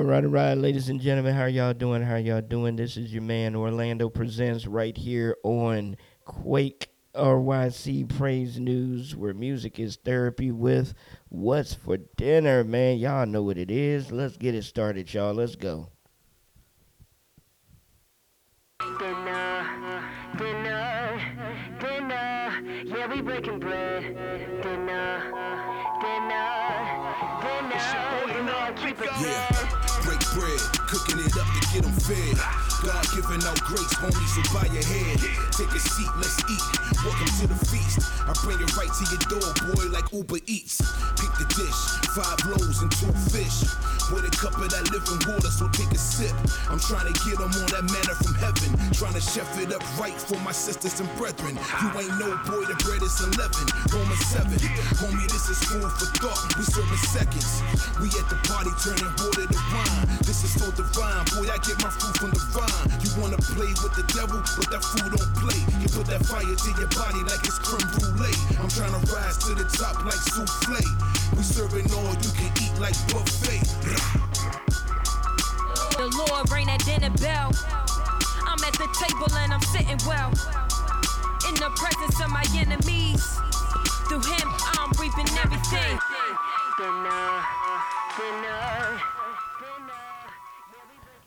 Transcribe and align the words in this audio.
All 0.00 0.06
right, 0.06 0.24
all 0.24 0.30
right, 0.30 0.54
ladies 0.54 0.88
and 0.88 0.98
gentlemen, 0.98 1.34
how 1.34 1.44
y'all 1.44 1.74
doing? 1.74 2.00
How 2.00 2.16
y'all 2.16 2.40
doing? 2.40 2.74
This 2.74 2.96
is 2.96 3.12
your 3.12 3.20
man 3.20 3.54
Orlando 3.54 4.08
Presents 4.08 4.66
right 4.66 4.96
here 4.96 5.36
on 5.42 5.98
Quake 6.24 6.88
RYC 7.14 8.08
Praise 8.08 8.58
News, 8.58 9.14
where 9.14 9.34
music 9.34 9.78
is 9.78 9.96
therapy 9.96 10.50
with 10.50 10.94
What's 11.28 11.74
for 11.74 11.98
Dinner, 12.16 12.64
man. 12.64 12.96
Y'all 12.96 13.26
know 13.26 13.42
what 13.42 13.58
it 13.58 13.70
is. 13.70 14.10
Let's 14.10 14.38
get 14.38 14.54
it 14.54 14.64
started, 14.64 15.12
y'all. 15.12 15.34
Let's 15.34 15.54
go. 15.54 15.90
Get 31.80 31.90
them 31.90 32.00
fed. 32.00 32.36
God 32.82 33.04
giving 33.14 33.42
out 33.46 33.60
grace, 33.62 33.94
homie, 34.00 34.28
so 34.28 34.42
bow 34.54 34.64
your 34.72 34.84
head. 34.84 35.20
Take 35.52 35.72
a 35.74 35.80
seat, 35.80 36.08
let's 36.16 36.40
eat. 36.50 36.64
Welcome 37.04 37.32
to 37.40 37.46
the 37.46 37.66
feast. 37.66 38.00
I 38.26 38.32
bring 38.44 38.60
it 38.60 38.76
right 38.76 38.88
to 38.88 39.04
your 39.08 39.22
door, 39.28 39.74
boy, 39.74 39.84
like 39.90 40.12
Uber 40.12 40.38
Eats. 40.46 40.80
Pick 41.16 41.32
the 41.38 41.46
dish, 41.48 41.80
five 42.16 42.40
loaves 42.46 42.82
and 42.82 42.90
two 42.92 43.12
fish. 43.30 43.68
With 44.10 44.26
a 44.26 44.32
cup 44.34 44.58
of 44.58 44.66
that 44.74 44.90
living 44.90 45.22
water, 45.30 45.50
so 45.54 45.70
take 45.70 45.94
a 45.94 46.00
sip. 46.00 46.34
I'm 46.66 46.82
trying 46.82 47.06
to 47.06 47.14
get 47.22 47.38
them 47.38 47.54
on 47.54 47.68
that 47.70 47.86
manna 47.86 48.14
from 48.18 48.34
heaven. 48.42 48.74
Trying 48.90 49.14
to 49.14 49.22
chef 49.22 49.46
it 49.62 49.70
up 49.70 49.86
right 50.02 50.18
for 50.18 50.34
my 50.42 50.50
sisters 50.50 50.98
and 50.98 51.06
brethren. 51.14 51.54
You 51.54 51.88
ain't 51.94 52.18
no 52.18 52.34
boy, 52.42 52.66
the 52.66 52.74
bread 52.82 53.06
is 53.06 53.14
11. 53.22 53.38
Romans 53.94 54.24
7. 54.26 54.50
Homie, 54.98 55.30
this 55.30 55.46
is 55.46 55.62
food 55.62 55.86
for 55.94 56.10
thought. 56.18 56.42
We 56.58 56.66
serving 56.66 57.02
seconds. 57.14 57.62
We 58.02 58.10
at 58.18 58.26
the 58.26 58.38
party 58.50 58.74
turning 58.82 59.14
water 59.14 59.46
to 59.46 59.60
wine. 59.70 60.06
This 60.26 60.42
is 60.42 60.58
so 60.58 60.66
divine. 60.74 61.22
Boy, 61.38 61.46
I 61.46 61.62
get 61.62 61.78
my 61.78 61.94
food 61.94 62.14
from 62.18 62.30
the 62.34 62.42
vine. 62.50 62.90
You 63.06 63.10
wanna 63.14 63.38
play 63.38 63.70
with 63.78 63.94
the 63.94 64.06
devil, 64.10 64.42
but 64.58 64.74
that 64.74 64.82
food 64.82 65.06
don't 65.06 65.34
play. 65.38 65.60
You 65.78 65.86
put 65.86 66.10
that 66.10 66.26
fire 66.26 66.50
to 66.50 66.70
your 66.74 66.90
body 66.98 67.22
like 67.30 67.46
it's 67.46 67.62
creme 67.62 67.86
brulee. 67.94 68.34
I'm 68.58 68.70
trying 68.74 68.90
to 68.90 69.02
rise 69.14 69.38
to 69.46 69.54
the 69.54 69.70
top 69.70 70.02
like 70.02 70.18
souffle. 70.34 70.82
We 71.38 71.46
serving 71.46 71.86
all 71.94 72.10
you 72.18 72.30
can 72.34 72.50
eat 72.58 72.69
like 72.80 72.96
buffet. 73.08 73.60
The 75.98 76.08
Lord 76.16 76.50
ring 76.50 76.66
that 76.66 76.82
dinner 76.86 77.10
bell. 77.20 77.52
I'm 78.48 78.58
at 78.64 78.72
the 78.72 78.88
table 78.96 79.28
and 79.36 79.52
I'm 79.52 79.60
sitting 79.60 79.98
well. 80.08 80.30
In 81.46 81.54
the 81.56 81.68
presence 81.76 82.18
of 82.24 82.30
my 82.30 82.44
enemies. 82.56 83.22
Through 84.08 84.22
him, 84.22 84.48
I'm 84.48 84.90
reaping 84.98 85.28
everything. 85.36 85.98
dinner, 86.78 87.44
dinner. 88.16 89.00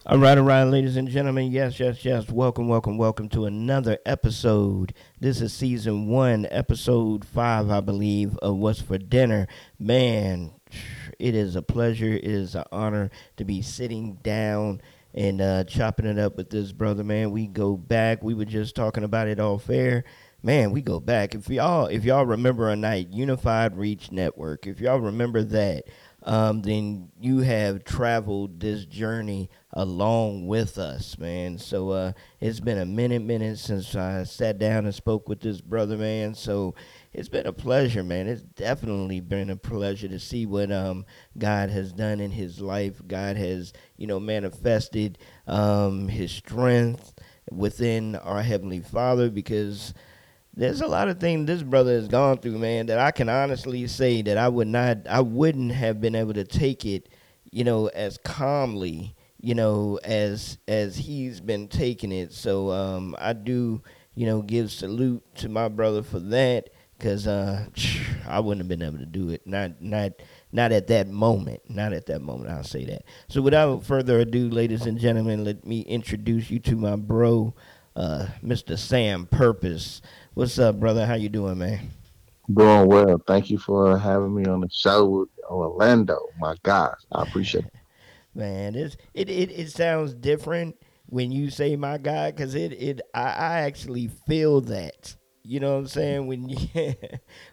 All 0.07 0.17
right, 0.17 0.37
all 0.37 0.43
right, 0.43 0.63
ladies 0.63 0.97
and 0.97 1.07
gentlemen. 1.07 1.51
Yes, 1.51 1.79
yes, 1.79 2.03
yes. 2.03 2.29
Welcome, 2.29 2.67
welcome, 2.67 2.97
welcome 2.97 3.29
to 3.29 3.45
another 3.45 3.99
episode. 4.07 4.93
This 5.19 5.39
is 5.39 5.53
season 5.53 6.07
one, 6.07 6.47
episode 6.49 7.23
five, 7.23 7.69
I 7.69 7.79
believe, 7.79 8.37
of 8.39 8.57
What's 8.57 8.81
for 8.81 8.97
Dinner. 8.97 9.47
Man, 9.79 10.51
it 11.19 11.35
is 11.35 11.55
a 11.55 11.61
pleasure, 11.61 12.13
it 12.13 12.23
is 12.23 12.55
an 12.55 12.65
honor 12.71 13.09
to 13.37 13.45
be 13.45 13.61
sitting 13.61 14.15
down 14.23 14.81
and 15.13 15.41
uh, 15.41 15.63
chopping 15.65 16.05
it 16.05 16.17
up 16.17 16.37
with 16.37 16.49
this 16.49 16.71
brother, 16.71 17.03
man. 17.03 17.31
We 17.31 17.47
go 17.47 17.77
back. 17.77 18.23
We 18.23 18.33
were 18.33 18.45
just 18.45 18.75
talking 18.75 19.03
about 19.03 19.27
it 19.27 19.39
all 19.39 19.59
fair. 19.59 20.03
Man, 20.41 20.71
we 20.71 20.81
go 20.81 20.99
back. 20.99 21.35
If 21.35 21.47
y'all 21.49 21.85
if 21.85 22.03
y'all 22.03 22.25
remember 22.25 22.69
a 22.69 22.75
night, 22.75 23.09
Unified 23.11 23.77
Reach 23.77 24.11
Network, 24.11 24.67
if 24.67 24.81
y'all 24.81 24.99
remember 24.99 25.41
that, 25.43 25.85
um, 26.23 26.61
then 26.61 27.09
you 27.19 27.39
have 27.39 27.83
traveled 27.83 28.59
this 28.59 28.85
journey 28.85 29.49
along 29.71 30.47
with 30.47 30.77
us, 30.77 31.17
man. 31.17 31.57
So 31.57 31.91
uh, 31.91 32.11
it's 32.41 32.59
been 32.59 32.77
a 32.77 32.85
minute, 32.85 33.21
minute 33.21 33.57
since 33.59 33.95
I 33.95 34.23
sat 34.23 34.57
down 34.57 34.85
and 34.85 34.95
spoke 34.95 35.29
with 35.29 35.41
this 35.41 35.61
brother, 35.61 35.97
man. 35.97 36.33
So 36.35 36.75
it's 37.13 37.29
been 37.29 37.45
a 37.45 37.53
pleasure, 37.53 38.03
man. 38.03 38.27
It's 38.27 38.41
definitely 38.41 39.19
been 39.19 39.49
a 39.49 39.55
pleasure 39.55 40.07
to 40.07 40.19
see 40.19 40.45
what 40.45 40.71
um, 40.71 41.05
God 41.37 41.69
has 41.69 41.93
done 41.93 42.19
in 42.19 42.31
his 42.31 42.59
life. 42.59 43.01
God 43.07 43.37
has, 43.37 43.73
you 43.97 44.07
know, 44.07 44.19
manifested 44.19 45.17
um, 45.47 46.07
his 46.07 46.31
strength 46.31 47.13
within 47.51 48.15
our 48.15 48.41
Heavenly 48.41 48.79
Father 48.79 49.29
because 49.29 49.93
there's 50.55 50.81
a 50.81 50.87
lot 50.87 51.07
of 51.07 51.19
things 51.19 51.47
this 51.47 51.63
brother 51.63 51.93
has 51.93 52.07
gone 52.07 52.37
through, 52.37 52.57
man, 52.57 52.87
that 52.87 52.99
I 52.99 53.11
can 53.11 53.29
honestly 53.29 53.87
say 53.87 54.21
that 54.23 54.37
I 54.37 54.47
would 54.47 54.67
not, 54.67 55.07
I 55.07 55.21
wouldn't 55.21 55.71
have 55.71 55.99
been 55.99 56.15
able 56.15 56.33
to 56.33 56.43
take 56.43 56.85
it, 56.85 57.09
you 57.51 57.63
know, 57.63 57.87
as 57.87 58.17
calmly, 58.17 59.15
you 59.39 59.55
know, 59.55 59.99
as 60.03 60.57
as 60.67 60.95
he's 60.97 61.41
been 61.41 61.67
taking 61.67 62.11
it. 62.11 62.33
So 62.33 62.71
um, 62.71 63.15
I 63.19 63.33
do, 63.33 63.81
you 64.15 64.25
know, 64.25 64.41
give 64.41 64.71
salute 64.71 65.23
to 65.35 65.49
my 65.49 65.69
brother 65.69 66.03
for 66.03 66.19
that, 66.19 66.69
cause 66.99 67.27
uh, 67.27 67.65
I 68.27 68.39
wouldn't 68.39 68.61
have 68.61 68.67
been 68.67 68.85
able 68.85 68.99
to 68.99 69.05
do 69.05 69.29
it, 69.29 69.45
not 69.45 69.81
not 69.81 70.13
not 70.51 70.71
at 70.71 70.87
that 70.87 71.07
moment, 71.07 71.61
not 71.69 71.93
at 71.93 72.05
that 72.07 72.21
moment. 72.21 72.49
I'll 72.49 72.63
say 72.63 72.85
that. 72.85 73.03
So 73.27 73.41
without 73.41 73.83
further 73.83 74.19
ado, 74.19 74.49
ladies 74.49 74.85
and 74.85 74.99
gentlemen, 74.99 75.43
let 75.43 75.65
me 75.65 75.81
introduce 75.81 76.49
you 76.49 76.59
to 76.59 76.75
my 76.75 76.95
bro, 76.95 77.53
uh, 77.95 78.27
Mr. 78.43 78.77
Sam 78.77 79.25
Purpose. 79.25 80.01
What's 80.33 80.57
up, 80.59 80.79
brother? 80.79 81.05
How 81.05 81.15
you 81.15 81.29
doing, 81.29 81.57
man? 81.57 81.91
Doing 82.53 82.87
well. 82.87 83.21
Thank 83.25 83.49
you 83.49 83.57
for 83.57 83.97
having 83.97 84.35
me 84.35 84.45
on 84.45 84.61
the 84.61 84.69
show 84.69 85.05
with 85.05 85.29
Orlando. 85.49 86.19
My 86.39 86.55
gosh, 86.63 86.99
I 87.11 87.23
appreciate 87.23 87.65
it. 87.65 87.73
Man, 88.35 88.73
it's, 88.73 88.97
it 89.13 89.29
it 89.29 89.51
it 89.51 89.69
sounds 89.71 90.15
different 90.15 90.75
when 91.05 91.31
you 91.31 91.51
say 91.51 91.75
my 91.75 91.99
guy, 91.99 92.31
cause 92.31 92.55
it 92.55 92.73
it 92.73 93.01
I, 93.13 93.21
I 93.21 93.59
actually 93.61 94.09
feel 94.27 94.61
that. 94.61 95.15
You 95.43 95.59
know 95.59 95.73
what 95.73 95.79
I'm 95.79 95.87
saying? 95.87 96.27
When 96.27 96.49
you 96.49 96.67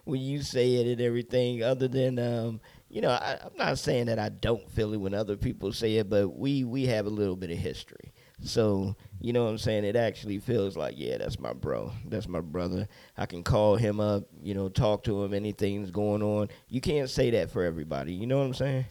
when 0.05 0.21
you 0.21 0.41
say 0.41 0.75
it 0.75 0.87
and 0.87 1.01
everything, 1.01 1.63
other 1.63 1.87
than 1.87 2.19
um, 2.19 2.61
you 2.89 3.01
know, 3.01 3.11
I, 3.11 3.39
I'm 3.43 3.55
not 3.57 3.79
saying 3.79 4.05
that 4.07 4.19
I 4.19 4.29
don't 4.29 4.69
feel 4.71 4.93
it 4.93 4.97
when 4.97 5.13
other 5.13 5.37
people 5.37 5.71
say 5.73 5.97
it, 5.97 6.09
but 6.09 6.29
we 6.29 6.63
we 6.63 6.85
have 6.87 7.05
a 7.05 7.09
little 7.09 7.35
bit 7.35 7.51
of 7.51 7.57
history. 7.57 8.13
So, 8.43 8.95
you 9.19 9.33
know 9.33 9.43
what 9.43 9.51
I'm 9.51 9.57
saying? 9.59 9.83
It 9.83 9.95
actually 9.95 10.39
feels 10.39 10.75
like, 10.75 10.95
yeah, 10.97 11.17
that's 11.17 11.39
my 11.39 11.53
bro. 11.53 11.91
That's 12.05 12.27
my 12.27 12.41
brother. 12.41 12.87
I 13.17 13.27
can 13.27 13.43
call 13.43 13.75
him 13.75 13.99
up, 13.99 14.23
you 14.41 14.55
know, 14.55 14.67
talk 14.67 15.03
to 15.03 15.23
him, 15.23 15.33
anything's 15.33 15.91
going 15.91 16.23
on. 16.23 16.49
You 16.67 16.81
can't 16.81 17.09
say 17.09 17.29
that 17.31 17.51
for 17.51 17.63
everybody. 17.63 18.13
You 18.13 18.25
know 18.25 18.39
what 18.39 18.45
I'm 18.45 18.53
saying? 18.55 18.85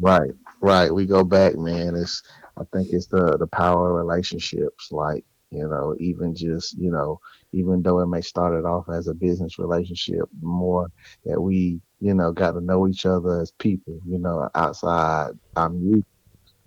Right, 0.00 0.32
right. 0.60 0.92
We 0.92 1.06
go 1.06 1.24
back, 1.24 1.56
man. 1.56 1.94
It's 1.94 2.22
I 2.56 2.64
think 2.72 2.92
it's 2.92 3.06
the 3.06 3.36
the 3.36 3.46
power 3.46 3.90
of 3.90 3.96
relationships. 3.96 4.90
Like 4.92 5.24
you 5.50 5.66
know, 5.68 5.94
even 5.98 6.34
just 6.34 6.76
you 6.76 6.90
know, 6.90 7.20
even 7.58 7.82
though 7.82 8.00
it 8.00 8.06
may 8.06 8.20
started 8.20 8.64
off 8.64 8.86
as 8.88 9.08
a 9.08 9.14
business 9.14 9.58
relationship, 9.58 10.22
more 10.40 10.88
that 11.24 11.40
we 11.40 11.80
you 12.00 12.14
know 12.14 12.32
got 12.32 12.52
to 12.52 12.60
know 12.60 12.88
each 12.88 13.06
other 13.06 13.40
as 13.40 13.52
people. 13.58 13.98
You 14.06 14.18
know, 14.18 14.48
outside 14.54 15.32
our 15.56 15.70
music, 15.70 16.04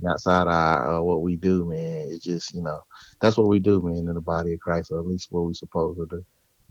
outside 0.08 0.48
our 0.48 0.98
uh, 0.98 1.02
what 1.02 1.22
we 1.22 1.36
do, 1.38 1.66
man. 1.66 2.10
It's 2.12 2.24
just 2.24 2.54
you 2.54 2.62
know 2.62 2.82
that's 3.22 3.38
what 3.38 3.48
we 3.48 3.60
do, 3.60 3.82
man, 3.82 4.08
in 4.08 4.14
the 4.14 4.22
body 4.22 4.54
of 4.54 4.60
Christ, 4.60 4.92
or 4.92 5.00
at 5.00 5.08
least 5.08 5.28
what 5.32 5.46
we're 5.46 5.54
supposed 5.54 6.00
to 6.00 6.06
do. 6.18 6.26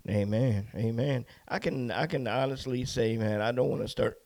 Amen. 0.09 0.67
Amen. 0.75 1.27
I 1.49 1.59
can 1.59 1.91
I 1.91 2.07
can 2.07 2.27
honestly 2.27 2.85
say, 2.85 3.17
man, 3.17 3.41
I 3.41 3.53
don't 3.53 3.69
want 3.69 3.83
to 3.83 3.89
start 3.89 4.19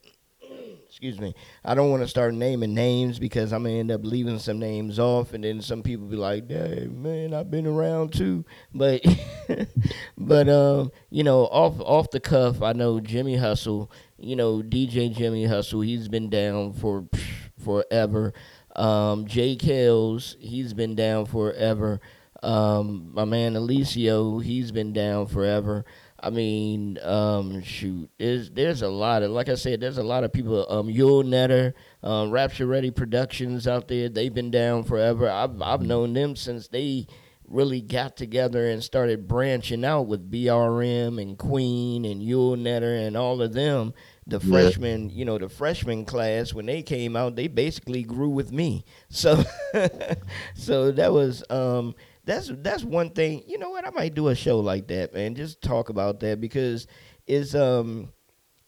excuse 0.95 1.19
me. 1.19 1.35
I 1.65 1.75
don't 1.75 1.91
want 1.91 2.05
to 2.05 2.09
start 2.09 2.35
naming 2.35 2.73
names 2.73 3.19
because 3.19 3.53
I'm 3.53 3.65
gonna 3.65 3.75
end 3.75 3.91
up 3.91 4.05
leaving 4.05 4.39
some 4.39 4.61
names 4.61 5.01
off, 5.01 5.33
and 5.33 5.43
then 5.43 5.61
some 5.61 5.83
people 5.83 6.07
be 6.07 6.15
like, 6.15 6.49
"Hey, 6.49 6.87
man, 6.89 7.35
I've 7.35 7.51
been 7.51 7.67
around 7.67 8.13
too." 8.13 8.45
But, 8.73 9.05
but 10.17 10.49
um, 10.49 10.93
you 11.11 11.25
know, 11.25 11.47
off 11.47 11.81
off 11.81 12.13
the 12.13 12.21
cuff, 12.21 12.63
I 12.63 12.75
know 12.75 13.01
Jimmy 13.01 13.35
Hustle. 13.35 13.91
You 14.19 14.37
know, 14.37 14.63
DJ 14.63 15.13
Jimmy 15.13 15.47
Hustle. 15.47 15.81
He's 15.81 16.07
been 16.07 16.31
down 16.31 16.75
for 16.75 17.09
forever. 17.65 18.33
Um, 18.77 19.27
Jay 19.27 19.57
Kells, 19.57 20.37
he's 20.39 20.75
been 20.75 20.95
down 20.95 21.27
forever. 21.27 22.01
Um, 22.41 23.11
my 23.13 23.25
man 23.25 23.55
Alicio, 23.55 24.41
he's 24.45 24.71
been 24.71 24.93
down 24.93 25.27
forever. 25.27 25.85
I 26.25 26.31
mean, 26.31 26.99
um, 27.03 27.63
shoot, 27.63 28.09
there's 28.19 28.51
there's 28.51 28.81
a 28.83 28.89
lot 28.89 29.23
of 29.23 29.31
like 29.31 29.49
I 29.49 29.55
said, 29.57 29.81
there's 29.81 29.99
a 29.99 30.03
lot 30.03 30.25
of 30.25 30.33
people. 30.33 30.67
Um, 30.71 30.89
Yule 30.89 31.23
Netter, 31.23 31.75
um, 32.03 32.31
Rapture 32.31 32.67
Ready 32.67 32.91
Productions 32.91 33.69
out 33.69 33.89
there. 33.89 34.09
They've 34.09 34.33
been 34.33 34.51
down 34.51 34.85
forever. 34.85 35.29
I've 35.29 35.61
I've 35.61 35.83
known 35.83 36.15
them 36.15 36.35
since 36.37 36.69
they 36.69 37.07
really 37.47 37.83
got 37.83 38.17
together 38.17 38.71
and 38.71 38.83
started 38.83 39.29
branching 39.29 39.85
out 39.85 40.07
with 40.07 40.31
BRM 40.31 41.21
and 41.21 41.37
Queen 41.37 42.07
and 42.07 42.23
Yule 42.23 42.57
Netter 42.57 43.07
and 43.07 43.19
all 43.19 43.43
of 43.43 43.53
them. 43.53 43.93
The 44.27 44.39
Yeah. 44.43 44.51
freshman, 44.51 45.11
you 45.11 45.27
know, 45.27 45.37
the 45.37 45.51
freshman 45.51 46.07
class 46.07 46.55
when 46.55 46.65
they 46.65 46.83
came 46.83 47.15
out, 47.17 47.37
they 47.37 47.49
basically 47.49 48.03
grew 48.03 48.31
with 48.31 48.51
me. 48.51 48.87
So, 49.11 49.45
so 50.55 50.91
that 50.93 51.13
was 51.13 51.45
um, 51.51 51.95
that's 52.25 52.51
that's 52.59 52.85
one 52.85 53.11
thing. 53.11 53.43
You 53.47 53.59
know 53.59 53.71
what? 53.71 53.87
I 53.87 53.91
might 53.91 54.15
do 54.15 54.29
a 54.29 54.35
show 54.35 54.61
like 54.61 54.89
that, 54.89 55.15
man. 55.15 55.35
Just 55.35 55.63
talk 55.63 55.89
about 55.89 56.21
that 56.21 56.41
because 56.41 56.87
it's 57.27 57.55
um, 57.55 58.13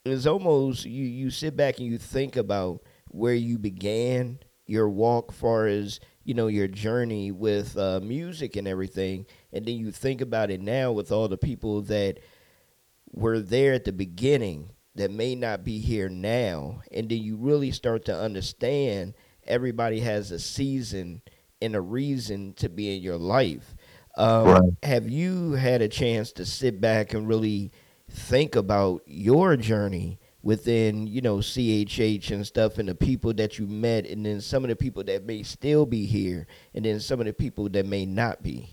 it's 0.05 0.25
almost 0.25 0.85
you 0.85 1.05
you 1.05 1.29
sit 1.29 1.55
back 1.55 1.79
and 1.79 1.87
you 1.87 1.97
think 1.97 2.35
about 2.35 2.81
where 3.09 3.33
you 3.33 3.57
began 3.57 4.39
your 4.65 4.89
walk 4.89 5.31
far 5.31 5.65
as 5.65 5.99
you 6.23 6.33
know 6.33 6.47
your 6.47 6.67
journey 6.67 7.31
with 7.31 7.77
uh, 7.77 7.99
music 8.01 8.55
and 8.55 8.67
everything 8.67 9.25
and 9.53 9.65
then 9.65 9.75
you 9.75 9.91
think 9.91 10.21
about 10.21 10.51
it 10.51 10.61
now 10.61 10.91
with 10.91 11.11
all 11.11 11.27
the 11.27 11.37
people 11.37 11.81
that 11.81 12.19
were 13.11 13.39
there 13.39 13.73
at 13.73 13.85
the 13.85 13.93
beginning 13.93 14.69
that 14.95 15.09
may 15.09 15.35
not 15.35 15.63
be 15.63 15.79
here 15.79 16.09
now 16.09 16.81
and 16.91 17.09
then 17.09 17.19
you 17.19 17.37
really 17.37 17.71
start 17.71 18.03
to 18.03 18.15
understand 18.15 19.13
everybody 19.45 20.01
has 20.01 20.31
a 20.31 20.39
season 20.39 21.21
and 21.61 21.75
a 21.75 21.81
reason 21.81 22.53
to 22.53 22.69
be 22.69 22.95
in 22.95 23.01
your 23.01 23.17
life 23.17 23.75
um, 24.17 24.45
Right. 24.47 24.71
have 24.83 25.09
you 25.09 25.53
had 25.53 25.81
a 25.81 25.87
chance 25.87 26.31
to 26.33 26.45
sit 26.45 26.81
back 26.81 27.13
and 27.13 27.27
really 27.27 27.71
think 28.09 28.55
about 28.55 29.01
your 29.05 29.55
journey 29.57 30.19
within 30.43 31.07
you 31.07 31.21
know 31.21 31.37
CHH 31.37 32.31
and 32.31 32.45
stuff 32.47 32.77
and 32.77 32.87
the 32.87 32.95
people 32.95 33.33
that 33.33 33.59
you 33.59 33.67
met 33.67 34.05
and 34.07 34.25
then 34.25 34.39
some 34.41 34.63
of 34.63 34.69
the 34.69 34.75
people 34.75 35.03
that 35.03 35.25
may 35.25 35.43
still 35.43 35.85
be 35.85 36.05
here 36.05 36.47
and 36.73 36.85
then 36.85 36.99
some 36.99 37.19
of 37.19 37.25
the 37.25 37.33
people 37.33 37.67
that 37.69 37.85
may 37.85 38.05
not 38.05 38.41
be 38.41 38.69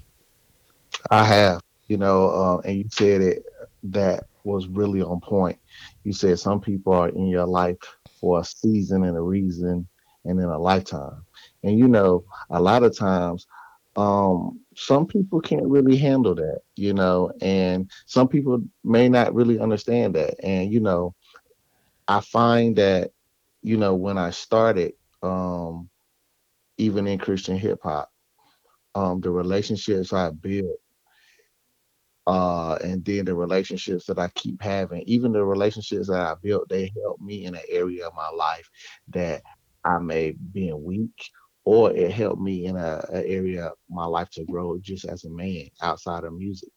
I 1.11 1.25
have, 1.25 1.61
you 1.89 1.97
know, 1.97 2.29
uh, 2.31 2.59
and 2.65 2.79
you 2.79 2.85
said 2.91 3.21
it 3.21 3.45
that 3.85 4.25
was 4.45 4.69
really 4.69 5.03
on 5.03 5.21
point. 5.21 5.59
You 6.05 6.13
said 6.13 6.39
some 6.39 6.61
people 6.61 6.93
are 6.93 7.09
in 7.09 7.27
your 7.27 7.47
life 7.47 7.77
for 8.21 8.41
a 8.41 8.45
season 8.45 9.05
and 9.05 9.17
a 9.17 9.21
reason 9.21 9.87
and 10.25 10.39
in 10.39 10.47
a 10.47 10.59
lifetime. 10.59 11.24
And 11.65 11.79
you 11.79 11.89
know, 11.89 12.25
a 12.51 12.61
lot 12.63 12.85
of 12.85 12.97
times, 12.97 13.47
um, 13.97 14.61
some 14.77 15.07
people 15.07 15.41
can't 15.41 15.67
really 15.67 15.97
handle 15.97 16.35
that, 16.37 16.61
you 16.77 16.95
know, 16.95 17.33
and 17.43 17.91
some 18.07 18.29
people 18.29 18.63
may 18.85 19.09
not 19.09 19.35
really 19.35 19.59
understand 19.61 20.15
that. 20.17 20.37
And 20.45 20.73
you 20.73 20.81
know, 20.81 21.15
I 22.09 22.21
find 22.21 22.77
that, 22.77 23.13
you 23.63 23.77
know, 23.77 23.95
when 23.95 24.19
I 24.19 24.31
started, 24.31 24.95
um, 25.23 25.91
even 26.79 27.07
in 27.09 27.19
Christian 27.19 27.59
hip 27.59 27.81
hop, 27.83 28.11
um, 28.95 29.21
the 29.21 29.31
relationships 29.31 30.13
I 30.13 30.31
built 30.31 30.79
uh 32.27 32.77
and 32.83 33.05
then 33.05 33.25
the 33.27 33.35
relationships 33.35 34.07
that 34.07 34.19
I 34.19 34.29
keep 34.35 34.63
having, 34.63 35.03
even 35.03 35.33
the 35.33 35.45
relationships 35.45 36.09
that 36.09 36.21
I 36.21 36.35
built, 36.43 36.69
they 36.69 36.93
help 37.03 37.21
me 37.21 37.45
in 37.45 37.55
an 37.55 37.63
area 37.69 38.07
of 38.07 38.15
my 38.15 38.31
life 38.31 38.69
that 39.09 39.43
I 39.85 39.99
may 39.99 40.33
be 40.33 40.73
weak, 40.73 41.31
or 41.65 41.93
it 41.93 42.13
helped 42.13 42.41
me 42.43 42.67
in 42.67 42.77
a, 42.77 43.05
a 43.13 43.27
area 43.27 43.67
of 43.67 43.73
my 43.89 44.05
life 44.05 44.31
to 44.31 44.45
grow 44.45 44.79
just 44.79 45.05
as 45.07 45.25
a 45.25 45.31
man 45.31 45.69
outside 45.83 46.25
of 46.25 46.35
music. 46.35 46.71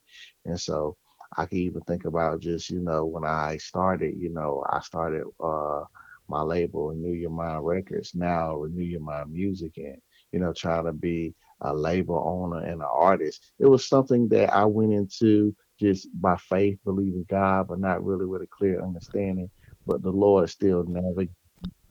And 0.46 0.60
so 0.60 0.96
I 1.38 1.46
can 1.46 1.58
even 1.60 1.82
think 1.82 2.06
about 2.06 2.40
just, 2.42 2.70
you 2.70 2.80
know, 2.80 3.06
when 3.06 3.26
I 3.26 3.58
started, 3.58 4.16
you 4.18 4.30
know, 4.30 4.64
I 4.70 4.80
started 4.82 5.24
uh 5.44 5.84
my 6.30 6.42
label 6.42 6.90
Renew 6.90 7.14
Your 7.14 7.30
Mind 7.30 7.66
Records, 7.66 8.12
now 8.14 8.56
Renew 8.58 8.84
Your 8.84 9.00
Mind 9.00 9.32
Music 9.32 9.72
and, 9.78 9.98
you 10.34 10.40
know, 10.40 10.54
trying 10.54 10.86
to 10.86 10.94
be 10.94 11.34
a 11.62 11.74
label 11.74 12.22
owner 12.26 12.64
and 12.66 12.82
an 12.82 12.88
artist. 12.92 13.54
It 13.60 13.68
was 13.68 13.88
something 13.88 14.28
that 14.30 14.54
I 14.54 14.66
went 14.66 14.94
into 14.94 15.56
just 15.80 16.10
by 16.20 16.36
faith, 16.38 16.80
believing 16.84 17.26
God, 17.30 17.68
but 17.70 17.80
not 17.80 18.04
really 18.04 18.26
with 18.26 18.42
a 18.42 18.48
clear 18.48 18.82
understanding. 18.84 19.50
But 19.86 20.04
the 20.04 20.12
Lord 20.12 20.50
still 20.50 20.84
navigated 20.86 21.34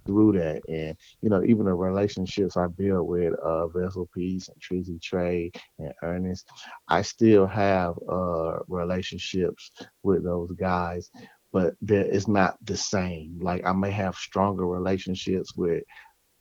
through 0.07 0.33
that. 0.33 0.63
And, 0.69 0.97
you 1.23 1.31
know, 1.31 1.43
even 1.45 1.67
the 1.67 1.75
relationships 1.75 2.57
I 2.57 2.69
built 2.69 3.07
with 3.07 3.35
uh 3.35 3.69
Vessel 3.69 4.09
Peace 4.15 4.49
and 4.49 4.61
Trizzy 4.61 5.01
Trey 5.03 5.53
and 5.79 5.93
Ernest, 6.03 6.49
I 6.89 7.03
still 7.03 7.47
have 7.47 7.95
uh 8.11 8.59
relationships 8.69 9.73
with 10.03 10.25
those 10.25 10.53
guys. 10.53 11.11
But 11.53 11.75
there 11.81 12.05
it's 12.05 12.29
not 12.29 12.57
the 12.65 12.77
same. 12.77 13.39
Like 13.41 13.67
I 13.67 13.73
may 13.73 13.91
have 13.91 14.17
stronger 14.17 14.67
relationships 14.67 15.55
with 15.57 15.85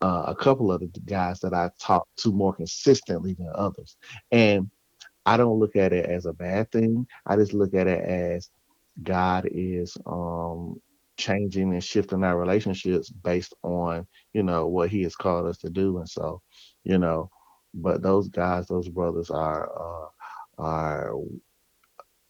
uh, 0.02 0.24
a 0.26 0.34
couple 0.34 0.70
of 0.72 0.80
the 0.80 0.90
guys 1.06 1.40
that 1.40 1.54
I 1.54 1.70
talk 1.80 2.06
to 2.18 2.32
more 2.32 2.54
consistently 2.54 3.34
than 3.34 3.50
others. 3.54 3.96
And 4.30 4.70
I 5.24 5.36
don't 5.36 5.58
look 5.58 5.76
at 5.76 5.92
it 5.92 6.06
as 6.06 6.26
a 6.26 6.32
bad 6.32 6.70
thing. 6.70 7.06
I 7.26 7.36
just 7.36 7.52
look 7.52 7.74
at 7.74 7.86
it 7.86 8.04
as 8.04 8.50
God 9.02 9.48
is 9.50 9.96
um 10.06 10.80
changing 11.16 11.72
and 11.72 11.84
shifting 11.84 12.24
our 12.24 12.38
relationships 12.38 13.10
based 13.10 13.54
on, 13.62 14.06
you 14.34 14.42
know, 14.42 14.68
what 14.68 14.90
he 14.90 15.02
has 15.04 15.16
called 15.16 15.46
us 15.48 15.58
to 15.58 15.70
do. 15.70 15.98
And 15.98 16.08
so, 16.08 16.42
you 16.84 16.98
know, 16.98 17.30
but 17.74 18.02
those 18.02 18.28
guys, 18.28 18.66
those 18.68 18.88
brothers 18.88 19.30
are 19.30 19.70
uh 19.70 20.08
are 20.62 21.14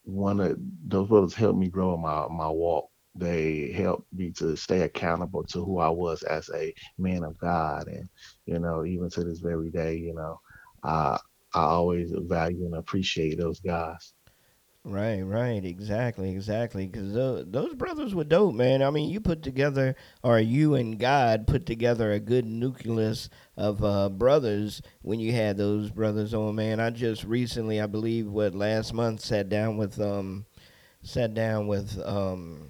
one 0.04 0.40
of 0.40 0.58
those 0.86 1.08
brothers 1.08 1.34
helped 1.34 1.58
me 1.58 1.68
grow 1.68 1.94
in 1.94 2.02
my 2.02 2.28
my 2.28 2.50
walk. 2.50 2.90
They 3.16 3.72
helped 3.72 4.12
me 4.14 4.32
to 4.34 4.56
stay 4.56 4.82
accountable 4.82 5.44
to 5.46 5.64
who 5.64 5.80
I 5.80 5.90
was 5.90 6.22
as 6.24 6.50
a 6.54 6.74
man 6.98 7.24
of 7.24 7.38
God, 7.38 7.88
and 7.88 8.08
you 8.46 8.60
know, 8.60 8.86
even 8.86 9.10
to 9.12 9.24
this 9.24 9.40
very 9.40 9.70
day, 9.70 9.96
you 9.98 10.14
know, 10.14 10.40
I 10.84 11.20
I 11.54 11.62
always 11.64 12.12
value 12.14 12.66
and 12.66 12.76
appreciate 12.76 13.38
those 13.38 13.60
guys. 13.60 14.14
Right, 14.88 15.20
right, 15.22 15.64
exactly, 15.64 16.30
exactly. 16.30 16.86
Because 16.86 17.12
those 17.12 17.74
brothers 17.74 18.14
were 18.14 18.22
dope, 18.22 18.54
man. 18.54 18.82
I 18.84 18.90
mean, 18.90 19.10
you 19.10 19.18
put 19.18 19.42
together, 19.42 19.96
or 20.22 20.38
you 20.38 20.76
and 20.76 20.96
God 20.96 21.48
put 21.48 21.66
together 21.66 22.12
a 22.12 22.20
good 22.20 22.46
nucleus 22.46 23.28
of 23.56 23.82
uh, 23.82 24.08
brothers 24.08 24.80
when 25.02 25.18
you 25.18 25.32
had 25.32 25.56
those 25.56 25.90
brothers 25.90 26.34
on, 26.34 26.54
man. 26.54 26.78
I 26.78 26.90
just 26.90 27.24
recently, 27.24 27.80
I 27.80 27.86
believe, 27.86 28.28
what 28.28 28.54
last 28.54 28.94
month, 28.94 29.22
sat 29.22 29.48
down 29.48 29.76
with 29.76 30.00
um, 30.00 30.46
sat 31.02 31.34
down 31.34 31.66
with 31.66 32.00
um, 32.06 32.68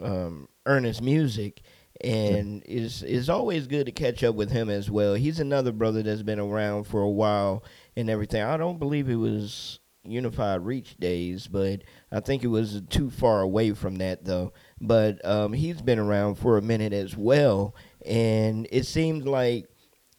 um, 0.00 0.48
Ernest 0.64 1.02
Music, 1.02 1.60
and 2.00 2.62
it's 2.64 3.02
it's 3.02 3.28
always 3.28 3.66
good 3.66 3.84
to 3.84 3.92
catch 3.92 4.24
up 4.24 4.34
with 4.34 4.50
him 4.50 4.70
as 4.70 4.90
well. 4.90 5.12
He's 5.12 5.38
another 5.38 5.72
brother 5.72 6.02
that's 6.02 6.22
been 6.22 6.40
around 6.40 6.84
for 6.84 7.02
a 7.02 7.10
while 7.10 7.62
and 7.94 8.08
everything. 8.08 8.42
I 8.42 8.56
don't 8.56 8.78
believe 8.78 9.10
it 9.10 9.16
was 9.16 9.80
Unified 10.04 10.62
Reach 10.64 10.96
days, 10.98 11.46
but 11.46 11.82
I 12.10 12.20
think 12.20 12.42
it 12.44 12.48
was 12.48 12.80
too 12.88 13.10
far 13.10 13.40
away 13.40 13.72
from 13.72 13.96
that 13.96 14.24
though. 14.24 14.52
But 14.80 15.24
um, 15.24 15.52
he's 15.52 15.82
been 15.82 15.98
around 15.98 16.36
for 16.36 16.56
a 16.56 16.62
minute 16.62 16.92
as 16.92 17.16
well, 17.16 17.74
and 18.06 18.66
it 18.70 18.86
seemed 18.86 19.26
like 19.26 19.68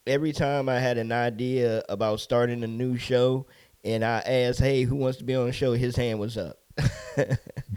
every 0.06 0.31
time 0.31 0.70
I 0.70 0.80
had 0.80 0.98
an 0.98 1.12
idea 1.12 1.84
about 1.90 2.20
starting 2.20 2.64
a 2.64 2.68
new 2.68 2.98
show, 2.98 3.48
and 3.84 4.04
I 4.06 4.20
asked, 4.20 4.60
"Hey, 4.60 4.84
who 4.84 4.96
wants 4.96 5.18
to 5.20 5.24
be 5.24 5.36
on 5.36 5.48
the 5.48 5.54
show?" 5.54 5.74
His 5.74 5.96
hand 5.96 6.20
was 6.20 6.38
up. 6.38 6.60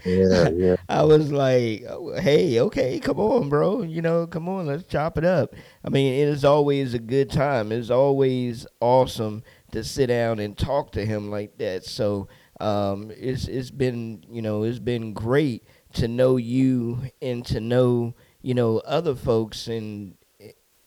Yeah, 0.05 0.49
yeah. 0.51 0.77
I 0.89 1.05
was 1.05 1.31
like, 1.31 1.85
"Hey, 2.21 2.59
okay, 2.59 2.99
come 2.99 3.21
on, 3.21 3.49
bro. 3.49 3.83
You 3.83 4.03
know, 4.03 4.27
come 4.27 4.49
on, 4.49 4.67
let's 4.67 4.83
chop 4.83 5.17
it 5.17 5.25
up." 5.25 5.55
I 5.85 5.91
mean, 5.91 6.13
it 6.15 6.27
is 6.29 6.45
always 6.45 6.93
a 6.93 6.99
good 6.99 7.31
time. 7.31 7.71
It's 7.71 7.91
always 7.91 8.67
awesome 8.81 9.45
to 9.73 9.85
sit 9.85 10.07
down 10.07 10.39
and 10.39 10.57
talk 10.57 10.93
to 10.93 11.05
him 11.05 11.31
like 11.31 11.59
that. 11.59 11.85
So, 11.85 12.29
um, 12.61 13.11
it's 13.17 13.49
it's 13.49 13.71
been 13.71 14.25
you 14.31 14.43
know 14.43 14.63
it's 14.63 14.79
been 14.79 15.13
great 15.13 15.65
to 15.95 16.09
know 16.09 16.37
you 16.37 17.03
and 17.21 17.45
to 17.47 17.61
know 17.61 18.15
you 18.41 18.55
know 18.55 18.79
other 18.79 19.15
folks 19.15 19.67
and 19.67 20.15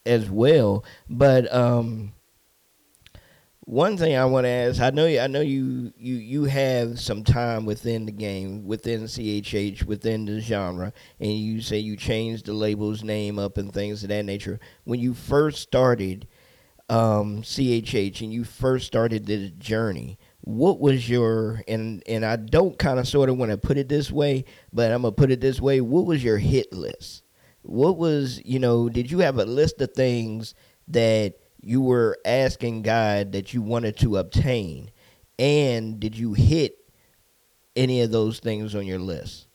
as 0.05 0.29
well. 0.29 0.85
But 1.09 1.51
um, 1.53 2.13
one 3.61 3.97
thing 3.97 4.15
I 4.15 4.25
want 4.25 4.45
to 4.45 4.49
ask, 4.49 4.79
I 4.79 4.91
know, 4.91 5.07
I 5.07 5.27
know 5.27 5.41
you, 5.41 5.91
you, 5.97 6.15
you 6.15 6.43
have 6.45 6.99
some 6.99 7.23
time 7.23 7.65
within 7.65 8.05
the 8.05 8.11
game, 8.11 8.65
within 8.65 9.03
CHH, 9.03 9.85
within 9.85 10.25
the 10.25 10.39
genre, 10.39 10.93
and 11.19 11.31
you 11.31 11.61
say 11.61 11.79
you 11.79 11.97
changed 11.97 12.45
the 12.45 12.53
label's 12.53 13.03
name 13.03 13.39
up 13.39 13.57
and 13.57 13.73
things 13.73 14.03
of 14.03 14.09
that 14.09 14.23
nature. 14.25 14.59
When 14.83 14.99
you 14.99 15.13
first 15.15 15.61
started 15.61 16.27
um, 16.89 17.41
CHH 17.41 18.21
and 18.21 18.31
you 18.31 18.43
first 18.43 18.85
started 18.87 19.25
this 19.25 19.51
journey, 19.51 20.17
what 20.41 20.79
was 20.79 21.09
your 21.09 21.63
and 21.67 22.03
and 22.07 22.23
I 22.23 22.35
don't 22.35 22.77
kind 22.77 22.99
of 22.99 23.07
sort 23.07 23.29
of 23.29 23.37
want 23.37 23.51
to 23.51 23.57
put 23.57 23.77
it 23.77 23.89
this 23.89 24.11
way, 24.11 24.45
but 24.71 24.91
I'm 24.91 25.01
gonna 25.01 25.11
put 25.11 25.31
it 25.31 25.41
this 25.41 25.59
way. 25.59 25.81
What 25.81 26.05
was 26.05 26.23
your 26.23 26.37
hit 26.37 26.71
list? 26.71 27.23
What 27.63 27.97
was 27.97 28.39
you 28.45 28.59
know? 28.59 28.87
Did 28.87 29.09
you 29.09 29.19
have 29.19 29.39
a 29.39 29.45
list 29.45 29.81
of 29.81 29.93
things 29.93 30.53
that 30.87 31.33
you 31.61 31.81
were 31.81 32.19
asking 32.25 32.83
God 32.83 33.31
that 33.31 33.53
you 33.53 33.63
wanted 33.63 33.97
to 33.97 34.17
obtain, 34.17 34.91
and 35.39 35.99
did 35.99 36.15
you 36.15 36.33
hit 36.33 36.77
any 37.75 38.01
of 38.01 38.11
those 38.11 38.39
things 38.39 38.75
on 38.75 38.85
your 38.85 38.99
list? 38.99 39.47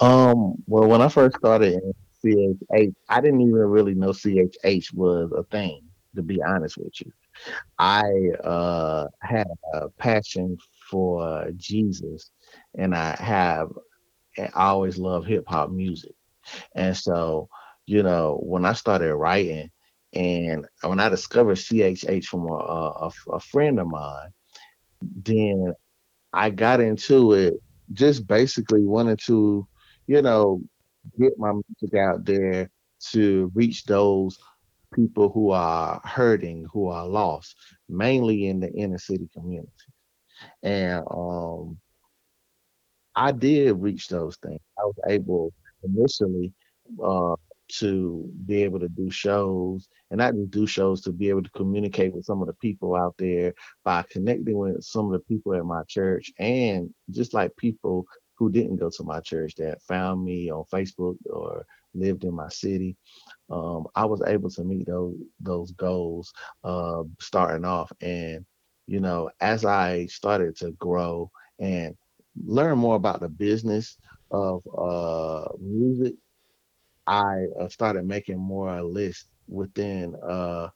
Um, 0.00 0.54
well, 0.66 0.88
when 0.88 1.00
I 1.00 1.08
first 1.08 1.36
started 1.36 1.80
CHH, 2.24 2.94
I 3.08 3.20
didn't 3.20 3.42
even 3.42 3.54
really 3.54 3.94
know 3.94 4.10
CHH 4.10 4.92
was 4.94 5.30
a 5.32 5.44
thing, 5.44 5.82
to 6.16 6.22
be 6.22 6.42
honest 6.42 6.76
with 6.76 7.00
you. 7.00 7.12
I 7.78 8.04
uh 8.44 9.06
had 9.20 9.48
a 9.74 9.88
passion 9.90 10.58
for 10.90 11.50
Jesus 11.56 12.30
and 12.76 12.94
I 12.94 13.16
have 13.16 13.68
I 14.38 14.48
always 14.54 14.98
loved 14.98 15.28
hip 15.28 15.44
hop 15.48 15.70
music. 15.70 16.12
And 16.74 16.96
so, 16.96 17.48
you 17.86 18.02
know, 18.02 18.40
when 18.42 18.64
I 18.64 18.72
started 18.72 19.14
writing 19.14 19.70
and 20.14 20.66
when 20.82 21.00
I 21.00 21.08
discovered 21.08 21.56
CHH 21.58 22.24
from 22.24 22.48
a, 22.48 22.54
a, 22.54 23.10
a 23.32 23.40
friend 23.40 23.78
of 23.78 23.88
mine, 23.88 24.30
then 25.02 25.74
I 26.32 26.50
got 26.50 26.80
into 26.80 27.32
it 27.32 27.54
just 27.92 28.26
basically 28.26 28.84
wanted 28.84 29.20
to, 29.26 29.66
you 30.06 30.22
know, 30.22 30.62
get 31.18 31.38
my 31.38 31.52
music 31.52 31.98
out 31.98 32.24
there 32.24 32.70
to 33.12 33.50
reach 33.54 33.84
those 33.84 34.38
people 34.94 35.30
who 35.30 35.50
are 35.50 36.00
hurting, 36.04 36.66
who 36.72 36.88
are 36.88 37.06
lost, 37.06 37.56
mainly 37.88 38.46
in 38.46 38.60
the 38.60 38.72
inner 38.72 38.98
city 38.98 39.28
community. 39.32 39.70
And 40.62 41.04
um, 41.10 41.78
I 43.14 43.32
did 43.32 43.72
reach 43.80 44.08
those 44.08 44.36
things. 44.36 44.60
I 44.78 44.84
was 44.84 44.96
able 45.08 45.52
initially 45.82 46.52
uh, 47.02 47.36
to 47.78 48.30
be 48.46 48.62
able 48.62 48.80
to 48.80 48.88
do 48.88 49.10
shows 49.10 49.88
and 50.10 50.18
not 50.18 50.34
do 50.50 50.66
shows 50.66 51.00
to 51.02 51.12
be 51.12 51.28
able 51.28 51.42
to 51.42 51.50
communicate 51.50 52.12
with 52.12 52.24
some 52.24 52.40
of 52.40 52.48
the 52.48 52.54
people 52.54 52.96
out 52.96 53.14
there 53.18 53.54
by 53.84 54.04
connecting 54.10 54.58
with 54.58 54.82
some 54.82 55.06
of 55.06 55.12
the 55.12 55.20
people 55.20 55.54
at 55.54 55.64
my 55.64 55.82
church 55.88 56.32
and 56.38 56.92
just 57.10 57.32
like 57.32 57.56
people 57.56 58.04
who 58.36 58.50
didn't 58.50 58.76
go 58.76 58.90
to 58.90 59.04
my 59.04 59.20
church 59.20 59.54
that 59.56 59.82
found 59.82 60.24
me 60.24 60.50
on 60.50 60.64
Facebook 60.72 61.16
or 61.26 61.64
lived 61.94 62.24
in 62.24 62.34
my 62.34 62.48
city. 62.48 62.96
Um, 63.50 63.86
I 63.94 64.04
was 64.04 64.22
able 64.26 64.50
to 64.50 64.64
meet 64.64 64.86
those 64.86 65.16
those 65.40 65.72
goals 65.72 66.32
uh, 66.64 67.02
starting 67.20 67.64
off, 67.64 67.92
and 68.00 68.44
you 68.86 69.00
know, 69.00 69.30
as 69.40 69.64
I 69.64 70.06
started 70.06 70.56
to 70.56 70.72
grow 70.72 71.30
and 71.58 71.94
learn 72.44 72.78
more 72.78 72.96
about 72.96 73.20
the 73.20 73.28
business 73.28 73.98
of 74.30 74.62
uh, 74.76 75.48
music, 75.60 76.14
I 77.06 77.44
uh, 77.60 77.68
started 77.68 78.04
making 78.06 78.38
more 78.38 78.68
a 78.76 78.84
list 78.84 79.26
within. 79.48 80.14
Uh, 80.16 80.68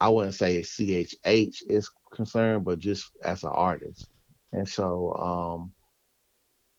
I 0.00 0.08
wouldn't 0.10 0.34
say 0.34 0.60
CHH 0.60 1.62
is 1.68 1.90
concerned, 2.12 2.64
but 2.64 2.78
just 2.78 3.10
as 3.24 3.44
an 3.44 3.50
artist. 3.52 4.08
And 4.52 4.68
so 4.68 5.14
um, 5.14 5.72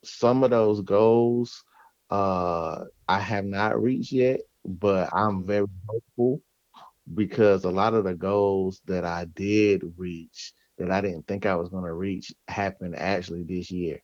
some 0.04 0.44
of 0.44 0.52
those 0.52 0.82
goals 0.82 1.64
uh, 2.10 2.84
I 3.08 3.20
have 3.20 3.46
not 3.46 3.82
reached 3.82 4.12
yet, 4.12 4.42
but 4.66 5.10
I'm 5.14 5.46
very 5.46 5.68
hopeful 5.88 6.42
because 7.14 7.64
a 7.66 7.70
lot 7.72 7.94
of 7.94 8.04
the 8.06 8.16
goals 8.16 8.82
that 8.86 9.04
I 9.06 9.26
did 9.26 9.82
reach 9.98 10.54
that 10.78 10.92
I 10.92 11.02
didn't 11.02 11.28
think 11.28 11.46
I 11.46 11.56
was 11.56 11.70
going 11.70 11.86
to 11.86 11.94
reach 11.94 12.34
happened 12.48 12.96
actually 12.96 13.44
this 13.44 13.72
year 13.72 14.00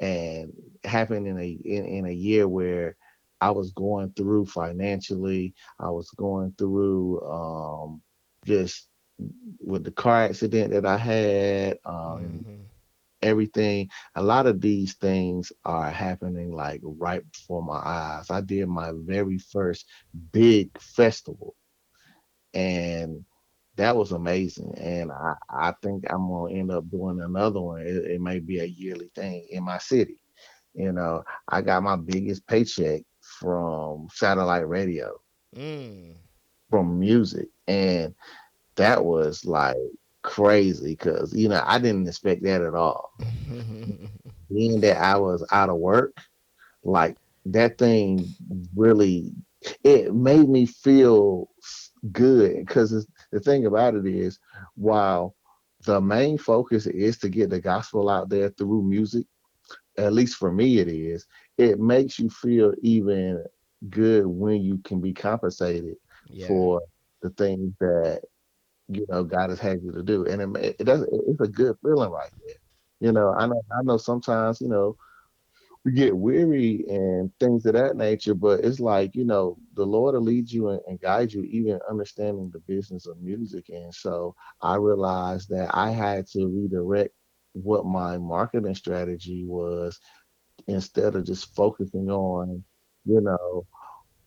and 0.00 0.52
happened 0.84 1.26
in 1.26 1.38
a 1.38 1.58
in, 1.64 1.84
in 1.84 2.06
a 2.06 2.12
year 2.12 2.48
where 2.48 2.96
I 3.40 3.50
was 3.50 3.72
going 3.72 4.12
through 4.12 4.46
financially, 4.46 5.54
I 5.78 5.90
was 5.90 6.10
going 6.10 6.54
through 6.58 7.20
um 7.22 8.02
just 8.44 8.88
with 9.60 9.84
the 9.84 9.90
car 9.92 10.24
accident 10.24 10.72
that 10.72 10.86
I 10.86 10.96
had, 10.96 11.78
um 11.84 12.46
Mhm. 12.46 12.69
Everything. 13.22 13.88
A 14.14 14.22
lot 14.22 14.46
of 14.46 14.60
these 14.60 14.94
things 14.94 15.52
are 15.64 15.90
happening 15.90 16.52
like 16.52 16.80
right 16.82 17.22
before 17.30 17.62
my 17.62 17.78
eyes. 17.84 18.30
I 18.30 18.40
did 18.40 18.66
my 18.68 18.92
very 18.94 19.38
first 19.38 19.86
big 20.32 20.78
festival 20.80 21.56
and 22.54 23.24
that 23.76 23.96
was 23.96 24.12
amazing. 24.12 24.74
And 24.78 25.10
I, 25.12 25.34
I 25.50 25.74
think 25.82 26.04
I'm 26.10 26.28
gonna 26.28 26.54
end 26.54 26.70
up 26.70 26.88
doing 26.90 27.20
another 27.20 27.60
one. 27.60 27.80
It, 27.82 27.96
it 28.12 28.20
may 28.20 28.40
be 28.40 28.58
a 28.60 28.64
yearly 28.64 29.10
thing 29.14 29.46
in 29.50 29.64
my 29.64 29.78
city. 29.78 30.20
You 30.74 30.92
know, 30.92 31.22
I 31.48 31.62
got 31.62 31.82
my 31.82 31.96
biggest 31.96 32.46
paycheck 32.46 33.02
from 33.20 34.08
satellite 34.12 34.68
radio, 34.68 35.12
Mm. 35.56 36.16
from 36.70 36.98
music, 36.98 37.48
and 37.66 38.14
that 38.76 39.04
was 39.04 39.44
like 39.44 39.76
crazy 40.22 40.90
because 40.90 41.34
you 41.34 41.48
know 41.48 41.62
I 41.64 41.78
didn't 41.78 42.08
expect 42.08 42.42
that 42.44 42.62
at 42.62 42.74
all. 42.74 43.12
Being 44.52 44.80
that 44.80 44.98
I 44.98 45.16
was 45.16 45.46
out 45.52 45.70
of 45.70 45.76
work, 45.76 46.16
like 46.82 47.16
that 47.46 47.78
thing 47.78 48.26
really 48.74 49.32
it 49.84 50.14
made 50.14 50.48
me 50.48 50.66
feel 50.66 51.48
good 52.12 52.66
because 52.66 53.06
the 53.30 53.40
thing 53.40 53.66
about 53.66 53.94
it 53.94 54.06
is 54.06 54.38
while 54.74 55.34
the 55.84 56.00
main 56.00 56.38
focus 56.38 56.86
is 56.86 57.18
to 57.18 57.28
get 57.28 57.50
the 57.50 57.60
gospel 57.60 58.08
out 58.08 58.28
there 58.28 58.50
through 58.50 58.82
music 58.82 59.26
at 59.98 60.12
least 60.12 60.36
for 60.36 60.50
me 60.50 60.78
it 60.78 60.88
is 60.88 61.26
it 61.58 61.78
makes 61.78 62.18
you 62.18 62.30
feel 62.30 62.72
even 62.82 63.42
good 63.88 64.26
when 64.26 64.62
you 64.62 64.78
can 64.84 65.00
be 65.00 65.12
compensated 65.12 65.96
yeah. 66.26 66.46
for 66.46 66.80
the 67.22 67.30
things 67.30 67.72
that 67.80 68.22
you 68.90 69.06
know 69.08 69.24
god 69.24 69.50
has 69.50 69.60
had 69.60 69.82
you 69.82 69.92
to 69.92 70.02
do 70.02 70.26
and 70.26 70.56
it, 70.56 70.76
it 70.80 70.84
does 70.84 71.06
it's 71.28 71.40
a 71.40 71.48
good 71.48 71.76
feeling 71.82 72.10
right 72.10 72.30
there 72.46 72.56
you 73.00 73.12
know 73.12 73.34
i 73.38 73.46
know 73.46 73.62
i 73.72 73.82
know 73.82 73.96
sometimes 73.96 74.60
you 74.60 74.68
know 74.68 74.96
we 75.84 75.92
get 75.92 76.16
weary 76.16 76.84
and 76.88 77.30
things 77.40 77.64
of 77.64 77.72
that 77.74 77.96
nature, 77.96 78.34
but 78.34 78.60
it's 78.60 78.80
like, 78.80 79.14
you 79.14 79.24
know, 79.24 79.56
the 79.74 79.86
Lord 79.86 80.14
will 80.14 80.22
lead 80.22 80.50
you 80.50 80.68
and, 80.70 80.80
and 80.86 81.00
guide 81.00 81.32
you, 81.32 81.42
even 81.44 81.80
understanding 81.88 82.50
the 82.52 82.60
business 82.60 83.06
of 83.06 83.20
music. 83.20 83.70
And 83.70 83.94
so 83.94 84.34
I 84.60 84.76
realized 84.76 85.48
that 85.50 85.70
I 85.72 85.90
had 85.90 86.26
to 86.28 86.46
redirect 86.46 87.14
what 87.52 87.86
my 87.86 88.18
marketing 88.18 88.74
strategy 88.74 89.44
was 89.46 89.98
instead 90.68 91.16
of 91.16 91.24
just 91.24 91.54
focusing 91.54 92.10
on, 92.10 92.62
you 93.06 93.20
know, 93.20 93.66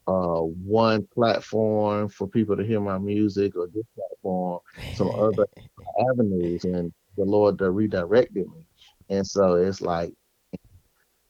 uh, 0.08 0.42
one 0.42 1.08
platform 1.14 2.10
for 2.10 2.28
people 2.28 2.58
to 2.58 2.64
hear 2.64 2.82
my 2.82 2.98
music 2.98 3.56
or 3.56 3.68
this 3.68 3.86
platform, 3.96 4.60
some 4.96 5.10
other 5.12 5.48
avenues. 6.12 6.66
And 6.66 6.94
the 7.18 7.26
Lord 7.26 7.62
uh, 7.62 7.72
redirected 7.72 8.48
me. 8.48 8.66
And 9.10 9.26
so 9.26 9.56
it's 9.56 9.82
like, 9.82 10.14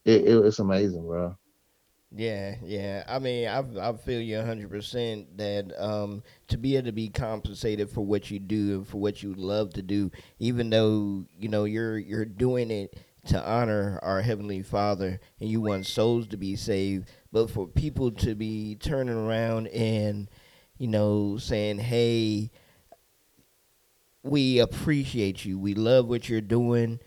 it, 0.05 0.25
it, 0.25 0.45
it's 0.45 0.59
amazing, 0.59 1.05
bro. 1.05 1.35
Yeah, 2.15 2.55
yeah. 2.63 3.03
I 3.07 3.17
mean, 3.17 3.47
I 3.47 3.89
I 3.89 3.93
feel 3.93 4.21
you 4.21 4.39
a 4.39 4.45
hundred 4.45 4.69
percent 4.69 5.35
that 5.37 5.73
um 5.81 6.21
to 6.47 6.57
be 6.59 6.75
able 6.75 6.85
to 6.85 6.91
be 6.91 7.09
compensated 7.09 7.89
for 7.89 8.05
what 8.05 8.29
you 8.29 8.37
do 8.37 8.75
and 8.77 8.87
for 8.87 8.97
what 8.97 9.23
you 9.23 9.33
love 9.33 9.73
to 9.73 9.81
do, 9.81 10.11
even 10.37 10.69
though 10.69 11.25
you 11.39 11.49
know 11.49 11.63
you're 11.63 11.97
you're 11.97 12.25
doing 12.25 12.69
it 12.69 12.95
to 13.25 13.43
honor 13.43 13.99
our 14.03 14.21
heavenly 14.21 14.61
Father 14.61 15.19
and 15.39 15.49
you 15.49 15.61
want 15.61 15.87
souls 15.87 16.27
to 16.27 16.37
be 16.37 16.55
saved, 16.55 17.09
but 17.33 17.49
for 17.49 17.67
people 17.67 18.11
to 18.11 18.35
be 18.35 18.75
turning 18.75 19.17
around 19.17 19.67
and 19.67 20.29
you 20.77 20.87
know 20.87 21.37
saying, 21.37 21.79
"Hey, 21.79 22.51
we 24.23 24.59
appreciate 24.59 25.43
you. 25.43 25.59
We 25.59 25.73
love 25.73 26.07
what 26.07 26.29
you're 26.29 26.39
doing, 26.39 27.01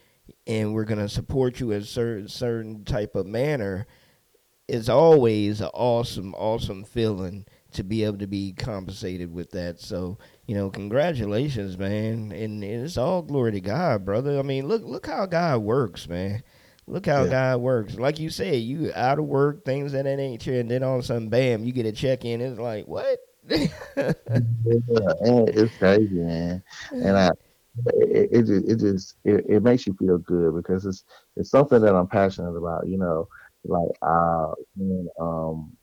and 0.47 0.75
we're 0.75 0.85
gonna 0.85 1.09
support 1.09 1.61
you 1.61 1.71
in 1.71 1.85
certain 1.85 2.29
certain 2.29 2.85
type 2.85 3.15
of 3.15 3.27
manner." 3.27 3.87
it's 4.69 4.89
always 4.89 5.61
an 5.61 5.71
awesome, 5.75 6.35
awesome 6.35 6.85
feeling 6.85 7.47
to 7.73 7.85
be 7.85 8.05
able 8.05 8.19
to 8.19 8.27
be 8.27 8.53
compensated 8.53 9.33
with 9.33 9.51
that. 9.51 9.79
So, 9.81 10.19
you 10.47 10.57
know, 10.57 10.71
congratulations, 10.71 11.79
man. 11.79 12.33
And, 12.33 12.65
and 12.65 12.65
it's 12.65 12.97
all 12.97 13.23
glory 13.23 13.53
to 13.53 13.61
God, 13.61 14.05
brother. 14.05 14.39
I 14.39 14.43
mean, 14.43 14.67
look 14.67 14.83
look 14.85 15.07
how 15.07 15.27
God 15.27 15.59
works, 15.59 16.09
man. 16.09 16.43
Look 16.89 17.07
how 17.07 17.25
Yeah. 17.25 17.31
God 17.31 17.61
works. 17.63 17.97
Like 17.97 18.21
you 18.21 18.31
said, 18.31 18.63
you 18.63 18.93
out 18.95 19.19
of 19.19 19.25
work, 19.25 19.65
things 19.65 19.93
of 19.93 20.05
that 20.05 20.17
nature, 20.17 20.61
and 20.61 20.71
then 20.71 20.85
all 20.85 20.95
of 20.95 21.01
a 21.01 21.03
sudden, 21.03 21.29
bam, 21.29 21.65
you 21.65 21.73
get 21.73 21.85
a 21.85 21.91
check 21.91 22.25
in. 22.25 22.41
It's 22.41 22.61
like, 22.61 22.87
what? 22.87 23.19
Yeah, 23.49 24.13
it's 24.29 25.77
crazy, 25.79 26.15
man. 26.15 26.63
And 26.93 27.17
I, 27.17 27.31
it, 27.95 28.29
it 28.31 28.43
just, 28.45 28.69
it 28.69 28.77
just, 28.79 29.15
it, 29.25 29.45
it 29.49 29.63
makes 29.65 29.85
you 29.85 29.95
feel 29.95 30.19
good 30.19 30.55
because 30.55 30.87
it's, 30.87 31.05
it's 31.37 31.51
something 31.51 31.81
that 31.81 31.97
I'm 31.97 32.07
passionate 32.07 32.57
about. 32.57 32.87
You 32.87 32.99
know, 32.99 33.29
like, 33.65 33.91
uh, 34.03 34.53
when, 34.77 35.09
um, 35.21 35.77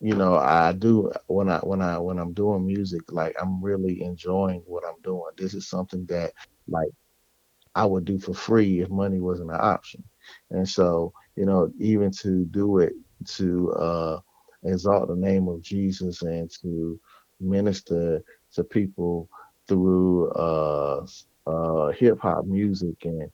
you 0.00 0.14
know, 0.14 0.36
I 0.36 0.70
do 0.72 1.10
when 1.26 1.48
I 1.48 1.58
when 1.58 1.82
I 1.82 1.98
when 1.98 2.20
I'm 2.20 2.32
doing 2.32 2.64
music, 2.64 3.10
like 3.10 3.34
I'm 3.42 3.60
really 3.60 4.02
enjoying 4.02 4.62
what 4.66 4.84
I'm 4.86 5.00
doing. 5.02 5.32
This 5.36 5.54
is 5.54 5.68
something 5.68 6.06
that, 6.06 6.32
like. 6.68 6.90
I 7.74 7.84
would 7.84 8.06
do 8.06 8.18
for 8.18 8.34
free 8.34 8.80
if 8.80 8.88
money 8.88 9.20
wasn't 9.20 9.50
an 9.50 9.60
option. 9.60 10.02
And 10.50 10.68
so, 10.68 11.12
you 11.36 11.46
know, 11.46 11.70
even 11.78 12.10
to 12.22 12.44
do 12.46 12.78
it 12.78 12.92
to 13.36 13.72
uh, 13.72 14.20
exalt 14.64 15.08
the 15.08 15.16
name 15.16 15.48
of 15.48 15.62
Jesus 15.62 16.22
and 16.22 16.50
to 16.62 16.98
minister 17.40 18.22
to 18.54 18.64
people 18.64 19.28
through 19.68 20.30
uh, 20.32 21.06
uh, 21.46 21.92
hip 21.92 22.18
hop 22.20 22.46
music. 22.46 22.96
And 23.04 23.30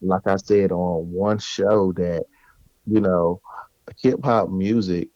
like 0.00 0.26
I 0.26 0.36
said 0.36 0.72
on 0.72 1.10
one 1.10 1.38
show, 1.38 1.92
that, 1.92 2.24
you 2.86 3.00
know, 3.00 3.40
hip 4.02 4.20
hop 4.24 4.50
music 4.50 5.08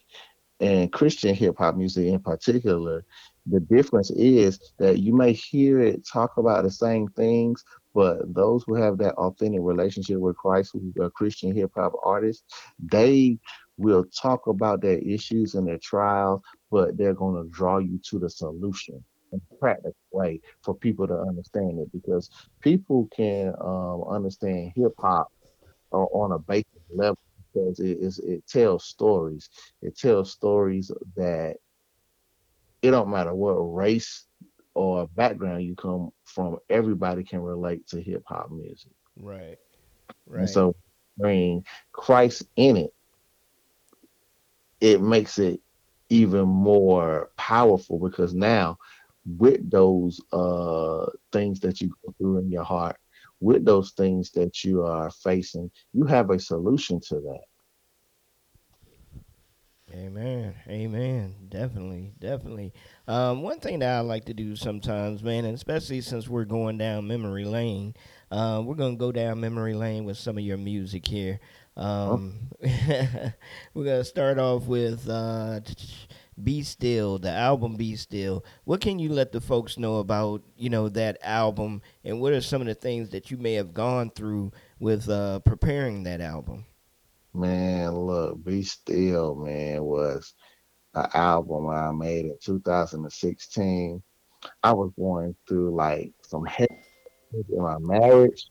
and 0.60 0.92
Christian 0.92 1.34
hip 1.34 1.56
hop 1.58 1.76
music 1.76 2.06
in 2.06 2.20
particular, 2.20 3.04
the 3.46 3.60
difference 3.60 4.10
is 4.10 4.72
that 4.78 4.98
you 4.98 5.14
may 5.14 5.32
hear 5.32 5.80
it 5.80 6.06
talk 6.06 6.36
about 6.36 6.64
the 6.64 6.70
same 6.70 7.08
things, 7.08 7.64
but 7.94 8.34
those 8.34 8.64
who 8.66 8.74
have 8.74 8.98
that 8.98 9.14
authentic 9.14 9.60
relationship 9.62 10.18
with 10.18 10.36
Christ, 10.36 10.72
who 10.74 11.02
are 11.02 11.10
Christian 11.10 11.54
hip 11.54 11.72
hop 11.76 11.92
artists, 12.04 12.44
they 12.78 13.38
will 13.78 14.04
talk 14.20 14.46
about 14.46 14.82
their 14.82 14.98
issues 14.98 15.54
and 15.54 15.66
their 15.66 15.78
trials, 15.78 16.42
but 16.70 16.96
they're 16.96 17.14
going 17.14 17.42
to 17.42 17.48
draw 17.50 17.78
you 17.78 18.00
to 18.10 18.18
the 18.18 18.30
solution 18.30 19.02
in 19.32 19.40
a 19.40 19.54
practical 19.60 19.94
way 20.12 20.40
for 20.62 20.74
people 20.74 21.06
to 21.08 21.16
understand 21.18 21.78
it 21.80 21.90
because 21.92 22.30
people 22.62 23.08
can 23.14 23.52
um, 23.60 24.02
understand 24.08 24.72
hip 24.74 24.92
hop 24.98 25.28
o- 25.92 26.08
on 26.14 26.32
a 26.32 26.38
basic 26.38 26.66
level 26.94 27.16
because 27.52 27.80
it 27.80 27.98
is 28.00 28.18
it 28.20 28.46
tells 28.46 28.84
stories. 28.84 29.48
It 29.82 29.96
tells 29.96 30.32
stories 30.32 30.90
that 31.16 31.56
it 32.82 32.90
don't 32.90 33.10
matter 33.10 33.34
what 33.34 33.54
race 33.54 34.26
or 34.74 35.06
background 35.08 35.64
you 35.64 35.74
come 35.76 36.10
from, 36.24 36.58
everybody 36.68 37.22
can 37.22 37.40
relate 37.40 37.86
to 37.88 38.00
hip 38.00 38.22
hop 38.26 38.50
music. 38.50 38.92
Right. 39.16 39.58
And 40.36 40.48
Right. 40.48 40.48
so 40.48 40.74
bring 41.16 41.64
Christ 41.92 42.44
in 42.56 42.76
it, 42.76 42.94
it 44.80 45.00
makes 45.00 45.38
it 45.38 45.60
even 46.10 46.46
more 46.46 47.30
powerful 47.36 47.98
because 47.98 48.34
now 48.34 48.76
with 49.38 49.70
those 49.70 50.20
uh 50.32 51.06
things 51.32 51.60
that 51.60 51.80
you 51.80 51.88
go 52.04 52.14
through 52.18 52.38
in 52.38 52.50
your 52.50 52.64
heart, 52.64 52.96
with 53.40 53.64
those 53.64 53.92
things 53.92 54.30
that 54.32 54.64
you 54.64 54.82
are 54.82 55.10
facing, 55.10 55.70
you 55.92 56.04
have 56.04 56.30
a 56.30 56.38
solution 56.38 57.00
to 57.00 57.14
that. 57.16 57.44
Amen. 59.94 60.54
Amen. 60.68 61.36
Definitely. 61.48 62.14
Definitely. 62.18 62.72
Um, 63.06 63.42
one 63.42 63.60
thing 63.60 63.78
that 63.78 63.96
I 63.96 64.00
like 64.00 64.24
to 64.24 64.34
do 64.34 64.56
sometimes, 64.56 65.22
man, 65.22 65.44
and 65.44 65.54
especially 65.54 66.00
since 66.00 66.28
we're 66.28 66.44
going 66.44 66.78
down 66.78 67.06
memory 67.06 67.44
lane, 67.44 67.94
uh, 68.32 68.60
we're 68.64 68.74
going 68.74 68.96
to 68.96 68.98
go 68.98 69.12
down 69.12 69.40
memory 69.40 69.74
lane 69.74 70.04
with 70.04 70.16
some 70.16 70.36
of 70.36 70.42
your 70.42 70.56
music 70.56 71.06
here. 71.06 71.38
Um, 71.76 72.48
we're 72.60 73.84
going 73.84 74.00
to 74.00 74.04
start 74.04 74.40
off 74.40 74.64
with 74.64 75.08
uh, 75.08 75.60
Be 76.42 76.62
Still, 76.62 77.20
the 77.20 77.30
album 77.30 77.76
Be 77.76 77.94
Still. 77.94 78.44
What 78.64 78.80
can 78.80 78.98
you 78.98 79.10
let 79.10 79.30
the 79.30 79.40
folks 79.40 79.78
know 79.78 79.98
about, 79.98 80.42
you 80.56 80.70
know, 80.70 80.88
that 80.88 81.18
album 81.22 81.82
and 82.04 82.20
what 82.20 82.32
are 82.32 82.40
some 82.40 82.60
of 82.60 82.66
the 82.66 82.74
things 82.74 83.10
that 83.10 83.30
you 83.30 83.36
may 83.36 83.54
have 83.54 83.72
gone 83.72 84.10
through 84.10 84.50
with 84.80 85.08
uh, 85.08 85.38
preparing 85.40 86.02
that 86.02 86.20
album? 86.20 86.64
Man, 87.34 87.96
look, 87.96 88.42
Be 88.44 88.62
Still, 88.62 89.34
man, 89.34 89.82
was 89.82 90.34
an 90.94 91.08
album 91.14 91.68
I 91.68 91.90
made 91.90 92.26
in 92.26 92.38
2016. 92.40 94.02
I 94.62 94.72
was 94.72 94.92
going 94.96 95.34
through 95.48 95.74
like 95.74 96.12
some 96.22 96.44
hectic 96.44 96.78
in 97.32 97.62
my 97.62 97.78
marriage. 97.80 98.50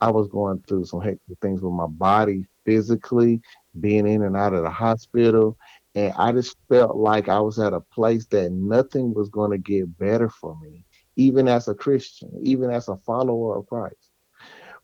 I 0.00 0.10
was 0.10 0.28
going 0.28 0.62
through 0.66 0.86
some 0.86 1.00
hectic 1.00 1.38
things 1.40 1.62
with 1.62 1.72
my 1.72 1.86
body 1.86 2.44
physically, 2.64 3.40
being 3.80 4.06
in 4.06 4.22
and 4.22 4.36
out 4.36 4.54
of 4.54 4.64
the 4.64 4.70
hospital. 4.70 5.56
And 5.94 6.12
I 6.18 6.32
just 6.32 6.56
felt 6.68 6.96
like 6.96 7.28
I 7.28 7.38
was 7.40 7.58
at 7.60 7.72
a 7.72 7.80
place 7.80 8.26
that 8.26 8.50
nothing 8.50 9.14
was 9.14 9.28
going 9.28 9.52
to 9.52 9.58
get 9.58 9.96
better 9.98 10.28
for 10.28 10.58
me, 10.60 10.84
even 11.14 11.48
as 11.48 11.68
a 11.68 11.74
Christian, 11.74 12.30
even 12.42 12.70
as 12.70 12.88
a 12.88 12.96
follower 12.98 13.58
of 13.58 13.66
Christ. 13.66 14.10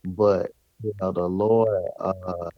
But, 0.04 0.52
you 0.82 0.92
know, 1.00 1.12
the 1.12 1.26
Lord, 1.26 1.82
uh, 2.00 2.48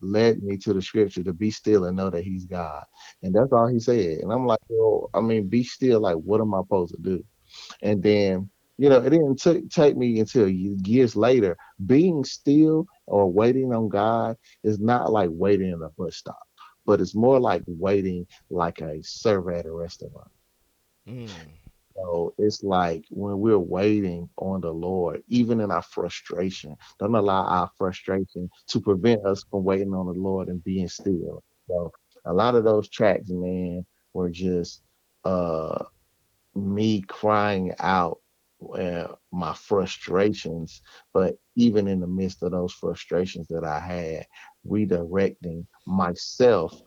led 0.00 0.42
me 0.42 0.56
to 0.58 0.72
the 0.72 0.82
scripture 0.82 1.22
to 1.22 1.32
be 1.32 1.50
still 1.50 1.84
and 1.84 1.96
know 1.96 2.10
that 2.10 2.24
he's 2.24 2.44
God. 2.44 2.84
And 3.22 3.34
that's 3.34 3.52
all 3.52 3.66
he 3.66 3.80
said. 3.80 4.18
And 4.18 4.32
I'm 4.32 4.46
like, 4.46 4.60
yo, 4.68 5.10
I 5.14 5.20
mean, 5.20 5.48
be 5.48 5.64
still, 5.64 6.00
like, 6.00 6.16
what 6.16 6.40
am 6.40 6.54
I 6.54 6.60
supposed 6.60 6.94
to 6.94 7.02
do? 7.02 7.24
And 7.82 8.02
then, 8.02 8.50
you 8.76 8.88
know, 8.88 8.98
it 8.98 9.10
didn't 9.10 9.42
ta- 9.42 9.66
take 9.70 9.96
me 9.96 10.20
until 10.20 10.48
years 10.48 11.16
later. 11.16 11.56
Being 11.86 12.24
still 12.24 12.86
or 13.06 13.30
waiting 13.30 13.72
on 13.72 13.88
God 13.88 14.36
is 14.64 14.78
not 14.78 15.10
like 15.12 15.30
waiting 15.32 15.70
in 15.72 15.82
a 15.82 15.88
bus 15.90 16.16
stop, 16.16 16.42
but 16.86 17.00
it's 17.00 17.14
more 17.14 17.40
like 17.40 17.62
waiting 17.66 18.26
like 18.50 18.80
a 18.80 19.02
server 19.02 19.52
at 19.52 19.66
a 19.66 19.72
restaurant. 19.72 20.30
Mm. 21.08 21.28
So 21.98 22.34
it's 22.38 22.64
like 22.64 23.04
when 23.10 23.40
we're 23.40 23.58
waiting 23.58 24.30
on 24.38 24.62
the 24.62 24.72
Lord, 24.72 25.22
even 25.28 25.60
in 25.60 25.72
our 25.72 25.82
frustration, 25.82 26.76
don't 27.00 27.16
allow 27.16 27.44
our 27.44 27.70
frustration 27.78 28.50
to 28.68 28.80
prevent 28.80 29.26
us 29.26 29.44
from 29.50 29.64
waiting 29.64 29.94
on 29.94 30.06
the 30.06 30.14
Lord 30.20 30.48
and 30.48 30.64
being 30.64 30.88
still. 30.88 31.44
So 31.68 31.92
a 32.26 32.34
lot 32.34 32.56
of 32.56 32.64
those 32.64 32.90
tracks, 32.90 33.30
man, 33.30 33.86
were 34.14 34.30
just 34.30 34.82
uh 35.24 35.84
me 36.56 37.02
crying 37.02 37.74
out 37.80 38.20
uh, 38.78 39.08
my 39.32 39.54
frustrations, 39.54 40.82
but 41.14 41.36
even 41.56 41.88
in 41.88 42.00
the 42.00 42.08
midst 42.08 42.44
of 42.44 42.52
those 42.52 42.74
frustrations 42.74 43.48
that 43.48 43.64
I 43.64 43.80
had, 43.80 44.26
redirecting 44.68 45.66
myself 45.86 46.80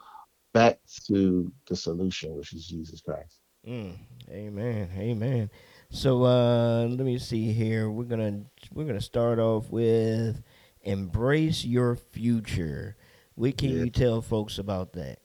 back 0.54 0.80
to 1.08 1.54
the 1.70 1.78
solution, 1.78 2.36
which 2.36 2.54
is 2.54 2.68
Jesus 2.68 3.02
Christ. 3.02 3.41
Mm, 3.67 3.95
amen. 4.30 4.89
Amen. 4.97 5.50
So 5.89 6.24
uh 6.24 6.88
let 6.88 7.06
me 7.06 7.17
see 7.19 7.52
here. 7.52 7.89
We're 7.89 8.06
gonna 8.06 8.43
we're 8.74 8.86
gonna 8.86 9.02
start 9.02 9.39
off 9.39 9.69
with 9.69 10.41
embrace 10.82 11.63
your 11.63 11.95
future. 11.95 12.95
What 13.36 13.58
can 13.58 13.69
Yeah. 13.71 13.84
you 13.84 13.89
tell 13.91 14.21
folks 14.21 14.58
about 14.58 14.93
that? 14.93 15.19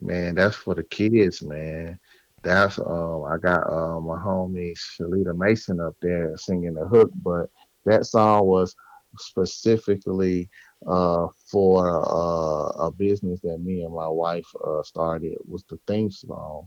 Man, 0.00 0.34
that's 0.34 0.56
for 0.56 0.74
the 0.74 0.82
kids, 0.82 1.42
man. 1.42 1.98
That's 2.42 2.78
um 2.78 3.24
I 3.24 3.36
got 3.36 3.70
uh, 3.70 4.00
my 4.00 4.16
homie 4.18 4.74
Shalita 4.76 5.36
Mason 5.36 5.78
up 5.80 5.94
there 6.00 6.36
singing 6.36 6.74
the 6.74 6.86
hook, 6.88 7.10
but 7.22 7.50
that 7.84 8.06
song 8.06 8.46
was 8.46 8.74
specifically 9.18 10.48
uh 10.86 11.26
for 11.46 12.02
uh, 12.08 12.86
a 12.86 12.90
business 12.90 13.40
that 13.42 13.58
me 13.58 13.82
and 13.82 13.94
my 13.94 14.08
wife 14.08 14.46
uh 14.66 14.82
started 14.82 15.36
was 15.46 15.62
the 15.68 15.78
theme 15.86 16.10
song 16.10 16.66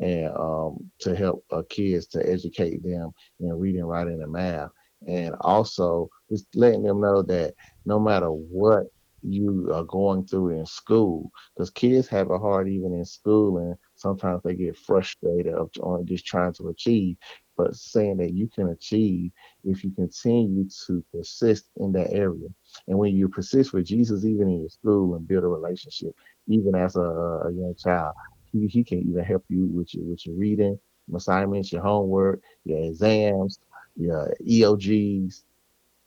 and 0.00 0.34
um 0.36 0.90
to 1.00 1.14
help 1.14 1.44
uh, 1.50 1.62
kids 1.68 2.06
to 2.08 2.28
educate 2.28 2.82
them 2.82 3.10
in 3.40 3.52
reading, 3.58 3.84
writing, 3.84 4.22
and 4.22 4.32
math. 4.32 4.70
And 5.06 5.34
also 5.40 6.10
just 6.30 6.46
letting 6.54 6.82
them 6.82 7.00
know 7.00 7.22
that 7.22 7.54
no 7.86 7.98
matter 7.98 8.28
what 8.28 8.84
you 9.22 9.70
are 9.72 9.84
going 9.84 10.26
through 10.26 10.50
in 10.50 10.66
school, 10.66 11.30
because 11.54 11.70
kids 11.70 12.08
have 12.08 12.30
it 12.30 12.40
hard 12.40 12.68
even 12.68 12.94
in 12.94 13.04
school 13.04 13.58
and 13.58 13.76
sometimes 13.94 14.42
they 14.42 14.54
get 14.54 14.76
frustrated 14.76 15.54
of 15.54 15.70
on 15.82 16.06
just 16.06 16.26
trying 16.26 16.52
to 16.54 16.68
achieve 16.68 17.16
but 17.56 17.76
saying 17.76 18.16
that 18.16 18.32
you 18.32 18.48
can 18.48 18.68
achieve 18.70 19.30
if 19.64 19.84
you 19.84 19.90
continue 19.90 20.66
to 20.86 21.04
persist 21.12 21.66
in 21.76 21.92
that 21.92 22.10
area 22.10 22.48
and 22.88 22.98
when 22.98 23.14
you 23.14 23.28
persist 23.28 23.74
with 23.74 23.84
jesus 23.84 24.24
even 24.24 24.48
in 24.48 24.60
your 24.60 24.70
school 24.70 25.14
and 25.14 25.28
build 25.28 25.44
a 25.44 25.46
relationship 25.46 26.12
even 26.48 26.74
as 26.74 26.96
a, 26.96 27.00
a 27.00 27.52
young 27.52 27.74
child 27.78 28.14
he, 28.52 28.66
he 28.66 28.84
can 28.84 28.98
even 29.08 29.24
help 29.24 29.44
you 29.48 29.66
with 29.66 29.94
your 29.94 30.04
with 30.06 30.26
your 30.26 30.36
reading 30.36 30.78
assignments 31.14 31.72
your 31.72 31.82
homework 31.82 32.40
your 32.64 32.78
exams 32.84 33.58
your 33.96 34.32
EOGs 34.46 35.42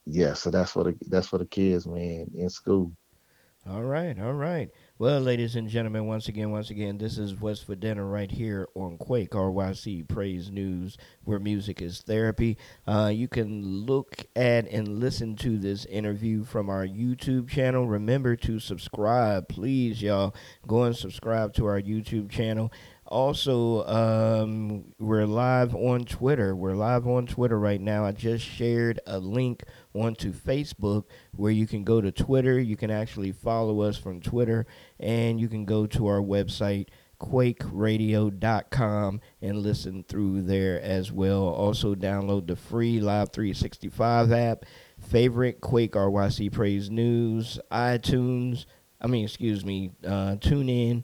yeah 0.06 0.34
so 0.34 0.49
that's 0.51 0.71
for 0.71 0.84
the 0.84 0.95
that's 1.08 1.27
for 1.27 1.38
the 1.39 1.45
kids 1.45 1.88
man 1.88 2.29
in 2.36 2.49
school 2.49 2.91
All 3.67 3.84
right, 3.84 4.17
all 4.19 4.34
right. 4.34 4.69
Well, 5.04 5.20
ladies 5.20 5.58
and 5.58 5.68
gentlemen, 5.68 6.06
once 6.06 6.30
again, 6.30 6.52
once 6.52 6.70
again, 6.70 6.98
this 6.98 7.18
is 7.18 7.36
What's 7.36 7.62
for 7.62 7.76
Dinner 7.76 8.06
right 8.06 8.32
here 8.32 8.70
on 8.74 8.98
Quake 8.98 9.32
RYC 9.32 10.08
Praise 10.08 10.50
News, 10.50 10.98
where 11.26 11.39
music 11.39 11.82
is 11.82 12.00
therapy. 12.00 12.58
Uh, 12.88 13.12
you 13.13 13.28
can 13.28 13.86
look 13.86 14.26
at 14.34 14.66
and 14.70 15.02
listen 15.02 15.36
to 15.36 15.58
this 15.58 15.84
interview 15.88 16.46
from 16.46 16.70
our 16.70 16.88
YouTube 16.88 17.50
channel. 17.50 17.86
Remember 17.86 18.38
to 18.38 18.62
subscribe, 18.62 19.50
please, 19.50 20.02
y'all. 20.02 20.34
Go 20.66 20.84
and 20.84 20.96
subscribe 20.96 21.54
to 21.56 21.66
our 21.66 21.82
YouTube 21.82 22.30
channel. 22.30 22.72
Also, 23.06 23.86
um, 23.86 24.86
we're 24.98 25.26
live 25.26 25.76
on 25.76 26.06
Twitter. 26.06 26.56
We're 26.56 26.76
live 26.76 27.06
on 27.06 27.28
Twitter 27.28 27.60
right 27.60 27.82
now. 27.82 28.06
I 28.06 28.13
just 28.13 28.46
shared 28.46 29.02
a 29.06 29.20
link 29.20 29.63
onto 29.94 30.32
Facebook 30.32 31.06
where 31.36 31.52
you 31.52 31.68
can 31.68 31.84
go 31.84 32.00
to 32.00 32.12
Twitter. 32.12 32.60
You 32.60 32.78
can 32.78 32.89
actually 32.89 33.34
follow 33.34 33.82
us 33.82 33.98
from 33.98 34.22
Twitter, 34.22 34.66
and 35.00 35.39
you 35.39 35.50
can 35.50 35.66
go 35.66 35.86
to 35.88 36.08
our 36.08 36.22
website, 36.22 36.88
quakeradio.com, 37.20 39.22
and 39.42 39.58
listen 39.58 40.06
through 40.08 40.44
there 40.44 40.82
as 40.82 41.12
well. 41.12 41.44
Also, 41.44 41.96
download 41.96 42.48
the 42.48 42.56
free 42.56 43.02
Live 43.02 43.32
365 43.32 44.32
app, 44.32 44.63
favorite 44.98 45.60
Quake 45.60 45.94
RYC 45.94 46.54
Praise 46.54 46.89
News, 46.89 47.60
iTunes. 47.70 48.66
I 49.02 49.08
mean, 49.08 49.26
excuse 49.26 49.66
me, 49.66 49.92
uh, 50.06 50.38
TuneIn, 50.39 51.04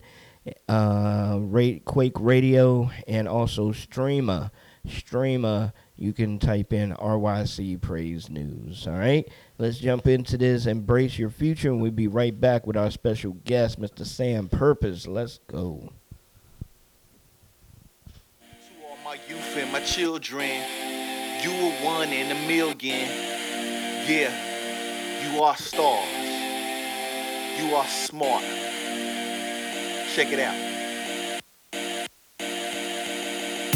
uh, 0.68 1.38
Quake 1.84 2.18
Radio, 2.20 2.90
and 3.06 3.28
also 3.28 3.72
Streema. 3.72 4.50
Streema, 4.86 5.72
you 5.96 6.12
can 6.12 6.38
type 6.38 6.72
in 6.72 6.92
RYC 6.94 7.80
Praise 7.80 8.30
News. 8.30 8.86
All 8.86 8.94
right, 8.94 9.28
let's 9.58 9.78
jump 9.78 10.06
into 10.06 10.38
this. 10.38 10.66
Embrace 10.66 11.18
your 11.18 11.30
future, 11.30 11.68
and 11.68 11.80
we'll 11.80 11.90
be 11.90 12.08
right 12.08 12.38
back 12.38 12.66
with 12.66 12.76
our 12.76 12.90
special 12.90 13.32
guest, 13.44 13.80
Mr. 13.80 14.06
Sam 14.06 14.48
Purpose. 14.48 15.06
Let's 15.06 15.40
go. 15.46 15.92
To 18.06 18.86
all 18.88 18.96
my 19.04 19.18
youth 19.28 19.56
and 19.56 19.70
my 19.72 19.80
children, 19.80 20.48
you 21.42 21.50
are 21.50 21.84
one 21.84 22.08
in 22.08 22.30
a 22.30 22.46
million. 22.48 23.08
Yeah, 24.08 25.32
you 25.32 25.42
are 25.42 25.56
stars. 25.56 26.08
You 27.60 27.74
are 27.74 27.86
smart. 27.86 28.42
Check 30.16 30.32
it 30.32 30.40
out. 30.40 30.58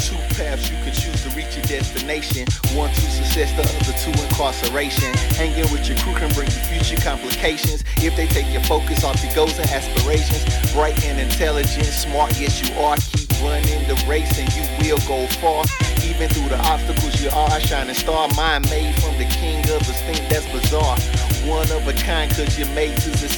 Two 0.03 0.17
paths 0.35 0.69
you 0.69 0.77
could 0.83 0.93
choose 0.93 1.23
to 1.23 1.31
reach 1.31 1.55
your 1.55 1.65
destination. 1.67 2.49
One 2.75 2.91
to 2.91 3.01
success, 3.01 3.55
the 3.55 3.63
other 3.63 3.95
to 3.95 4.11
incarceration. 4.25 5.15
Hanging 5.39 5.71
with 5.71 5.87
your 5.89 5.97
crew 5.99 6.13
can 6.15 6.35
bring 6.35 6.51
you 6.51 6.59
future 6.67 7.01
complications. 7.01 7.85
If 7.99 8.17
they 8.17 8.27
take 8.27 8.53
your 8.53 8.63
focus 8.63 9.05
off 9.05 9.23
your 9.23 9.33
goals 9.33 9.57
and 9.61 9.71
aspirations. 9.71 10.43
Bright 10.73 10.99
and 11.05 11.21
intelligent, 11.21 11.87
smart, 11.87 12.35
yes 12.41 12.59
you 12.67 12.75
are. 12.83 12.97
Keep 12.97 13.31
running 13.41 13.87
the 13.87 13.95
race 14.09 14.37
and 14.37 14.51
you 14.59 14.67
will 14.83 14.99
go 15.07 15.29
far. 15.39 15.65
Even 16.03 16.29
through 16.29 16.49
the 16.49 16.59
obstacles, 16.67 17.23
you 17.23 17.31
are 17.31 17.57
a 17.57 17.61
shining 17.61 17.95
star. 17.95 18.27
Mind 18.35 18.69
made 18.71 18.93
from 18.97 19.17
the 19.19 19.27
king 19.39 19.61
of 19.71 19.87
the 19.87 19.95
stink 19.95 20.19
that's 20.29 20.51
bizarre. 20.51 20.99
One 21.47 21.71
of 21.71 21.87
a 21.87 21.93
kind, 21.93 22.29
cause 22.33 22.59
you're 22.59 22.69
made 22.75 22.97
to 22.97 23.17
succeed. 23.17 23.34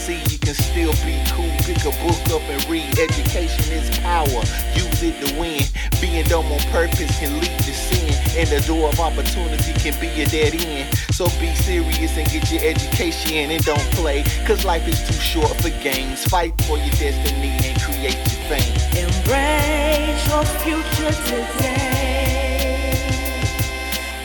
Can 0.46 0.54
still 0.54 0.92
be 1.04 1.18
cool. 1.34 1.50
Pick 1.66 1.82
a 1.82 1.90
book 2.06 2.22
up 2.30 2.42
and 2.48 2.64
read. 2.70 2.96
Education 3.00 3.66
is 3.72 3.90
power. 3.98 4.46
Use 4.78 5.02
it 5.02 5.18
to 5.26 5.40
win. 5.40 5.60
Being 6.00 6.24
dumb 6.26 6.46
on 6.52 6.60
purpose 6.70 7.18
can 7.18 7.40
lead 7.40 7.58
to 7.66 7.74
sin. 7.74 8.14
And 8.38 8.48
the 8.48 8.64
door 8.64 8.88
of 8.88 9.00
opportunity 9.00 9.72
can 9.72 10.00
be 10.00 10.06
a 10.22 10.26
dead 10.26 10.54
end. 10.54 10.96
So 11.10 11.24
be 11.40 11.52
serious 11.56 12.16
and 12.16 12.30
get 12.30 12.48
your 12.52 12.62
education 12.62 13.50
and 13.50 13.64
don't 13.64 13.90
play. 13.90 14.22
Cause 14.46 14.64
life 14.64 14.86
is 14.86 15.04
too 15.08 15.18
short 15.18 15.50
for 15.60 15.70
games. 15.82 16.24
Fight 16.26 16.54
for 16.62 16.78
your 16.78 16.94
destiny 16.94 17.58
and 17.66 17.82
create 17.82 18.14
your 18.30 18.42
fame. 18.46 18.74
Embrace 18.94 20.28
your 20.30 20.44
future 20.62 21.10
today. 21.26 22.94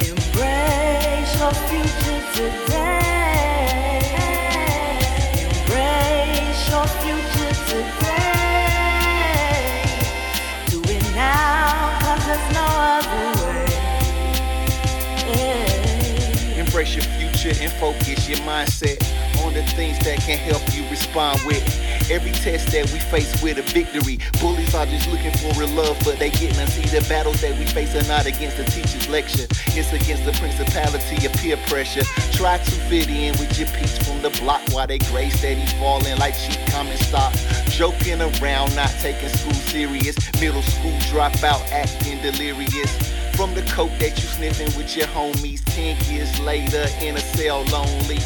Embrace 0.05 1.39
your 1.39 1.53
future 1.65 2.21
today. 2.35 3.00
Embrace 16.91 16.95
your 16.95 17.31
future 17.31 17.63
and 17.63 17.71
focus 17.73 18.27
your 18.27 18.39
mindset 18.39 18.99
on 19.45 19.53
the 19.53 19.63
things 19.63 19.97
that 19.99 20.19
can 20.19 20.37
help 20.37 20.61
you 20.73 20.87
respond 20.89 21.39
with. 21.45 21.63
Every 22.09 22.31
test 22.31 22.71
that 22.71 22.91
we 22.91 22.99
face 22.99 23.41
with 23.41 23.57
a 23.57 23.61
victory. 23.61 24.19
Bullies 24.39 24.75
are 24.75 24.85
just 24.85 25.07
looking 25.09 25.31
for 25.31 25.59
real 25.59 25.69
love, 25.69 25.97
but 26.03 26.19
they 26.19 26.29
getting 26.29 26.53
to 26.53 26.67
see 26.67 26.83
the 26.83 27.05
battles 27.07 27.41
that 27.41 27.57
we 27.57 27.65
face 27.65 27.95
are 27.95 28.07
not 28.07 28.25
against 28.25 28.57
the 28.57 28.63
teacher's 28.65 29.07
lecture. 29.09 29.47
It's 29.77 29.93
against 29.93 30.25
the 30.25 30.33
principality 30.33 31.25
of 31.25 31.33
peer 31.33 31.57
pressure. 31.67 32.03
Try 32.33 32.57
to 32.57 32.71
fit 32.89 33.09
in 33.09 33.37
with 33.39 33.57
your 33.57 33.67
peeps 33.69 33.97
from 34.05 34.21
the 34.21 34.29
block 34.41 34.61
while 34.71 34.87
they 34.87 34.99
gray 34.99 35.29
steady 35.29 35.65
falling 35.79 36.17
like 36.17 36.35
cheap 36.37 36.59
common 36.67 36.97
stock. 36.97 37.33
Joking 37.69 38.21
around, 38.21 38.75
not 38.75 38.91
taking 38.99 39.29
school 39.29 39.53
serious. 39.53 40.17
Middle 40.41 40.63
school 40.63 40.97
dropout, 41.09 41.61
acting 41.71 42.21
delirious. 42.21 43.20
From 43.41 43.55
the 43.55 43.63
coke 43.63 43.89
that 43.97 44.21
you 44.21 44.27
sniffing 44.29 44.69
with 44.77 44.95
your 44.95 45.07
homies, 45.07 45.63
10 45.65 45.97
years 46.13 46.39
later 46.41 46.85
in 47.01 47.15
a 47.15 47.19
cell 47.19 47.63
lonely. 47.73 48.19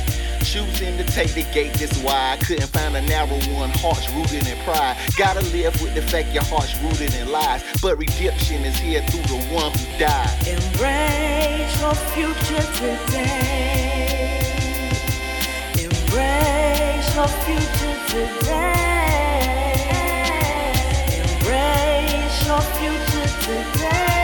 Choosing 0.43 0.97
to 0.97 1.05
take 1.05 1.33
the 1.33 1.43
gate 1.53 1.71
this 1.75 1.97
wide. 2.03 2.41
Couldn't 2.41 2.67
find 2.67 2.97
a 2.97 3.01
narrow 3.01 3.39
one, 3.55 3.69
hearts 3.69 4.11
rooted 4.11 4.45
in 4.45 4.57
pride. 4.65 4.97
Gotta 5.15 5.39
live 5.55 5.81
with 5.81 5.95
the 5.95 6.01
fact 6.01 6.33
your 6.33 6.43
heart's 6.43 6.75
rooted 6.81 7.15
in 7.15 7.31
lies. 7.31 7.63
But 7.81 7.97
redemption 7.97 8.65
is 8.65 8.75
here 8.75 9.01
through 9.03 9.23
the 9.37 9.41
one 9.55 9.71
who 9.71 9.85
died. 9.97 10.35
Embrace 10.45 11.79
your 11.79 11.95
future 12.11 12.65
today. 12.75 14.35
Embrace 15.79 17.15
your 17.15 17.31
future 17.47 17.97
today. 18.11 18.75
Embrace 21.07 22.47
your 22.47 22.59
future 22.75 23.29
today. 23.71 24.14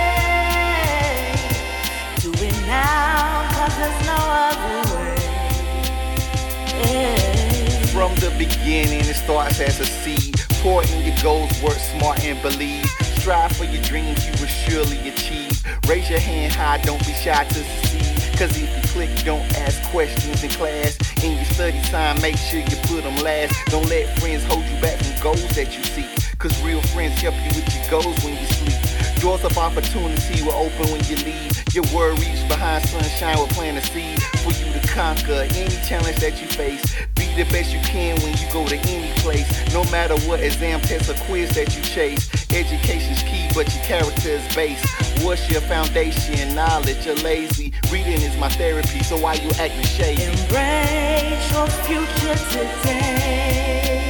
From 7.91 8.15
the 8.15 8.33
beginning, 8.37 9.01
it 9.01 9.15
starts 9.15 9.59
as 9.59 9.79
a 9.79 9.85
seed. 9.85 10.39
Pour 10.61 10.83
in 10.83 11.03
your 11.03 11.15
goals, 11.21 11.51
work 11.61 11.77
smart 11.77 12.23
and 12.23 12.41
believe. 12.41 12.85
Strive 13.17 13.51
for 13.51 13.65
your 13.65 13.81
dreams, 13.83 14.25
you 14.25 14.33
will 14.39 14.47
surely 14.47 14.97
achieve. 15.09 15.51
Raise 15.87 16.09
your 16.09 16.19
hand 16.19 16.53
high, 16.53 16.77
don't 16.83 16.99
be 17.05 17.13
shy 17.13 17.43
to 17.43 17.53
succeed. 17.53 18.39
Cause 18.39 18.57
if 18.57 18.69
you 18.75 18.89
click, 18.89 19.09
don't 19.23 19.45
ask 19.59 19.81
questions 19.89 20.43
in 20.43 20.49
class. 20.49 20.97
In 21.23 21.35
your 21.35 21.45
study 21.45 21.81
time, 21.89 22.19
make 22.21 22.37
sure 22.37 22.59
you 22.59 22.77
put 22.87 23.03
them 23.03 23.17
last. 23.23 23.53
Don't 23.67 23.87
let 23.89 24.07
friends 24.19 24.43
hold 24.45 24.65
you 24.65 24.81
back 24.81 24.97
from 24.97 25.21
goals 25.21 25.55
that 25.55 25.77
you 25.77 25.83
seek. 25.83 26.09
Cause 26.39 26.59
real 26.63 26.81
friends 26.93 27.21
help 27.21 27.35
you 27.35 27.51
with 27.53 27.69
your 27.75 27.89
goals 27.89 28.17
when 28.23 28.33
you 28.33 28.45
sleep. 28.45 29.21
Doors 29.21 29.43
of 29.43 29.57
opportunity 29.57 30.41
will 30.41 30.53
open 30.53 30.91
when 30.91 31.03
you 31.05 31.17
leave. 31.17 31.50
Your 31.73 31.85
worries 31.95 32.43
behind 32.49 32.85
sunshine 32.85 33.37
will 33.37 33.47
plant 33.47 33.77
a 33.77 33.81
seed 33.81 34.21
for 34.43 34.51
you 34.51 34.73
to 34.73 34.87
conquer 34.89 35.47
any 35.55 35.75
challenge 35.87 36.17
that 36.17 36.41
you 36.41 36.47
face. 36.47 36.83
Be 37.15 37.33
the 37.33 37.49
best 37.49 37.71
you 37.71 37.79
can 37.79 38.19
when 38.23 38.35
you 38.35 38.51
go 38.51 38.67
to 38.67 38.75
any 38.75 39.13
place. 39.19 39.47
No 39.73 39.85
matter 39.85 40.17
what 40.27 40.41
exam, 40.41 40.81
test, 40.81 41.09
or 41.09 41.13
quiz 41.25 41.55
that 41.55 41.73
you 41.73 41.81
chase. 41.81 42.29
Education's 42.51 43.23
key, 43.23 43.47
but 43.55 43.73
your 43.73 43.85
character 43.85 44.31
is 44.31 44.53
base. 44.53 44.83
What's 45.23 45.49
your 45.49 45.61
foundation? 45.61 46.53
Knowledge, 46.53 47.05
you're 47.05 47.15
lazy. 47.15 47.71
Reading 47.89 48.21
is 48.21 48.35
my 48.35 48.49
therapy, 48.49 49.01
so 49.01 49.17
why 49.17 49.35
you 49.35 49.49
acting 49.51 49.83
shady? 49.83 50.23
Embrace 50.23 51.51
your 51.53 51.67
future 51.87 52.35
today. 52.51 54.03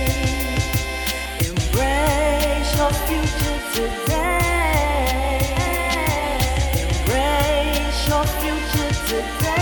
Embrace 1.45 2.76
your 2.76 2.91
future 3.06 3.62
today. 3.76 4.51
Your 8.08 8.26
future 8.42 8.92
today. 9.08 9.62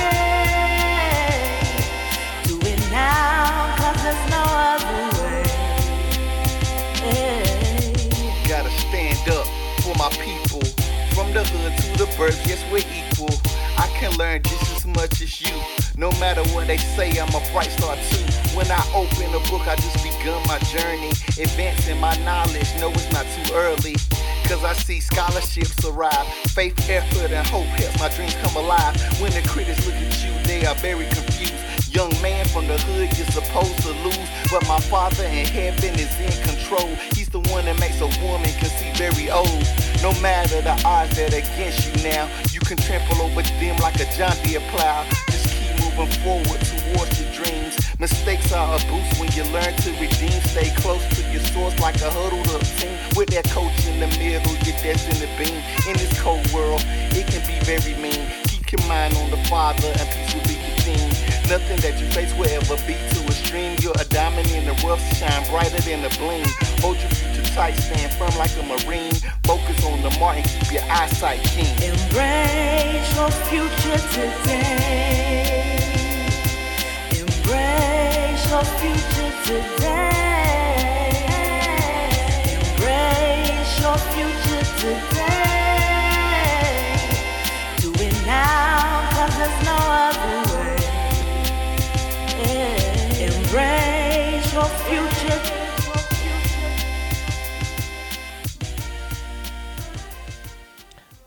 Gotta 8.47 8.71
stand 8.71 9.30
up 9.30 9.45
for 9.82 9.95
my 9.95 10.10
people. 10.17 10.62
From 11.13 11.34
the 11.34 11.43
hood 11.43 11.78
to 11.78 11.97
the 11.97 12.06
birth, 12.17 12.39
yes, 12.47 12.63
we're 12.71 12.86
equal. 12.95 13.30
I 13.78 13.88
can 13.99 14.12
learn 14.17 14.41
just 14.43 14.75
as 14.75 14.86
much 14.88 15.21
as 15.21 15.41
you. 15.41 15.54
No 15.97 16.12
matter 16.19 16.43
what 16.54 16.67
they 16.67 16.78
say, 16.78 17.17
I'm 17.19 17.30
a 17.30 17.41
bright 17.52 17.71
star 17.71 17.95
too. 17.95 18.25
When 18.56 18.69
I 18.71 18.82
open 18.95 19.30
a 19.36 19.39
book, 19.49 19.67
I 19.67 19.75
just 19.75 20.04
begun 20.04 20.41
my 20.47 20.60
journey. 20.60 21.12
Advancing 21.38 21.99
my 21.99 22.15
knowledge, 22.23 22.69
no, 22.80 22.89
it's 22.91 23.12
not 23.12 23.25
too 23.36 23.54
early. 23.54 23.95
Cause 24.49 24.65
I 24.65 24.73
see 24.73 24.99
scholarships 24.99 25.85
arrive. 25.85 26.25
Faith, 26.57 26.89
effort, 26.89 27.29
and 27.29 27.45
hope 27.45 27.67
help 27.77 27.99
my 27.99 28.09
dreams 28.09 28.33
come 28.41 28.55
alive. 28.55 28.97
When 29.21 29.31
the 29.31 29.47
critics 29.47 29.85
look 29.85 29.93
at 29.93 30.25
you, 30.25 30.33
they 30.41 30.65
are 30.65 30.73
very 30.73 31.05
confused. 31.05 31.93
Young 31.93 32.09
man 32.19 32.47
from 32.47 32.65
the 32.65 32.79
hood, 32.79 33.15
you're 33.15 33.27
supposed 33.27 33.77
to 33.83 33.91
lose. 34.01 34.29
But 34.49 34.67
my 34.67 34.79
father 34.79 35.23
in 35.25 35.45
heaven 35.45 35.93
is 35.99 36.09
in 36.17 36.33
control. 36.49 36.89
He's 37.13 37.29
the 37.29 37.41
one 37.53 37.65
that 37.65 37.79
makes 37.79 38.01
a 38.01 38.09
woman 38.25 38.49
conceive 38.57 38.97
very 38.97 39.29
old. 39.29 39.63
No 40.01 40.19
matter 40.19 40.62
the 40.62 40.81
odds 40.83 41.15
that 41.17 41.31
are 41.31 41.38
against 41.38 41.85
you 41.85 42.09
now, 42.09 42.27
you 42.49 42.59
can 42.59 42.77
trample 42.77 43.21
over 43.21 43.43
them 43.43 43.77
like 43.77 44.01
a 44.01 44.09
John 44.17 44.35
Deere 44.41 44.65
plow. 44.73 45.05
Moving 45.99 46.23
forward 46.23 46.62
towards 46.63 47.19
your 47.19 47.29
dreams. 47.33 47.75
Mistakes 47.99 48.53
are 48.53 48.73
a 48.73 48.79
boost 48.88 49.19
when 49.19 49.29
you 49.33 49.43
learn 49.51 49.75
to 49.83 49.91
redeem. 49.99 50.39
Stay 50.47 50.71
close 50.77 51.03
to 51.09 51.21
your 51.29 51.43
source 51.51 51.77
like 51.79 51.99
a 52.01 52.09
huddled 52.09 52.47
up 52.55 52.63
team. 52.79 52.95
With 53.17 53.27
that 53.35 53.43
coach 53.49 53.85
in 53.85 53.99
the 53.99 54.07
middle, 54.17 54.55
destined 54.81 55.19
to 55.19 55.27
beam. 55.38 55.59
In 55.88 55.97
this 55.99 56.09
cold 56.21 56.45
world, 56.53 56.83
it 57.12 57.27
can 57.27 57.43
be 57.43 57.59
very 57.67 57.99
mean. 57.99 58.25
Keep 58.47 58.71
your 58.71 58.88
mind 58.88 59.15
on 59.17 59.29
the 59.29 59.41
Father, 59.51 59.91
and 59.99 60.07
peace 60.09 60.33
will 60.33 60.47
be 60.47 60.55
your 60.55 60.77
theme. 60.88 61.12
Nothing 61.51 61.79
that 61.83 61.99
you 61.99 62.07
face 62.15 62.33
will 62.38 62.47
ever 62.47 62.77
be 62.88 62.95
too 63.12 63.25
extreme. 63.27 63.75
You're 63.81 63.99
a 63.99 64.05
diamond 64.05 64.49
in 64.51 64.65
the 64.65 64.75
rough, 64.88 65.03
shine 65.17 65.43
brighter 65.49 65.81
than 65.81 66.05
a 66.05 66.12
bling. 66.15 66.47
Hold 66.79 66.97
your 66.97 67.12
future 67.12 67.43
tight, 67.53 67.75
stand 67.75 68.13
firm 68.13 68.33
like 68.39 68.55
a 68.55 68.63
marine. 68.63 69.13
Focus 69.49 69.83
on 69.83 69.99
the 70.03 70.12
mark 70.19 70.38
and 70.38 70.45
keep 70.45 70.73
your 70.73 70.83
eyesight 70.83 71.41
keen. 71.41 71.73
Embrace 71.81 73.15
your 73.15 73.31
future 73.49 73.97
today. 74.13 75.73
Embrace 77.17 78.43
your 78.51 78.63
future 78.77 79.31
today. 79.49 80.45
Embrace 82.53 83.73
your 83.81 83.97
future 84.13 84.65
today. 84.77 85.89
Do 87.77 87.89
it 88.05 88.13
now, 88.27 89.09
cause 89.13 89.35
there's 89.35 89.59
no 89.65 89.77
other 90.05 90.41
way. 90.53 90.77
Embrace 93.25 94.53
your 94.53 94.69
future. 94.85 95.38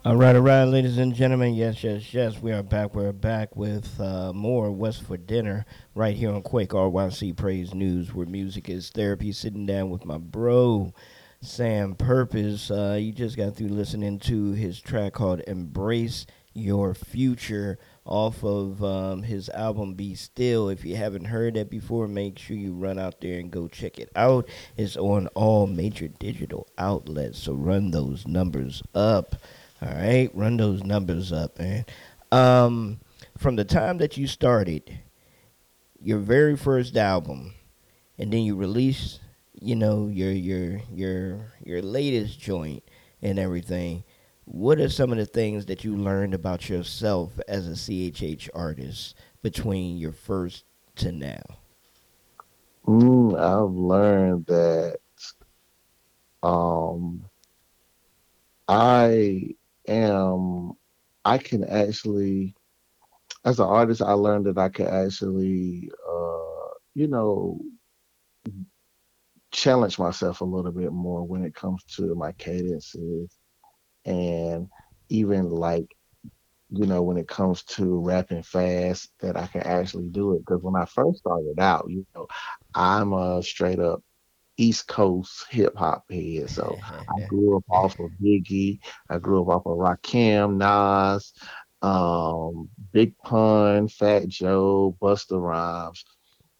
All 0.04 0.16
right, 0.16 0.34
all 0.34 0.42
right, 0.42 0.64
ladies 0.64 0.98
and 0.98 1.14
gentlemen. 1.14 1.54
Yes, 1.54 1.84
yes, 1.84 2.12
yes. 2.12 2.42
We 2.42 2.50
are 2.50 2.64
back. 2.64 2.92
We're 2.92 3.12
back 3.12 3.54
with 3.54 4.00
uh, 4.00 4.32
more 4.32 4.72
What's 4.72 4.98
for 4.98 5.16
Dinner 5.16 5.64
right 5.94 6.16
here 6.16 6.32
on 6.32 6.42
Quake 6.42 6.70
RYC 6.70 7.36
Praise 7.36 7.72
News, 7.72 8.12
where 8.12 8.26
music 8.26 8.68
is 8.68 8.90
therapy. 8.90 9.30
Sitting 9.30 9.64
down 9.64 9.90
with 9.90 10.04
my 10.04 10.18
bro, 10.18 10.92
Sam 11.40 11.94
Purpose. 11.94 12.68
Uh, 12.68 12.98
you 13.00 13.12
just 13.12 13.36
got 13.36 13.54
through 13.54 13.68
listening 13.68 14.18
to 14.20 14.50
his 14.50 14.80
track 14.80 15.12
called 15.12 15.40
Embrace 15.46 16.26
Your 16.52 16.94
Future 16.94 17.78
off 18.04 18.42
of 18.42 18.82
um, 18.82 19.22
his 19.22 19.48
album 19.50 19.94
Be 19.94 20.16
Still. 20.16 20.68
If 20.68 20.84
you 20.84 20.96
haven't 20.96 21.26
heard 21.26 21.54
that 21.54 21.70
before, 21.70 22.08
make 22.08 22.40
sure 22.40 22.56
you 22.56 22.74
run 22.74 22.98
out 22.98 23.20
there 23.20 23.38
and 23.38 23.52
go 23.52 23.68
check 23.68 24.00
it 24.00 24.10
out. 24.16 24.48
It's 24.76 24.96
on 24.96 25.28
all 25.28 25.68
major 25.68 26.08
digital 26.08 26.66
outlets, 26.76 27.38
so 27.38 27.52
run 27.52 27.92
those 27.92 28.26
numbers 28.26 28.82
up. 28.96 29.36
All 29.82 29.88
right, 29.88 30.30
run 30.32 30.58
those 30.58 30.84
numbers 30.84 31.32
up, 31.32 31.58
man. 31.58 31.84
Um, 32.30 33.00
from 33.36 33.56
the 33.56 33.64
time 33.64 33.98
that 33.98 34.16
you 34.16 34.28
started 34.28 35.00
your 36.00 36.18
very 36.18 36.56
first 36.56 36.96
album, 36.96 37.54
and 38.16 38.32
then 38.32 38.42
you 38.42 38.54
release, 38.54 39.18
you 39.60 39.74
know, 39.74 40.06
your 40.06 40.30
your 40.30 40.82
your 40.92 41.52
your 41.64 41.82
latest 41.82 42.38
joint 42.38 42.84
and 43.22 43.40
everything. 43.40 44.04
What 44.44 44.78
are 44.78 44.88
some 44.88 45.10
of 45.10 45.18
the 45.18 45.26
things 45.26 45.66
that 45.66 45.82
you 45.82 45.96
learned 45.96 46.34
about 46.34 46.68
yourself 46.68 47.40
as 47.48 47.66
a 47.66 47.72
CHH 47.72 48.50
artist 48.54 49.16
between 49.42 49.96
your 49.96 50.12
first 50.12 50.64
to 50.96 51.10
now? 51.10 51.42
Mm, 52.86 53.36
I've 53.36 53.74
learned 53.74 54.46
that 54.46 54.98
um, 56.42 57.24
I 58.68 59.54
am, 59.92 60.72
I 61.24 61.38
can 61.38 61.64
actually, 61.64 62.54
as 63.44 63.60
an 63.60 63.66
artist, 63.66 64.02
I 64.02 64.12
learned 64.12 64.46
that 64.46 64.58
I 64.58 64.68
can 64.70 64.88
actually, 64.88 65.90
uh, 66.08 66.74
you 66.94 67.08
know, 67.08 67.60
challenge 69.52 69.98
myself 69.98 70.40
a 70.40 70.44
little 70.44 70.72
bit 70.72 70.92
more 70.92 71.24
when 71.26 71.44
it 71.44 71.54
comes 71.54 71.84
to 71.84 72.14
my 72.14 72.32
cadences 72.32 73.38
and 74.06 74.68
even 75.08 75.50
like 75.50 75.86
you 76.70 76.86
know 76.86 77.02
when 77.02 77.18
it 77.18 77.28
comes 77.28 77.62
to 77.64 78.00
rapping 78.00 78.42
fast 78.42 79.12
that 79.20 79.36
I 79.36 79.46
can 79.46 79.62
actually 79.62 80.08
do 80.08 80.34
it. 80.34 80.40
Because 80.40 80.62
when 80.62 80.76
I 80.76 80.86
first 80.86 81.20
started 81.20 81.60
out 81.60 81.86
you 81.88 82.06
know 82.14 82.26
I'm 82.74 83.12
a 83.12 83.42
straight 83.42 83.80
up 83.80 84.02
East 84.62 84.88
Coast 84.88 85.46
hip 85.50 85.76
hop 85.76 86.04
head 86.10 86.50
so 86.50 86.78
I 87.08 87.14
grew 87.28 87.56
up 87.58 87.64
off 87.70 87.98
of 88.00 88.10
Biggie 88.22 88.78
I 89.10 89.18
grew 89.18 89.42
up 89.42 89.48
off 89.48 89.66
of 89.66 89.78
Rakim 89.78 90.56
Nas 90.58 91.32
um 91.82 92.68
Big 92.92 93.16
Pun 93.24 93.88
Fat 93.88 94.28
Joe 94.28 94.96
Busta 95.02 95.40
Rhymes 95.40 96.04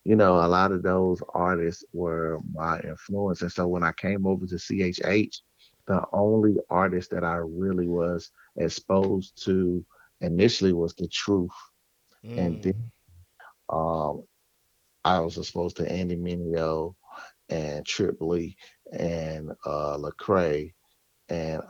you 0.05 0.17
know, 0.17 0.37
a 0.37 0.49
lot 0.49 0.73
of 0.73 0.83
those 0.83 1.23
artists 1.35 1.85
were 1.93 2.41
my 2.55 2.81
influence. 2.81 3.43
And 3.43 3.53
so 3.53 3.67
when 3.69 3.85
I 3.85 3.93
came 3.93 4.27
over 4.27 4.47
to 4.47 4.59
CHH, 4.59 5.43
the 5.87 6.03
only 6.13 6.57
artist 6.71 7.11
that 7.13 7.25
I 7.25 7.37
really 7.37 7.89
was 7.89 8.31
exposed 8.57 9.43
to 9.45 9.85
initially 10.21 10.73
was 10.73 10.95
the 10.95 11.09
truth. 11.09 11.51
And 12.37 12.61
Mm. 12.61 12.63
then 12.63 12.75
um, 13.73 14.23
I 15.05 15.21
was 15.21 15.39
exposed 15.39 15.77
to 15.79 15.91
Andy 15.91 16.17
Mineo 16.17 16.95
and 17.53 17.87
Trip 17.87 18.17
Lee 18.21 18.57
and 18.93 19.53
uh, 19.67 19.99
Lecrae 19.99 20.73
and 21.29 21.63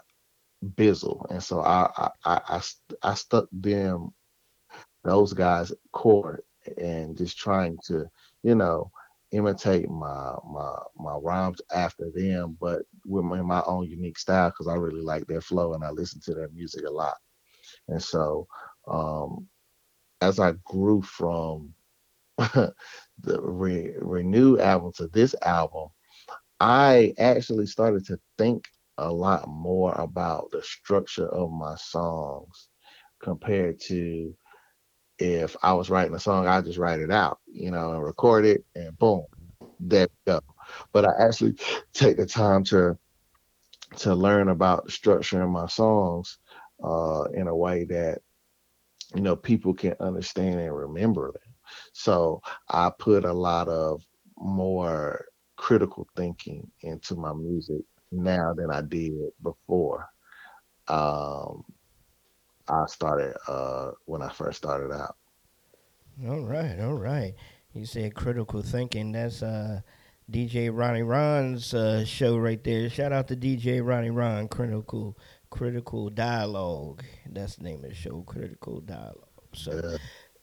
Bizzle. 0.77 1.31
And 1.31 1.42
so 1.42 1.61
I, 1.61 1.90
I, 1.97 2.11
I, 2.25 2.40
I, 2.49 2.61
st- 2.61 2.99
I 3.03 3.14
stuck 3.14 3.49
them 3.53 4.12
those 5.05 5.33
guys 5.33 5.73
core 5.92 6.42
and 6.79 7.16
just 7.16 7.38
trying 7.38 7.79
to, 7.87 8.07
you 8.42 8.55
know, 8.57 8.90
imitate 9.33 9.88
my 9.90 10.35
my 10.47 10.77
my 10.99 11.14
rhymes 11.14 11.61
after 11.75 12.11
them, 12.14 12.57
but 12.61 12.83
with 13.07 13.25
my, 13.25 13.42
my 13.42 13.62
own 13.66 13.88
unique 13.88 14.18
style 14.18 14.51
because 14.51 14.68
I 14.68 14.75
really 14.75 15.01
like 15.01 15.27
their 15.27 15.40
flow 15.40 15.75
and 15.75 15.85
I 15.85 15.90
listen 15.90 16.21
to 16.23 16.35
their 16.35 16.51
music 16.51 16.85
a 16.87 16.90
lot. 16.90 17.16
And 17.88 18.03
so 18.03 18.47
um 18.88 19.49
as 20.21 20.38
I 20.40 20.53
grew 20.64 21.03
from 21.03 21.75
the 23.20 23.40
re- 23.42 23.94
renew 24.00 24.59
album 24.59 24.92
to 24.96 25.09
this 25.09 25.35
album, 25.42 25.88
I 26.61 27.14
actually 27.18 27.66
started 27.66 28.07
to 28.07 28.18
think 28.38 28.68
a 28.98 29.11
lot 29.12 29.48
more 29.48 29.92
about 29.94 30.50
the 30.52 30.62
structure 30.62 31.28
of 31.28 31.50
my 31.50 31.76
songs 31.76 32.68
compared 33.22 33.81
to 33.83 34.35
if 35.18 35.57
I 35.62 35.72
was 35.74 35.90
writing 35.90 36.14
a 36.14 36.20
song, 36.20 36.46
I 36.46 36.61
just 36.61 36.78
write 36.78 37.00
it 37.00 37.11
out, 37.11 37.38
you 37.46 37.70
know, 37.70 37.92
and 37.92 38.02
record 38.05 38.44
it 38.44 38.64
and 38.74 38.96
boom, 38.98 39.24
there 39.81 40.09
we 40.26 40.33
go. 40.33 40.40
But 40.92 41.07
I 41.07 41.12
actually 41.26 41.55
take 41.94 42.16
the 42.16 42.26
time 42.26 42.64
to 42.64 42.98
to 43.98 44.14
learn 44.14 44.48
about 44.48 44.90
in 45.33 45.48
my 45.50 45.66
songs 45.66 46.38
uh 46.83 47.24
in 47.35 47.46
a 47.48 47.55
way 47.57 47.85
that 47.85 48.20
you 49.14 49.22
know 49.22 49.37
people 49.37 49.74
can 49.74 49.94
understand 50.00 50.61
and 50.61 50.74
remember 50.76 51.33
them. 51.33 51.52
So 51.92 52.40
I 52.68 52.90
put 52.98 53.24
a 53.24 53.32
lot 53.32 53.68
of 53.68 54.02
more 54.37 55.26
critical 55.56 56.06
thinking 56.16 56.70
into 56.80 57.14
my 57.14 57.32
music 57.32 57.82
now 58.11 58.52
than 58.54 58.70
I 58.70 58.82
did 58.82 59.12
before. 59.42 60.08
Um 60.88 61.64
I 62.68 62.87
started 62.87 63.35
uh 63.48 63.92
when 64.06 64.22
I 64.22 64.30
first 64.30 64.58
started 64.58 64.92
out. 64.92 65.16
All 66.28 66.40
right, 66.42 66.78
all 66.80 66.94
right. 66.94 67.35
You 67.74 67.87
said 67.87 68.14
critical 68.14 68.62
thinking. 68.62 69.12
That's 69.12 69.42
uh, 69.42 69.80
DJ 70.30 70.70
Ronnie 70.72 71.02
Ron's 71.02 71.72
uh, 71.72 72.04
show 72.04 72.37
right 72.37 72.62
there. 72.62 72.90
Shout 72.90 73.12
out 73.12 73.28
to 73.28 73.37
DJ 73.37 73.85
Ronnie 73.85 74.11
Ron. 74.11 74.48
Critical, 74.48 75.16
critical 75.48 76.11
dialogue. 76.11 77.02
That's 77.26 77.56
the 77.56 77.64
name 77.64 77.82
of 77.82 77.90
the 77.90 77.96
show. 77.96 78.22
Critical 78.22 78.80
dialogue. 78.80 79.16
So 79.54 79.98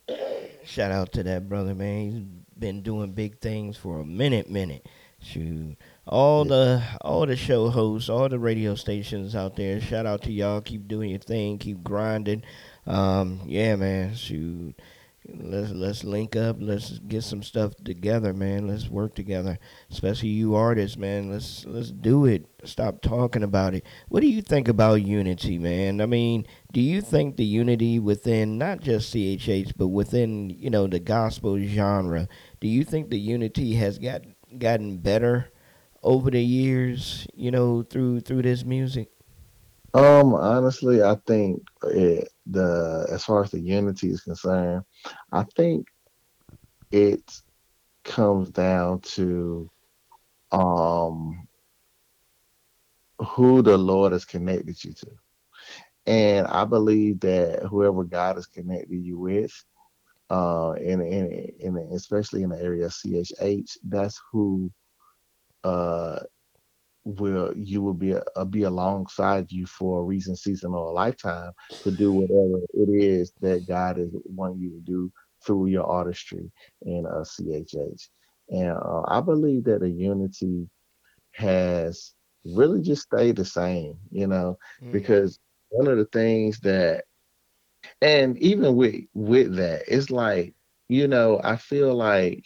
Yeah. 0.08 0.16
shout 0.64 0.92
out 0.92 1.12
to 1.14 1.24
that 1.24 1.50
brother, 1.50 1.76
man. 1.76 2.12
He's 2.12 2.22
been 2.58 2.82
doing 2.82 3.14
big 3.14 3.40
things 3.40 3.78
for 3.78 4.00
a 4.00 4.06
minute, 4.06 4.50
minute. 4.50 4.88
Shoot, 5.22 5.76
all 6.08 6.46
the 6.46 6.82
all 7.02 7.26
the 7.26 7.36
show 7.36 7.70
hosts, 7.70 8.08
all 8.08 8.30
the 8.30 8.40
radio 8.40 8.76
stations 8.76 9.36
out 9.36 9.58
there. 9.58 9.82
Shout 9.82 10.06
out 10.06 10.22
to 10.24 10.32
y'all. 10.32 10.62
Keep 10.62 10.88
doing 10.88 11.10
your 11.10 11.20
thing. 11.20 11.58
Keep 11.58 11.84
grinding. 11.84 12.44
Um, 12.88 13.42
yeah, 13.46 13.76
man. 13.76 14.16
Shoot, 14.16 14.80
let's 15.38 15.72
let's 15.72 16.04
link 16.04 16.36
up. 16.36 16.58
Let's 16.60 17.00
get 17.00 17.24
some 17.24 17.44
stuff 17.44 17.74
together, 17.84 18.34
man. 18.34 18.68
Let's 18.68 18.88
work 18.90 19.16
together. 19.16 19.60
Especially 19.92 20.30
you 20.30 20.56
artists, 20.56 20.98
man. 20.98 21.32
Let's 21.32 21.66
let's 21.66 21.92
do 21.92 22.26
it. 22.26 22.46
Stop 22.64 23.02
talking 23.02 23.44
about 23.44 23.74
it. 23.74 23.86
What 24.08 24.22
do 24.22 24.28
you 24.28 24.42
think 24.42 24.68
about 24.68 25.04
unity, 25.06 25.58
man? 25.58 26.02
I 26.02 26.06
mean, 26.06 26.46
do 26.72 26.82
you 26.82 27.02
think 27.02 27.36
the 27.38 27.46
unity 27.46 28.00
within 28.00 28.58
not 28.58 28.82
just 28.82 29.14
CHH 29.14 29.74
but 29.78 29.88
within 29.90 30.50
you 30.50 30.70
know 30.70 30.88
the 30.88 31.00
gospel 31.00 31.60
genre? 31.60 32.28
Do 32.60 32.68
you 32.68 32.84
think 32.84 33.10
the 33.10 33.20
unity 33.20 33.76
has 33.76 33.98
got 33.98 34.22
gotten 34.58 34.98
better 34.98 35.52
over 36.04 36.32
the 36.32 36.44
years? 36.44 37.28
You 37.36 37.52
know, 37.52 37.84
through 37.84 38.22
through 38.22 38.44
this 38.44 38.66
music. 38.66 39.10
Um, 39.94 40.36
honestly, 40.36 41.04
I 41.04 41.16
think 41.28 41.64
it, 41.84 42.30
the 42.46 43.08
as 43.12 43.26
far 43.26 43.44
as 43.44 43.52
the 43.52 43.60
unity 43.60 44.12
is 44.12 44.22
concerned, 44.22 44.84
I 45.32 45.46
think 45.56 45.88
it 46.92 47.24
comes 48.06 48.50
down 48.52 49.02
to 49.02 49.70
um 50.52 51.48
who 53.20 53.62
the 53.62 53.78
Lord 53.78 54.14
has 54.14 54.26
connected 54.26 54.84
you 54.84 54.94
to. 54.94 55.08
And 56.06 56.48
I 56.48 56.66
believe 56.66 57.20
that 57.22 57.64
whoever 57.70 58.04
God 58.04 58.38
has 58.38 58.48
connected 58.48 58.96
you 59.04 59.20
with, 59.20 59.52
uh, 60.30 60.74
in 60.80 61.02
in 61.02 61.52
in 61.60 61.78
especially 61.94 62.44
in 62.44 62.50
the 62.50 62.62
area 62.62 62.86
of 62.86 62.92
CHH, 62.94 63.78
that's 63.84 64.20
who 64.32 64.72
uh 65.64 66.20
will 67.04 67.54
you 67.56 67.82
will 67.82 67.94
be 67.94 68.14
uh, 68.16 68.46
be 68.46 68.64
alongside 68.64 69.52
you 69.52 69.66
for 69.66 70.02
a 70.02 70.04
reason, 70.04 70.36
season, 70.36 70.74
or 70.74 70.88
a 70.90 70.94
lifetime 70.94 71.52
to 71.84 71.92
do 71.92 72.12
whatever 72.12 72.64
it 72.74 72.90
is 73.04 73.34
that 73.42 73.66
God 73.68 73.98
is 74.00 74.10
wanting 74.26 74.60
you 74.62 74.70
to 74.72 74.80
do 74.82 75.12
through 75.46 75.68
your 75.68 75.86
artistry 75.86 76.52
in 76.84 77.06
uh, 77.06 77.24
CHH. 77.24 78.10
And 78.50 78.72
uh, 78.78 79.04
I 79.08 79.22
believe 79.22 79.64
that 79.66 79.82
the 79.82 79.90
unity 79.90 80.70
has 81.34 82.14
really 82.46 82.82
just 82.82 83.04
stayed 83.04 83.36
the 83.38 83.46
same, 83.46 83.98
you 84.12 84.28
know, 84.28 84.58
Mm. 84.82 84.92
because 84.92 85.40
one 85.70 85.88
of 85.88 85.98
the 85.98 86.06
things 86.06 86.60
that, 86.62 87.04
and 88.02 88.38
even 88.40 88.76
with 88.76 88.96
with 89.14 89.56
that, 89.56 89.84
it's 89.88 90.10
like, 90.12 90.54
you 90.90 91.08
know, 91.08 91.40
I 91.44 91.56
feel 91.58 91.96
like 91.96 92.46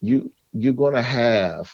you 0.00 0.32
you're 0.52 0.72
gonna 0.74 1.02
have 1.02 1.72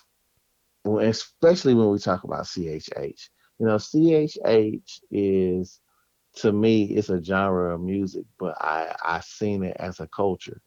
well, 0.85 1.05
especially 1.07 1.75
when 1.75 1.91
we 1.91 1.99
talk 1.99 2.25
about 2.25 2.47
CHH. 2.47 3.31
You 3.59 3.67
know, 3.67 3.79
CHH 3.79 5.01
is 5.11 5.81
to 6.37 6.53
me 6.53 6.85
it's 6.85 7.11
a 7.11 7.23
genre 7.23 7.75
of 7.75 7.81
music, 7.81 8.25
but 8.39 8.57
I 8.61 8.95
I 9.03 9.21
seen 9.21 9.63
it 9.65 9.77
as 9.79 10.01
a 10.01 10.09
culture. 10.09 10.61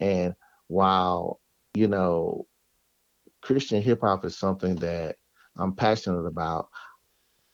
And 0.00 0.34
while 0.68 1.40
you 1.74 1.88
know 1.88 2.46
Christian 3.42 3.82
hip 3.82 4.00
hop 4.02 4.24
is 4.24 4.36
something 4.36 4.76
that 4.76 5.16
I'm 5.56 5.74
passionate 5.74 6.26
about, 6.26 6.68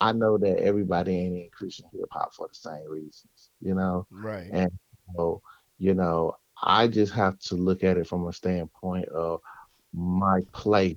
I 0.00 0.12
know 0.12 0.38
that 0.38 0.59
everybody 0.61 1.16
ain't 1.16 1.37
in 1.37 1.50
Christian 1.52 1.87
hip 1.92 2.09
hop 2.12 2.33
for 2.35 2.48
the 2.48 2.55
same 2.55 2.88
reasons, 2.88 3.50
you 3.61 3.74
know, 3.74 4.07
Right. 4.11 4.50
and 4.50 4.70
so 5.16 5.42
you 5.79 5.94
know, 5.94 6.37
I 6.62 6.88
just 6.88 7.12
have 7.14 7.38
to 7.40 7.57
look 7.57 7.83
at 7.85 7.96
it 7.98 8.07
from 8.07 8.26
a 8.26 8.33
standpoint 8.33 9.09
of 9.09 9.40
my 9.92 10.40
place 10.52 10.96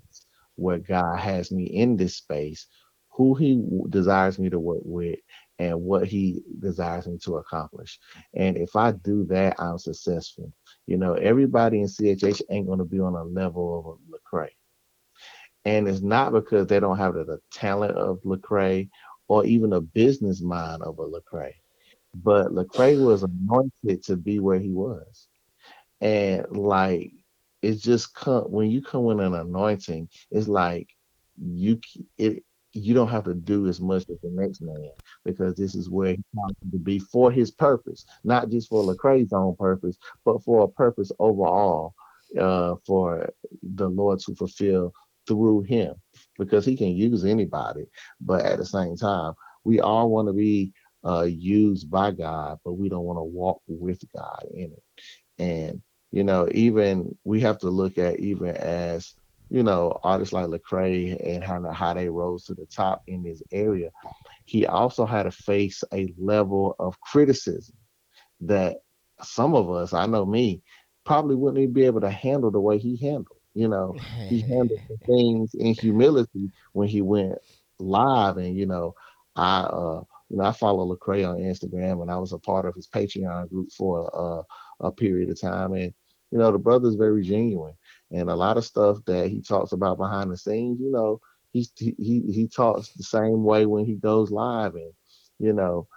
where 0.59 0.79
God 0.79 1.19
has 1.19 1.51
me 1.51 1.65
in 1.65 1.97
this 1.97 2.17
space, 2.17 2.67
who 3.11 3.35
He 3.35 3.63
desires 3.89 4.39
me 4.39 4.49
to 4.51 4.59
work 4.59 4.81
with, 4.83 5.19
and 5.59 5.81
what 5.81 6.07
He 6.07 6.41
desires 6.59 7.07
me 7.07 7.19
to 7.25 7.37
accomplish. 7.37 7.99
And 8.35 8.57
if 8.57 8.75
I 8.75 8.93
do 8.93 9.25
that, 9.27 9.59
I'm 9.59 9.79
successful. 9.79 10.53
You 10.87 10.97
know, 10.97 11.15
everybody 11.15 11.81
in 11.81 11.87
CHH 11.87 12.43
ain't 12.51 12.67
going 12.67 12.79
to 12.79 12.85
be 12.85 12.99
on 13.01 13.15
a 13.15 13.23
level 13.23 13.79
of 13.79 14.35
a 14.35 14.37
Lecrae. 14.37 14.49
And 15.65 15.87
it's 15.87 16.01
not 16.01 16.33
because 16.33 16.67
they 16.67 16.79
don't 16.79 16.97
have 16.97 17.15
the, 17.15 17.25
the 17.25 17.39
talent 17.53 17.97
of 17.97 18.21
Lecrae 18.23 18.89
or 19.27 19.45
even 19.45 19.73
a 19.73 19.81
business 19.81 20.41
mind 20.41 20.83
of 20.83 20.99
a 20.99 21.07
Lecrae. 21.07 21.53
But 22.15 22.49
Lecrae 22.53 23.03
was 23.03 23.23
anointed 23.23 24.03
to 24.05 24.17
be 24.17 24.39
where 24.39 24.59
he 24.59 24.71
was 24.71 25.27
and 26.01 26.45
like 26.55 27.11
it's 27.61 27.81
just 27.81 28.13
come 28.15 28.43
when 28.45 28.69
you 28.71 28.81
come 28.81 29.03
with 29.03 29.19
an 29.19 29.33
anointing 29.33 30.09
it's 30.31 30.47
like 30.47 30.87
you 31.41 31.79
it 32.17 32.43
you 32.73 32.93
don't 32.93 33.09
have 33.09 33.23
to 33.23 33.33
do 33.33 33.67
as 33.67 33.81
much 33.81 34.03
as 34.09 34.19
the 34.21 34.29
next 34.31 34.61
man 34.61 34.91
because 35.25 35.55
this 35.55 35.75
is 35.75 35.89
where 35.89 36.11
he 36.11 36.23
comes 36.35 36.55
to 36.71 36.77
be 36.79 36.99
for 36.99 37.31
his 37.31 37.51
purpose 37.51 38.05
not 38.23 38.49
just 38.49 38.69
for 38.69 38.83
Lecrae's 38.83 39.33
own 39.33 39.55
purpose 39.57 39.97
but 40.25 40.43
for 40.43 40.63
a 40.63 40.67
purpose 40.67 41.11
overall 41.19 41.93
uh 42.39 42.75
for 42.85 43.29
the 43.63 43.89
lord 43.89 44.19
to 44.19 44.35
fulfill 44.35 44.93
through 45.27 45.61
him 45.63 45.95
because 46.37 46.65
he 46.65 46.77
can 46.77 46.89
use 46.89 47.25
anybody 47.25 47.85
but 48.21 48.45
at 48.45 48.59
the 48.59 48.65
same 48.65 48.95
time 48.95 49.33
we 49.63 49.79
all 49.79 50.09
want 50.09 50.27
to 50.27 50.33
be 50.33 50.71
uh 51.05 51.23
used 51.23 51.89
by 51.89 52.11
god 52.11 52.59
but 52.63 52.73
we 52.73 52.87
don't 52.89 53.05
want 53.05 53.17
to 53.17 53.23
walk 53.23 53.61
with 53.67 54.01
god 54.15 54.45
in 54.53 54.71
it. 54.71 54.83
And 55.39 55.81
you 56.11 56.23
know, 56.23 56.47
even 56.51 57.15
we 57.23 57.39
have 57.41 57.59
to 57.59 57.69
look 57.69 57.97
at 57.97 58.19
even 58.19 58.49
as 58.55 59.13
you 59.49 59.63
know 59.63 59.99
artists 60.03 60.33
like 60.33 60.47
Lecrae 60.47 61.17
and 61.25 61.43
how 61.43 61.61
how 61.71 61.93
they 61.93 62.09
rose 62.09 62.45
to 62.45 62.53
the 62.53 62.65
top 62.65 63.03
in 63.07 63.23
this 63.23 63.41
area. 63.51 63.89
He 64.45 64.65
also 64.65 65.05
had 65.05 65.23
to 65.23 65.31
face 65.31 65.83
a 65.93 66.13
level 66.17 66.75
of 66.79 66.99
criticism 67.01 67.75
that 68.41 68.77
some 69.21 69.55
of 69.55 69.69
us, 69.71 69.93
I 69.93 70.05
know 70.05 70.25
me, 70.25 70.61
probably 71.05 71.35
wouldn't 71.35 71.61
even 71.61 71.73
be 71.73 71.85
able 71.85 72.01
to 72.01 72.09
handle 72.09 72.51
the 72.51 72.59
way 72.59 72.77
he 72.77 72.97
handled. 72.97 73.39
You 73.53 73.67
know, 73.67 73.95
he 74.25 74.41
handled 74.41 74.79
things 75.05 75.53
in 75.53 75.73
humility 75.73 76.51
when 76.73 76.87
he 76.87 77.01
went 77.01 77.37
live, 77.79 78.37
and 78.37 78.55
you 78.55 78.65
know, 78.65 78.93
I 79.35 79.61
uh, 79.61 80.01
you 80.29 80.37
know, 80.37 80.43
I 80.45 80.51
follow 80.51 80.85
Lecrae 80.95 81.27
on 81.27 81.37
Instagram, 81.39 82.01
and 82.01 82.11
I 82.11 82.17
was 82.17 82.33
a 82.33 82.39
part 82.39 82.65
of 82.65 82.75
his 82.75 82.87
Patreon 82.87 83.49
group 83.49 83.71
for 83.71 84.09
uh, 84.15 84.43
a 84.79 84.91
period 84.91 85.29
of 85.29 85.39
time, 85.39 85.73
and 85.73 85.93
you 86.31 86.37
know, 86.37 86.51
the 86.51 86.59
brother's 86.59 86.95
very 86.95 87.23
genuine, 87.23 87.75
and 88.11 88.29
a 88.29 88.35
lot 88.35 88.57
of 88.57 88.65
stuff 88.65 88.97
that 89.05 89.29
he 89.29 89.41
talks 89.41 89.71
about 89.71 89.97
behind 89.97 90.31
the 90.31 90.37
scenes, 90.37 90.79
you 90.79 90.91
know, 90.91 91.19
he 91.51 91.67
he, 91.75 91.93
he 91.97 92.47
talks 92.47 92.89
the 92.89 93.03
same 93.03 93.43
way 93.43 93.65
when 93.65 93.85
he 93.85 93.95
goes 93.95 94.31
live, 94.31 94.75
and 94.75 94.93
you 95.39 95.53
know 95.53 95.87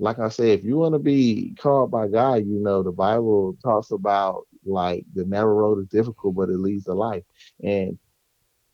like 0.00 0.18
I 0.18 0.30
said, 0.30 0.58
if 0.58 0.64
you 0.64 0.78
want 0.78 0.94
to 0.94 0.98
be 0.98 1.54
called 1.60 1.90
by 1.90 2.08
God, 2.08 2.46
you 2.46 2.58
know, 2.58 2.82
the 2.82 2.90
Bible 2.90 3.56
talks 3.62 3.90
about 3.90 4.46
like 4.64 5.04
the 5.14 5.24
narrow 5.26 5.54
road 5.54 5.78
is 5.78 5.86
difficult, 5.88 6.34
but 6.34 6.48
it 6.48 6.58
leads 6.58 6.84
to 6.84 6.94
life. 6.94 7.22
And 7.62 7.98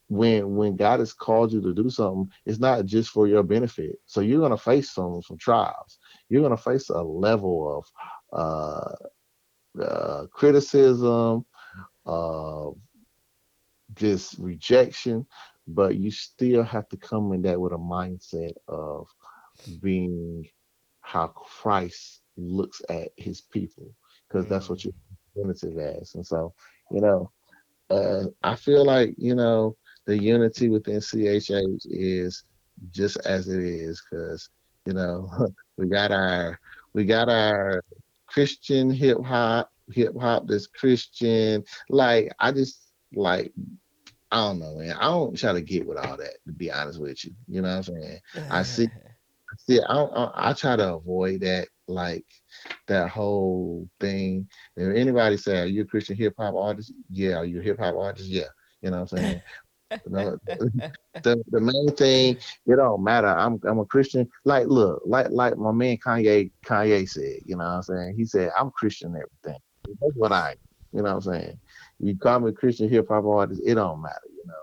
when 0.09 0.55
when 0.55 0.77
God 0.77 1.01
has 1.01 1.13
called 1.13 1.53
you 1.53 1.61
to 1.63 1.75
do 1.75 1.91
something, 1.91 2.31
it's 2.47 2.61
not 2.61 2.87
just 2.87 3.11
for 3.11 3.27
your 3.27 3.43
benefit. 3.43 3.97
So 4.07 4.21
you're 4.21 4.41
gonna 4.41 4.57
face 4.57 4.93
some 4.93 5.21
some 5.23 5.37
trials. 5.37 5.99
You're 6.29 6.43
gonna 6.43 6.57
face 6.57 6.91
a 6.91 7.03
level 7.03 7.85
of 8.33 8.39
uh, 8.39 8.95
uh 9.81 10.27
criticism, 10.33 11.45
uh 12.07 12.71
just 13.95 14.39
rejection, 14.39 15.27
but 15.67 15.97
you 15.97 16.11
still 16.11 16.63
have 16.63 16.89
to 16.89 16.97
come 16.97 17.33
in 17.33 17.43
that 17.43 17.61
with 17.61 17.73
a 17.73 17.77
mindset 17.79 18.53
of 18.69 19.07
being 19.81 20.45
how 21.01 21.29
Christ 21.29 22.23
looks 22.37 22.83
at 22.89 23.09
his 23.17 23.41
people, 23.41 23.95
because 24.29 24.47
that's 24.49 24.69
what 24.69 24.81
Mm. 24.81 24.85
you're 24.85 24.93
representative 25.37 25.79
as. 25.79 26.15
And 26.15 26.27
so, 26.27 26.55
you 26.91 27.01
know, 27.01 27.31
uh, 27.91 28.25
I 28.43 28.57
feel 28.57 28.85
like, 28.85 29.15
you 29.19 29.35
know, 29.35 29.77
the 30.07 30.17
unity 30.19 30.69
within 30.69 31.01
CHH 31.01 31.87
is 31.87 32.45
just 32.91 33.19
as 33.27 33.49
it 33.49 33.63
is, 33.63 34.03
because, 34.11 34.49
you 34.87 34.93
know, 34.95 35.29
we 35.79 35.87
got 35.87 36.11
our 36.13 36.59
we 36.95 37.05
got 37.05 37.29
our 37.29 37.83
Christian 38.37 38.91
hip 38.91 39.25
hop, 39.25 39.71
hip 39.91 40.13
hop 40.21 40.47
that's 40.47 40.67
Christian. 40.67 41.65
Like 41.89 42.31
I 42.39 42.53
just 42.53 42.93
like 43.15 43.51
I 44.31 44.37
don't 44.37 44.59
know, 44.59 44.75
man. 44.77 44.95
I 45.01 45.05
don't 45.05 45.39
try 45.39 45.55
to 45.55 45.63
get 45.63 45.87
with 45.87 45.97
all 45.97 46.19
that, 46.19 46.35
to 46.47 46.53
be 46.53 46.71
honest 46.71 47.01
with 47.01 47.25
you. 47.25 47.33
You 47.49 47.63
know 47.63 47.69
what 47.69 47.89
I'm 47.89 47.95
saying? 47.95 48.21
I 48.51 48.63
see 48.63 48.89
See, 49.59 49.81
I, 49.81 50.03
I 50.03 50.51
I 50.51 50.53
try 50.53 50.77
to 50.77 50.95
avoid 50.95 51.41
that, 51.41 51.69
like 51.89 52.27
that 52.89 53.09
whole 53.09 53.89
thing. 54.01 54.49
If 54.77 54.95
anybody 54.95 55.37
say, 55.37 55.61
"Are 55.61 55.67
you 55.67 55.83
a 55.83 55.87
Christian 55.87 56.17
hip 56.17 56.35
hop 56.39 56.55
artist?" 56.55 56.93
Yeah. 57.11 57.37
Are 57.37 57.45
you 57.45 57.61
a 57.61 57.63
hip 57.63 57.79
hop 57.79 57.95
artist? 57.97 58.29
Yeah. 58.29 58.49
You 58.83 58.91
know 58.91 59.01
what 59.01 59.13
I'm 59.13 59.19
saying? 59.19 59.43
The 59.91 61.43
the 61.51 61.61
main 61.61 61.95
thing, 61.97 62.37
it 62.67 62.77
don't 62.77 63.03
matter. 63.03 63.29
I'm 63.29 63.59
I'm 63.65 63.79
a 63.79 63.85
Christian. 63.87 64.29
Like, 64.45 64.67
look, 64.67 65.03
like 65.05 65.29
like 65.31 65.57
my 65.57 65.73
man 65.73 65.97
Kanye 65.97 66.51
Kanye 66.65 67.09
said. 67.09 67.41
You 67.45 67.57
know 67.57 67.65
what 67.65 67.71
I'm 67.71 67.83
saying? 67.83 68.15
He 68.17 68.25
said, 68.27 68.51
"I'm 68.59 68.71
Christian 68.71 69.11
in 69.11 69.23
everything." 69.23 69.61
That's 70.01 70.15
what 70.15 70.33
I. 70.33 70.57
You 70.93 71.03
know 71.03 71.15
what 71.15 71.27
I'm 71.27 71.33
saying? 71.33 71.61
You 72.01 72.17
call 72.19 72.41
me 72.41 72.51
a 72.51 72.53
Christian 72.53 72.89
hip 72.89 73.09
hop 73.09 73.25
artist, 73.25 73.63
it 73.65 73.75
don't 73.75 74.03
matter. 74.03 74.21
You 74.29 74.45
know 74.47 74.55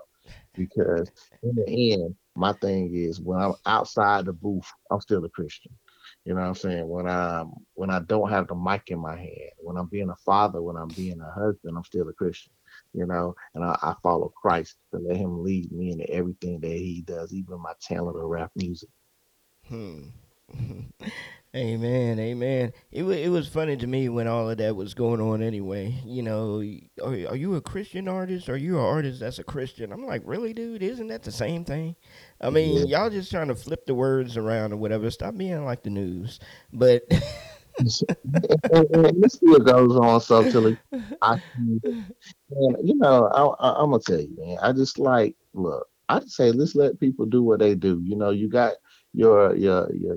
because 0.56 1.10
in 1.42 1.54
the 1.54 1.92
end, 1.92 2.14
my 2.36 2.52
thing 2.54 2.94
is 2.94 3.20
when 3.20 3.40
I'm 3.40 3.54
outside 3.66 4.24
the 4.24 4.32
booth, 4.32 4.70
I'm 4.90 5.00
still 5.00 5.24
a 5.24 5.28
Christian. 5.28 5.72
You 6.24 6.34
know 6.34 6.40
what 6.40 6.48
I'm 6.48 6.54
saying? 6.54 6.88
When 6.88 7.06
I'm 7.06 7.52
when 7.74 7.90
I 7.90 8.00
don't 8.00 8.30
have 8.30 8.48
the 8.48 8.54
mic 8.54 8.84
in 8.88 8.98
my 8.98 9.16
hand, 9.16 9.50
when 9.58 9.76
I'm 9.76 9.88
being 9.88 10.10
a 10.10 10.16
father, 10.16 10.62
when 10.62 10.76
I'm 10.76 10.88
being 10.88 11.20
a 11.20 11.30
husband, 11.30 11.76
I'm 11.76 11.84
still 11.84 12.08
a 12.08 12.12
Christian. 12.12 12.52
You 12.94 13.06
know, 13.06 13.34
and 13.54 13.64
I, 13.64 13.76
I 13.82 13.94
follow 14.02 14.32
Christ 14.40 14.76
to 14.92 15.00
let 15.00 15.16
Him 15.16 15.42
lead 15.42 15.72
me 15.72 15.92
into 15.92 16.08
everything 16.10 16.60
that 16.60 16.70
He 16.70 17.02
does, 17.06 17.34
even 17.34 17.60
my 17.60 17.74
talent 17.82 18.16
of 18.18 18.24
rap 18.24 18.52
music. 18.56 18.90
Hmm. 19.68 20.08
amen, 21.56 22.18
amen. 22.20 22.72
It 22.92 23.02
wa 23.02 23.12
it 23.12 23.28
was 23.28 23.48
funny 23.48 23.76
to 23.76 23.86
me 23.86 24.08
when 24.08 24.28
all 24.28 24.50
of 24.50 24.58
that 24.58 24.76
was 24.76 24.94
going 24.94 25.20
on. 25.20 25.42
Anyway, 25.42 26.00
you 26.04 26.22
know, 26.22 26.62
are, 27.02 27.30
are 27.30 27.36
you 27.36 27.54
a 27.56 27.60
Christian 27.60 28.08
artist? 28.08 28.48
Are 28.48 28.56
you 28.56 28.78
an 28.78 28.84
artist 28.84 29.20
that's 29.20 29.38
a 29.38 29.44
Christian? 29.44 29.92
I'm 29.92 30.06
like, 30.06 30.22
really, 30.24 30.52
dude? 30.52 30.82
Isn't 30.82 31.08
that 31.08 31.22
the 31.22 31.32
same 31.32 31.64
thing? 31.64 31.96
I 32.40 32.50
Yeah. 32.50 32.50
mean, 32.50 32.86
y'all 32.86 33.10
just 33.10 33.30
trying 33.30 33.48
to 33.48 33.54
flip 33.54 33.86
the 33.86 33.94
words 33.94 34.36
around 34.36 34.72
or 34.72 34.76
whatever. 34.76 35.10
Stop 35.10 35.36
being 35.36 35.64
like 35.64 35.82
the 35.82 35.90
news. 35.90 36.38
But 36.72 37.02
And, 37.78 37.90
and, 38.72 39.06
and 39.06 39.22
this 39.22 39.34
still 39.34 39.58
goes 39.58 39.96
on 39.96 40.20
subtly. 40.20 40.76
I 41.22 41.36
Man, 42.50 42.76
you 42.84 42.94
know, 42.96 43.26
I, 43.28 43.66
I, 43.66 43.82
I'm 43.82 43.90
gonna 43.90 44.02
tell 44.02 44.20
you, 44.20 44.36
man. 44.38 44.58
I 44.62 44.72
just 44.72 44.98
like 44.98 45.36
look. 45.54 45.86
I 46.08 46.20
just 46.20 46.36
say 46.36 46.52
let's 46.52 46.74
let 46.74 47.00
people 47.00 47.26
do 47.26 47.42
what 47.42 47.60
they 47.60 47.74
do. 47.74 48.00
You 48.04 48.16
know, 48.16 48.30
you 48.30 48.48
got 48.48 48.74
your 49.12 49.54
your 49.56 49.92
your 49.94 50.16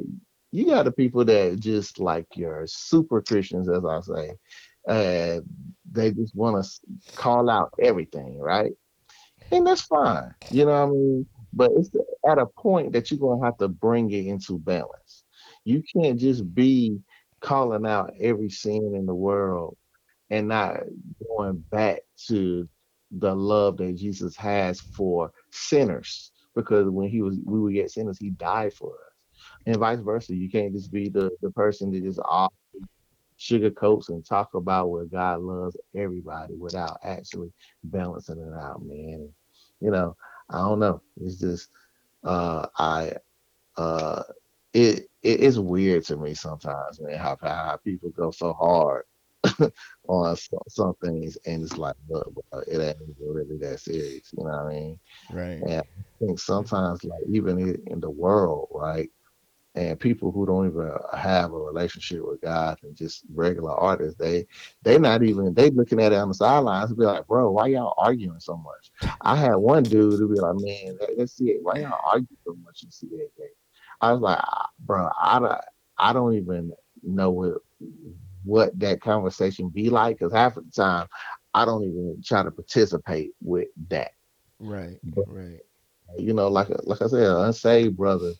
you 0.52 0.65
got 0.65 0.84
the 0.84 0.91
people 0.91 1.26
that 1.26 1.60
just 1.60 2.00
like 2.00 2.28
your 2.36 2.65
super 2.67 3.22
Christians, 3.22 3.70
as 3.70 3.84
I 3.86 4.00
say, 4.02 4.32
and 4.88 5.43
they 5.91 6.12
just 6.12 6.36
want 6.36 6.63
to 6.63 7.13
call 7.15 7.50
out 7.50 7.74
everything, 7.82 8.38
right? 8.39 8.72
And 9.52 9.65
that's 9.65 9.82
fine. 9.82 10.34
You 10.52 10.65
know 10.65 10.72
what 10.72 10.89
I 10.89 10.91
mean? 10.91 11.26
But 11.54 11.72
it's 11.76 11.89
at 12.30 12.38
a 12.38 12.46
point 12.46 12.91
that 12.93 13.10
you're 13.10 13.20
gonna 13.20 13.43
have 13.46 13.58
to 13.58 13.67
bring 13.67 14.12
it 14.12 14.26
into 14.26 14.60
balance. 14.60 15.24
You 15.63 15.82
can't 15.96 16.20
just 16.20 16.54
be 16.54 17.00
calling 17.41 17.86
out 17.86 18.13
every 18.19 18.50
sin 18.50 18.93
in 18.95 19.06
the 19.06 19.15
world 19.15 19.78
and 20.30 20.47
not 20.47 20.82
going 21.28 21.63
back 21.71 22.00
to 22.28 22.67
the 23.12 23.34
love 23.34 23.78
that 23.78 23.95
Jesus 23.95 24.36
has 24.36 24.80
for 24.82 25.32
sinners. 25.51 26.32
Because 26.55 26.89
when 26.89 27.09
he 27.09 27.22
was 27.22 27.38
we 27.45 27.59
were 27.59 27.72
yet 27.72 27.91
sinners, 27.91 28.18
he 28.18 28.32
died 28.32 28.74
for 28.74 28.93
us. 28.93 29.14
And 29.66 29.78
vice 29.78 29.99
versa. 29.99 30.36
You 30.36 30.49
can't 30.49 30.74
just 30.74 30.91
be 30.91 31.09
the, 31.09 31.30
the 31.41 31.51
person 31.51 31.91
that 31.91 32.03
just 32.03 32.20
all 32.20 32.51
sugarcoats 33.39 34.09
and 34.09 34.26
talk 34.26 34.53
about 34.55 34.89
where 34.89 35.05
God 35.05 35.41
loves 35.41 35.78
everybody 35.95 36.55
without 36.55 36.97
actually 37.03 37.51
balancing 37.84 38.39
it 38.39 38.53
out, 38.59 38.82
man. 38.84 39.30
You 39.80 39.91
know, 39.91 40.16
I 40.49 40.57
don't 40.59 40.80
know. 40.80 41.01
It's 41.22 41.36
just 41.36 41.70
uh 42.24 42.68
I 42.78 43.14
uh 43.78 44.24
it 44.74 45.07
it 45.24 45.39
is 45.39 45.59
weird 45.59 46.05
to 46.05 46.18
me 46.18 46.34
sometimes, 46.34 46.99
man, 47.01 47.18
how 47.18 47.38
how 47.41 47.78
people 47.84 48.09
go 48.09 48.32
so 48.32 48.53
hard 48.53 49.03
on 50.07 50.36
some, 50.36 50.59
some 50.68 50.93
things, 51.03 51.38
and 51.45 51.63
it's 51.63 51.78
like, 51.78 51.95
look, 52.09 52.34
bro, 52.51 52.61
it 52.61 52.80
ain't 52.80 52.97
really 53.20 53.57
that 53.57 53.80
serious. 53.80 54.32
You 54.38 54.43
know 54.43 54.51
what 54.51 54.65
I 54.65 54.70
mean? 54.70 54.99
right, 55.32 55.61
And 55.65 55.82
I 55.82 55.84
think 56.20 56.39
sometimes, 56.39 57.03
like 57.03 57.24
even 57.30 57.59
in, 57.59 57.82
in 57.88 57.99
the 57.99 58.09
world, 58.09 58.70
right, 58.72 59.09
and 59.76 59.99
people 59.99 60.32
who 60.32 60.45
don't 60.45 60.68
even 60.68 60.91
have 61.15 61.51
a 61.51 61.57
relationship 61.57 62.28
with 62.28 62.41
God 62.41 62.78
and 62.84 62.95
just 62.95 63.24
regular 63.34 63.72
artists, 63.72 64.18
they 64.18 64.45
they 64.82 64.97
not 64.97 65.24
even 65.24 65.53
they 65.53 65.70
looking 65.70 66.01
at 66.01 66.13
it 66.13 66.15
on 66.15 66.30
the 66.30 66.34
sidelines 66.34 66.89
and 66.89 66.97
be 66.97 67.05
like, 67.05 67.28
bro, 67.28 67.51
why 67.51 67.68
y'all 67.68 67.93
arguing 67.97 68.39
so 68.39 68.57
much? 68.57 68.91
I 69.22 69.36
had 69.36 69.55
one 69.55 69.88
dude 69.88 70.20
who 70.20 70.30
be 70.30 70.39
like, 70.39 70.55
man, 70.55 70.97
let's 71.18 71.38
see 71.38 71.51
it. 71.51 71.59
Why 71.61 71.80
y'all 71.80 71.99
argue 72.11 72.36
so 72.45 72.55
much 72.63 72.84
in 72.84 72.89
CHH? 72.89 73.66
I 74.02 74.12
was 74.14 74.22
like, 74.22 74.39
"Ah, 74.41 74.70
bro, 74.80 75.10
I 75.22 75.39
don't, 75.39 75.62
I 75.98 76.14
don't 76.14 76.36
even 76.36 76.72
know 77.04 77.32
what 77.32 77.54
what 78.43 78.78
that 78.80 79.02
conversation 79.02 79.70
be 79.70 79.89
like 79.89 80.18
because 80.18 80.34
half 80.34 80.58
of 80.58 80.66
the 80.66 80.72
time 80.72 81.08
I 81.54 81.66
don't 81.66 81.84
even 81.84 82.22
try 82.24 82.43
to 82.43 82.52
participate 82.52 83.32
with 83.41 83.68
that. 83.89 84.12
Right. 84.60 85.00
But- 85.04 85.28
Right. 85.28 85.62
You 86.18 86.34
know, 86.34 86.48
like 86.48 86.68
like 86.86 87.02
I 87.02 87.08
said, 87.08 87.28
unsaved 87.30 87.98
brother 87.98 88.34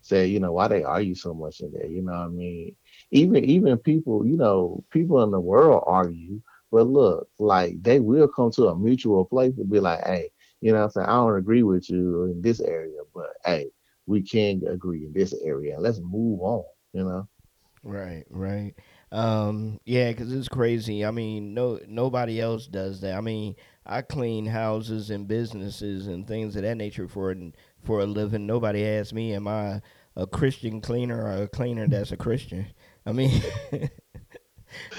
said, 0.00 0.28
you 0.30 0.38
know, 0.40 0.52
why 0.52 0.68
they 0.68 0.82
argue 0.84 1.14
so 1.14 1.32
much 1.34 1.60
in 1.60 1.72
there. 1.72 1.86
You 1.86 2.02
know 2.02 2.12
what 2.12 2.18
I 2.18 2.28
mean? 2.28 2.76
Even 3.10 3.44
even 3.44 3.78
people, 3.78 4.26
you 4.26 4.36
know, 4.36 4.84
people 4.90 5.22
in 5.22 5.30
the 5.30 5.40
world 5.40 5.82
argue, 5.86 6.40
but 6.70 6.86
look, 6.86 7.28
like 7.38 7.82
they 7.82 8.00
will 8.00 8.28
come 8.28 8.50
to 8.52 8.68
a 8.68 8.78
mutual 8.78 9.24
place 9.24 9.56
and 9.58 9.70
be 9.70 9.80
like, 9.80 10.04
hey, 10.04 10.30
you 10.60 10.72
know 10.72 10.78
what 10.78 10.84
I'm 10.84 10.90
saying? 10.90 11.06
I 11.08 11.12
don't 11.14 11.36
agree 11.36 11.62
with 11.62 11.88
you 11.90 12.24
in 12.24 12.40
this 12.42 12.60
area, 12.60 13.00
but 13.14 13.30
hey, 13.44 13.70
we 14.06 14.22
can 14.22 14.62
agree 14.68 15.06
in 15.06 15.12
this 15.12 15.34
area. 15.42 15.78
Let's 15.78 16.00
move 16.00 16.40
on, 16.40 16.64
you 16.92 17.04
know? 17.04 17.28
Right, 17.82 18.24
right. 18.30 18.74
Um, 19.12 19.78
yeah, 19.84 20.10
because 20.10 20.32
it's 20.32 20.48
crazy. 20.48 21.04
I 21.04 21.10
mean, 21.10 21.54
no, 21.54 21.78
nobody 21.86 22.40
else 22.40 22.66
does 22.66 23.02
that. 23.02 23.14
I 23.14 23.20
mean, 23.20 23.54
I 23.86 24.02
clean 24.02 24.46
houses 24.46 25.10
and 25.10 25.28
businesses 25.28 26.06
and 26.06 26.26
things 26.26 26.56
of 26.56 26.62
that 26.62 26.76
nature 26.76 27.06
for 27.06 27.34
for 27.82 28.00
a 28.00 28.06
living. 28.06 28.46
Nobody 28.46 28.86
asks 28.86 29.12
me, 29.12 29.34
am 29.34 29.46
I 29.46 29.82
a 30.16 30.26
Christian 30.26 30.80
cleaner 30.80 31.24
or 31.24 31.42
a 31.42 31.48
cleaner 31.48 31.86
that's 31.86 32.12
a 32.12 32.16
Christian? 32.16 32.66
I 33.04 33.12
mean, 33.12 33.42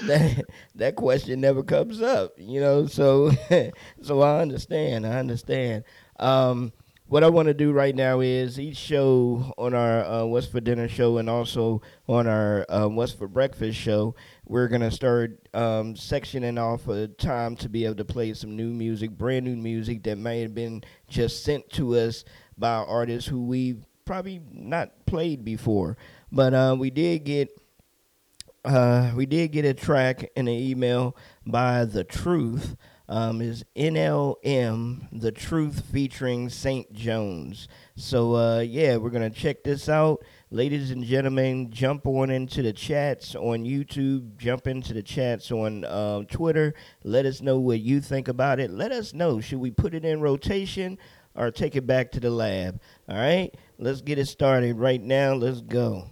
that 0.06 0.44
that 0.76 0.96
question 0.96 1.40
never 1.40 1.62
comes 1.62 2.00
up, 2.00 2.34
you 2.38 2.60
know. 2.60 2.86
So, 2.86 3.32
so 4.02 4.20
I 4.22 4.40
understand. 4.40 5.06
I 5.06 5.18
understand. 5.18 5.84
Um, 6.18 6.72
what 7.08 7.22
I 7.22 7.28
want 7.28 7.46
to 7.46 7.54
do 7.54 7.72
right 7.72 7.94
now 7.94 8.20
is 8.20 8.58
each 8.58 8.76
show 8.76 9.54
on 9.56 9.74
our 9.74 10.04
uh, 10.04 10.24
What's 10.24 10.46
for 10.46 10.60
Dinner 10.60 10.88
show 10.88 11.18
and 11.18 11.30
also 11.30 11.80
on 12.08 12.26
our 12.26 12.66
um, 12.68 12.96
What's 12.96 13.12
for 13.12 13.28
Breakfast 13.28 13.78
show, 13.78 14.16
we're 14.44 14.66
gonna 14.66 14.90
start 14.90 15.48
um, 15.54 15.94
sectioning 15.94 16.60
off 16.60 16.88
a 16.88 17.06
time 17.06 17.54
to 17.56 17.68
be 17.68 17.84
able 17.84 17.94
to 17.96 18.04
play 18.04 18.34
some 18.34 18.56
new 18.56 18.70
music, 18.70 19.10
brand 19.10 19.44
new 19.44 19.56
music 19.56 20.02
that 20.02 20.18
may 20.18 20.40
have 20.40 20.54
been 20.54 20.82
just 21.08 21.44
sent 21.44 21.70
to 21.70 21.96
us 21.96 22.24
by 22.58 22.74
artists 22.74 23.28
who 23.28 23.44
we've 23.44 23.84
probably 24.04 24.40
not 24.52 25.06
played 25.06 25.44
before. 25.44 25.96
But 26.32 26.54
uh, 26.54 26.76
we 26.78 26.90
did 26.90 27.24
get 27.24 27.50
uh, 28.64 29.12
we 29.14 29.26
did 29.26 29.52
get 29.52 29.64
a 29.64 29.74
track 29.74 30.28
in 30.34 30.48
an 30.48 30.54
email 30.54 31.16
by 31.46 31.84
The 31.84 32.02
Truth. 32.02 32.76
Um, 33.08 33.40
is 33.40 33.64
NLM 33.76 35.08
The 35.12 35.30
Truth 35.30 35.84
featuring 35.92 36.48
St. 36.48 36.92
Jones. 36.92 37.68
So 37.94 38.34
uh, 38.34 38.60
yeah, 38.60 38.96
we're 38.96 39.10
gonna 39.10 39.30
check 39.30 39.62
this 39.62 39.88
out, 39.88 40.24
ladies 40.50 40.90
and 40.90 41.04
gentlemen. 41.04 41.70
Jump 41.70 42.06
on 42.06 42.30
into 42.30 42.62
the 42.62 42.72
chats 42.72 43.36
on 43.36 43.64
YouTube. 43.64 44.36
Jump 44.38 44.66
into 44.66 44.92
the 44.92 45.02
chats 45.02 45.52
on 45.52 45.84
um, 45.84 46.26
Twitter. 46.26 46.74
Let 47.04 47.26
us 47.26 47.40
know 47.40 47.60
what 47.60 47.80
you 47.80 48.00
think 48.00 48.26
about 48.26 48.58
it. 48.58 48.70
Let 48.70 48.90
us 48.90 49.14
know 49.14 49.40
should 49.40 49.60
we 49.60 49.70
put 49.70 49.94
it 49.94 50.04
in 50.04 50.20
rotation 50.20 50.98
or 51.36 51.50
take 51.50 51.76
it 51.76 51.86
back 51.86 52.10
to 52.12 52.20
the 52.20 52.30
lab. 52.30 52.80
All 53.08 53.16
right, 53.16 53.54
let's 53.78 54.00
get 54.00 54.18
it 54.18 54.26
started 54.26 54.76
right 54.76 55.00
now. 55.00 55.34
Let's 55.34 55.60
go. 55.60 56.10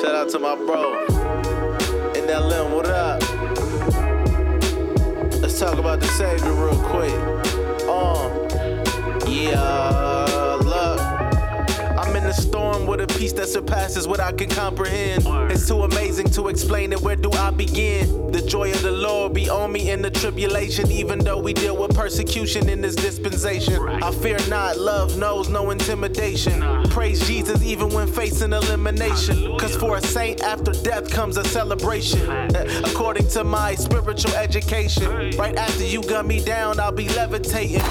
Shout 0.00 0.14
out 0.14 0.28
to 0.28 0.38
my 0.38 0.54
bro. 0.54 1.06
NLM, 2.14 2.72
what 2.72 2.86
up? 2.86 3.20
Let's 5.42 5.58
talk 5.58 5.76
about 5.76 5.98
the 5.98 6.06
Savior 6.06 6.52
real 6.52 6.80
quick. 6.84 7.47
Surpasses 13.68 14.08
what 14.08 14.18
I 14.18 14.32
can 14.32 14.48
comprehend. 14.48 15.24
It's 15.52 15.68
too 15.68 15.82
amazing 15.82 16.30
to 16.30 16.48
explain 16.48 16.92
it. 16.92 17.02
Where 17.02 17.16
do 17.16 17.30
I 17.32 17.50
begin? 17.50 18.32
The 18.32 18.40
joy 18.40 18.72
of 18.72 18.80
the 18.80 18.90
Lord 18.90 19.34
be 19.34 19.50
on 19.50 19.72
me 19.72 19.90
in 19.90 20.00
the 20.00 20.10
tribulation, 20.10 20.90
even 20.90 21.18
though 21.18 21.38
we 21.38 21.52
deal 21.52 21.76
with 21.76 21.94
persecution 21.94 22.70
in 22.70 22.80
this 22.80 22.94
dispensation. 22.94 23.86
I 23.86 24.10
fear 24.10 24.38
not, 24.48 24.78
love 24.78 25.18
knows 25.18 25.50
no 25.50 25.70
intimidation. 25.70 26.62
Praise 26.84 27.26
Jesus 27.26 27.62
even 27.62 27.90
when 27.90 28.06
facing 28.06 28.54
elimination. 28.54 29.58
Cause 29.58 29.76
for 29.76 29.96
a 29.96 30.00
saint, 30.00 30.40
after 30.42 30.72
death 30.72 31.10
comes 31.10 31.36
a 31.36 31.44
celebration. 31.44 32.30
According 32.84 33.28
to 33.28 33.44
my 33.44 33.74
spiritual 33.74 34.34
education, 34.34 35.36
right 35.36 35.56
after 35.56 35.84
you 35.84 36.02
gun 36.02 36.26
me 36.26 36.42
down, 36.42 36.80
I'll 36.80 36.92
be 36.92 37.08
levitating. 37.10 37.82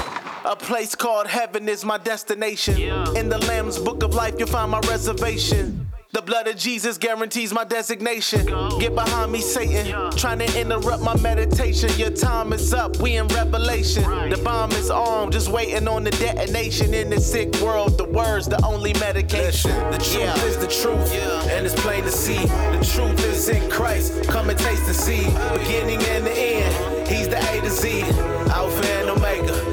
A 0.47 0.55
place 0.55 0.95
called 0.95 1.27
heaven 1.27 1.67
is 1.67 1.83
my 1.83 1.97
destination. 1.97 2.79
In 3.17 3.27
the 3.27 3.37
Lamb's 3.49 3.77
book 3.77 4.01
of 4.01 4.13
life, 4.13 4.35
you'll 4.39 4.47
find 4.47 4.71
my 4.71 4.79
reservation. 4.87 5.85
The 6.13 6.21
blood 6.21 6.47
of 6.47 6.55
Jesus 6.55 6.97
guarantees 6.97 7.51
my 7.51 7.65
designation. 7.65 8.45
Get 8.79 8.95
behind 8.95 9.33
me, 9.33 9.41
Satan. 9.41 10.09
Trying 10.11 10.39
to 10.39 10.59
interrupt 10.59 11.03
my 11.03 11.17
meditation. 11.17 11.89
Your 11.97 12.11
time 12.11 12.53
is 12.53 12.73
up. 12.73 12.95
We 13.01 13.17
in 13.17 13.27
Revelation. 13.27 14.03
The 14.29 14.39
bomb 14.41 14.71
is 14.71 14.89
armed, 14.89 15.33
just 15.33 15.49
waiting 15.49 15.85
on 15.85 16.05
the 16.05 16.11
detonation. 16.11 16.93
In 16.93 17.09
this 17.09 17.29
sick 17.29 17.53
world, 17.55 17.97
the 17.97 18.05
words 18.05 18.47
the 18.47 18.65
only 18.65 18.93
medication. 18.93 19.71
The 19.91 19.97
truth 19.97 20.45
is 20.45 20.57
the 20.57 20.67
truth, 20.67 21.11
and 21.49 21.65
it's 21.65 21.75
plain 21.81 22.03
to 22.03 22.11
see. 22.11 22.37
The 22.37 22.89
truth 22.95 23.21
is 23.25 23.49
in 23.49 23.69
Christ. 23.69 24.23
Come 24.29 24.49
and 24.49 24.57
taste 24.57 24.83
and 24.83 24.95
see. 24.95 25.25
Beginning 25.59 26.01
and 26.03 26.25
the 26.25 26.31
end. 26.31 27.07
He's 27.09 27.27
the 27.27 27.37
A 27.37 27.61
to 27.61 27.69
Z, 27.69 28.03
Alpha 28.49 28.87
and 28.93 29.09
Omega. 29.09 29.66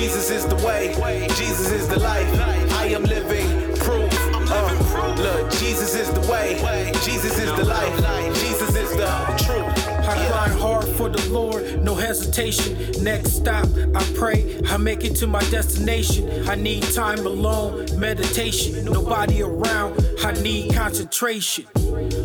Jesus 0.00 0.30
is 0.30 0.46
the 0.46 0.56
way. 0.66 0.94
Jesus 1.36 1.70
is 1.70 1.86
the 1.86 2.00
life. 2.00 2.26
I 2.72 2.86
am 2.86 3.02
living 3.02 3.76
proof. 3.76 4.10
Uh, 4.50 5.14
look, 5.18 5.52
Jesus 5.52 5.94
is 5.94 6.10
the 6.10 6.22
way. 6.32 6.56
Jesus 7.04 7.38
is 7.38 7.52
the 7.52 7.64
life. 7.66 8.34
Jesus 8.34 8.74
is 8.74 8.90
the 8.96 9.10
truth. 9.44 9.88
I 10.08 10.26
grind 10.28 10.58
hard 10.58 10.86
for 10.96 11.10
the 11.10 11.22
Lord, 11.30 11.84
no 11.84 11.94
hesitation. 11.94 13.04
Next 13.04 13.32
stop, 13.32 13.68
I 13.94 14.02
pray 14.14 14.62
I 14.70 14.78
make 14.78 15.04
it 15.04 15.16
to 15.16 15.26
my 15.26 15.42
destination. 15.50 16.48
I 16.48 16.54
need 16.54 16.82
time 16.94 17.26
alone, 17.26 17.86
meditation. 18.00 18.86
Nobody 18.86 19.42
around, 19.42 20.02
I 20.24 20.32
need 20.40 20.74
concentration. 20.74 21.66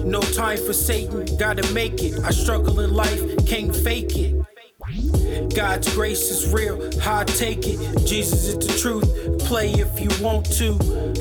No 0.06 0.22
time 0.22 0.60
for 0.66 0.72
Satan, 0.72 1.26
gotta 1.38 1.70
make 1.74 2.02
it. 2.02 2.24
I 2.24 2.32
struggle 2.32 2.80
in 2.80 2.94
life, 2.94 3.22
can't 3.46 3.76
fake 3.76 4.16
it. 4.16 4.45
God's 5.56 5.94
grace 5.94 6.30
is 6.30 6.52
real, 6.52 6.78
how 7.00 7.20
I 7.20 7.24
take 7.24 7.66
it. 7.66 8.06
Jesus 8.06 8.50
is 8.50 8.58
the 8.58 8.78
truth, 8.78 9.40
play 9.48 9.72
if 9.72 10.02
you 10.02 10.10
want 10.22 10.46
to. 10.58 10.76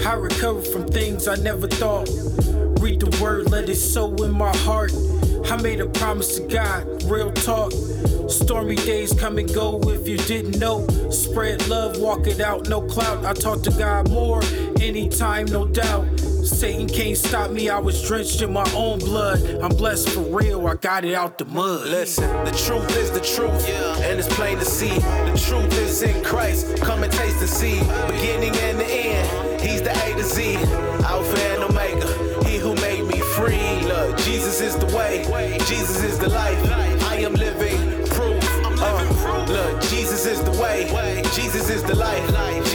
I 0.05 0.15
recover 0.15 0.61
from 0.61 0.89
things 0.89 1.29
I 1.29 1.37
never 1.37 1.69
thought. 1.69 2.09
Read 2.81 2.99
the 2.99 3.17
word, 3.23 3.53
let 3.53 3.69
it 3.69 3.77
sow 3.77 4.13
in 4.25 4.33
my 4.33 4.55
heart. 4.59 4.93
I 5.49 5.63
made 5.63 5.81
a 5.81 5.87
promise 5.87 6.37
to 6.37 6.49
God, 6.49 7.05
real 7.05 7.33
talk. 7.33 7.71
Stormy 8.29 8.75
days 8.75 9.13
come 9.13 9.39
and 9.39 9.53
go 9.55 9.81
if 9.85 10.09
you 10.09 10.17
didn't 10.17 10.59
know. 10.59 10.85
Spread 11.11 11.69
love, 11.69 12.01
walk 12.01 12.27
it 12.27 12.41
out, 12.41 12.69
no 12.69 12.81
clout. 12.81 13.25
I 13.25 13.35
talk 13.35 13.63
to 13.63 13.71
God 13.71 14.11
more, 14.11 14.43
anytime, 14.81 15.47
no 15.47 15.65
doubt. 15.65 16.09
Satan 16.45 16.87
can't 16.87 17.17
stop 17.17 17.51
me, 17.51 17.69
I 17.71 17.79
was 17.79 18.07
drenched 18.07 18.43
in 18.43 18.53
my 18.53 18.71
own 18.75 18.99
blood. 18.99 19.43
I'm 19.63 19.75
blessed 19.75 20.11
for 20.11 20.21
real, 20.21 20.67
I 20.67 20.75
got 20.75 21.05
it 21.05 21.15
out 21.15 21.39
the 21.39 21.47
mud. 21.47 21.87
Listen, 21.89 22.29
the 22.45 22.51
truth 22.51 22.97
is 22.97 23.11
the 23.11 23.21
truth, 23.21 23.69
and 24.03 24.19
it's 24.19 24.29
plain 24.35 24.59
to 24.59 24.65
see. 24.65 24.99
The 24.99 25.43
truth 25.49 25.73
is 25.79 26.03
in 26.03 26.23
Christ. 26.23 26.77
Come 26.83 27.03
and 27.03 27.13
taste 27.13 27.41
and 27.41 27.49
see. 27.49 27.81
Beginning 28.13 28.55
and 28.57 28.79
the 28.79 28.87
end. 28.87 29.61
He's 29.61 29.81
the 29.81 29.91
A 29.91 30.17
to 30.17 30.23
Z, 30.23 30.57
Alpha 31.05 31.41
and 31.53 31.65
Omega. 31.65 32.45
He 32.47 32.59
who 32.59 32.75
made 32.77 33.07
me 33.07 33.21
free. 33.21 33.81
Look, 33.87 34.19
Jesus 34.19 34.61
is 34.61 34.77
the 34.77 34.95
way. 34.97 35.25
Jesus 35.67 36.03
is 36.05 36.19
the 36.19 36.29
life. 36.29 36.59
I 37.05 37.17
am 37.17 37.35
living 37.35 38.07
proof. 38.09 38.45
Uh, 38.81 39.47
look, 39.49 39.81
Jesus 39.83 40.27
is 40.27 40.43
the 40.43 40.53
way. 40.61 40.91
Jesus 41.33 41.71
is 41.71 41.83
the 41.83 41.95
life. 41.97 42.74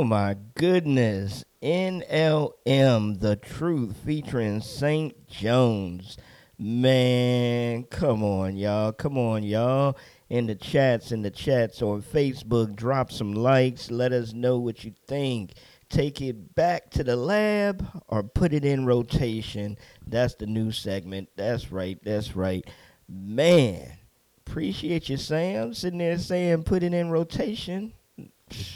Oh 0.00 0.04
my 0.04 0.34
goodness. 0.54 1.44
NLM, 1.62 3.20
The 3.20 3.36
Truth, 3.36 3.98
featuring 4.02 4.62
St. 4.62 5.28
Jones. 5.28 6.16
Man, 6.58 7.84
come 7.84 8.24
on, 8.24 8.56
y'all. 8.56 8.92
Come 8.92 9.18
on, 9.18 9.42
y'all. 9.42 9.98
In 10.30 10.46
the 10.46 10.54
chats, 10.54 11.12
in 11.12 11.20
the 11.20 11.30
chats 11.30 11.82
on 11.82 12.00
Facebook, 12.00 12.74
drop 12.74 13.12
some 13.12 13.34
likes. 13.34 13.90
Let 13.90 14.14
us 14.14 14.32
know 14.32 14.58
what 14.58 14.84
you 14.84 14.94
think. 15.06 15.52
Take 15.90 16.22
it 16.22 16.54
back 16.54 16.88
to 16.92 17.04
the 17.04 17.16
lab 17.16 17.86
or 18.08 18.22
put 18.22 18.54
it 18.54 18.64
in 18.64 18.86
rotation. 18.86 19.76
That's 20.06 20.34
the 20.34 20.46
new 20.46 20.72
segment. 20.72 21.28
That's 21.36 21.70
right. 21.70 21.98
That's 22.02 22.34
right. 22.34 22.66
Man, 23.06 23.98
appreciate 24.46 25.10
you, 25.10 25.18
Sam. 25.18 25.74
Sitting 25.74 25.98
there 25.98 26.16
saying 26.16 26.62
put 26.62 26.82
it 26.82 26.94
in 26.94 27.10
rotation. 27.10 27.92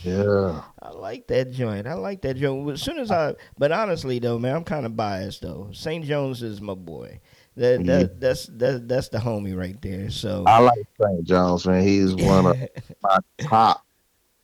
Yeah. 0.03 0.63
I 0.81 0.91
like 0.91 1.27
that 1.29 1.51
joint. 1.51 1.87
I 1.87 1.95
like 1.95 2.23
that 2.23 2.37
joint. 2.37 2.71
As 2.71 2.83
soon 2.83 2.99
as 2.99 3.11
I, 3.11 3.35
but 3.59 3.73
honestly 3.73 4.19
though, 4.19 4.39
man, 4.39 4.57
I'm 4.57 4.65
kind 4.65 4.87
of 4.87 4.97
biased 4.97 5.43
though. 5.43 5.71
St. 5.73 6.05
Jones 6.05 6.43
is 6.43 6.61
my 6.61 6.75
boy. 6.75 7.21
That, 7.57 7.81
mm-hmm. 7.81 7.87
that 7.87 8.01
Yeah. 8.01 8.07
that's 8.19 8.47
that, 8.47 8.89
that's 8.89 9.09
the 9.09 9.19
homie 9.19 9.57
right 9.57 9.81
there. 9.81 10.11
So 10.11 10.45
I 10.47 10.59
like 10.61 10.87
St. 11.01 11.25
Jones, 11.25 11.67
man. 11.67 11.83
He's 11.83 12.15
one 12.15 12.47
of 12.47 12.57
my 13.03 13.19
top 13.41 13.85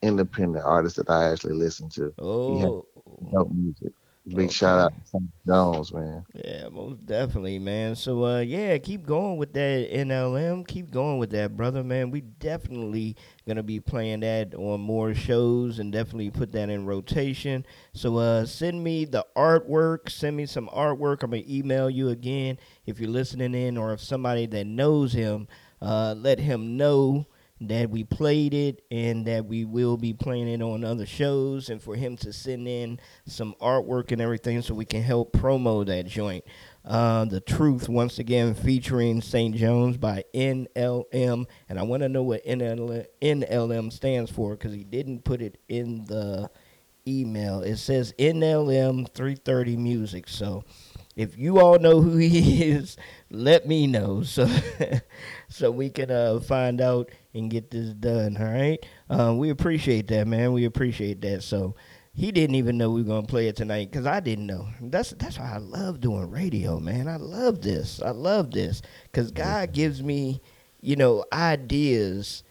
independent 0.03 0.65
artists 0.65 0.97
that 0.97 1.11
I 1.11 1.31
actually 1.31 1.55
listen 1.55 1.89
to. 1.91 2.03
He 2.17 2.61
has 2.61 2.69
oh 2.69 2.87
dope 3.33 3.53
music. 3.53 3.93
Big 4.27 4.51
Okay. 4.51 4.53
shout 4.53 4.79
out 4.79 4.93
to. 5.13 5.21
Jones, 5.47 5.93
man. 5.93 6.25
yeah, 6.35 6.69
most 6.69 7.05
definitely, 7.07 7.59
man. 7.59 7.95
So 7.97 8.25
uh, 8.25 8.41
yeah, 8.41 8.79
keep 8.79 9.05
going 9.07 9.37
with 9.37 9.53
that 9.55 9.89
NLM. 9.91 10.67
Keep 10.67 10.91
going 10.91 11.19
with 11.19 11.31
that, 11.31 11.57
brother, 11.57 11.83
man. 11.83 12.11
We 12.11 12.21
definitely 12.21 13.17
gonna 13.47 13.63
be 13.63 13.81
playing 13.81 14.21
that 14.21 14.55
on 14.55 14.81
more 14.81 15.15
shows 15.15 15.79
and 15.79 15.93
definitely 15.93 16.31
put 16.31 16.53
that 16.53 16.71
in 16.71 16.87
rotation. 16.87 17.67
So 17.95 18.17
uh, 18.19 18.47
send 18.47 18.85
me 18.85 19.05
the 19.07 19.27
artwork. 19.37 20.09
Send 20.11 20.37
me 20.37 20.47
some 20.47 20.69
artwork. 20.69 21.23
I'm 21.23 21.31
gonna 21.31 21.43
email 21.49 21.91
you 21.91 22.09
again 22.11 22.59
if 22.87 23.01
you're 23.01 23.11
listening 23.11 23.55
in, 23.55 23.77
or 23.77 23.93
if 23.93 24.01
somebody 24.01 24.47
that 24.47 24.67
knows 24.67 25.13
him, 25.13 25.49
uh, 25.83 26.15
let 26.17 26.39
him 26.39 26.77
know 26.77 27.27
that 27.61 27.91
we 27.91 28.05
played 28.05 28.55
it 28.55 28.83
and 28.91 29.27
that 29.27 29.47
we 29.47 29.65
will 29.65 29.97
be 29.97 30.13
playing 30.13 30.49
it 30.49 30.63
on 30.63 30.85
other 30.85 31.07
shows, 31.07 31.69
and 31.69 31.83
for 31.83 31.95
him 31.95 32.17
to 32.19 32.33
send 32.33 32.67
in 32.67 32.99
some 33.27 33.55
artwork 33.61 34.13
and 34.13 34.21
everything 34.21 34.63
so 34.63 34.75
we 34.75 34.85
can 34.85 35.03
help 35.03 35.33
promo 35.33 35.85
that 35.87 36.07
joint. 36.07 36.45
Uh, 36.85 37.27
the 37.27 37.41
Truth, 37.41 37.89
once 37.89 38.19
again, 38.19 38.55
featuring 38.55 39.21
St. 39.21 39.55
Jones 39.55 39.99
by 39.99 40.25
NLM. 40.35 41.47
And 41.69 41.79
I 41.79 41.83
want 41.83 42.03
to 42.03 42.09
know 42.09 42.23
what 42.23 42.45
NL- 42.47 43.07
NLM 43.21 43.93
stands 43.93 44.31
for 44.31 44.57
because 44.57 44.73
he 44.73 44.85
didn't 44.85 45.25
put 45.25 45.43
it 45.43 45.61
in 45.69 46.05
the 46.07 46.51
email. 47.07 47.61
It 47.61 47.77
says 47.77 48.15
NLM 48.19 49.13
330 49.13 49.77
Music. 49.77 50.29
So 50.29 50.65
if 51.17 51.37
you 51.37 51.61
all 51.61 51.79
know 51.79 52.01
who 52.01 52.17
he 52.17 52.65
is, 52.71 52.97
let 53.31 53.67
me 53.67 53.87
know 53.87 54.23
so 54.23 54.49
so 55.49 55.71
we 55.71 55.91
can 55.91 56.11
uh, 56.11 56.41
find 56.41 56.81
out 56.81 57.11
and 57.35 57.51
get 57.51 57.71
this 57.71 57.91
done. 57.91 58.37
All 58.37 58.45
right, 58.45 58.79
uh, 59.09 59.35
we 59.37 59.51
appreciate 59.51 60.09
that, 60.09 60.27
man. 60.27 60.53
We 60.53 60.65
appreciate 60.65 61.21
that. 61.23 61.43
So 61.43 61.75
he 62.13 62.33
didn't 62.33 62.57
even 62.57 62.77
know 62.77 62.91
we 62.91 63.03
were 63.03 63.09
gonna 63.09 63.27
play 63.27 63.49
it 63.49 63.57
tonight 63.57 63.91
because 63.91 64.07
I 64.07 64.21
didn't 64.21 64.47
know. 64.47 64.69
That's 64.81 65.11
that's 65.13 65.39
why 65.39 65.53
I 65.55 65.59
love 65.59 66.01
doing 66.01 66.31
radio, 66.31 66.81
man. 66.81 67.09
I 67.09 67.17
love 67.17 67.63
this. 67.63 68.03
I 68.03 68.11
love 68.11 68.51
this 68.51 68.83
because 69.05 69.31
God 69.31 69.73
gives 69.73 70.03
me, 70.03 70.41
you 70.81 70.97
know, 70.97 71.25
ideas 71.33 72.43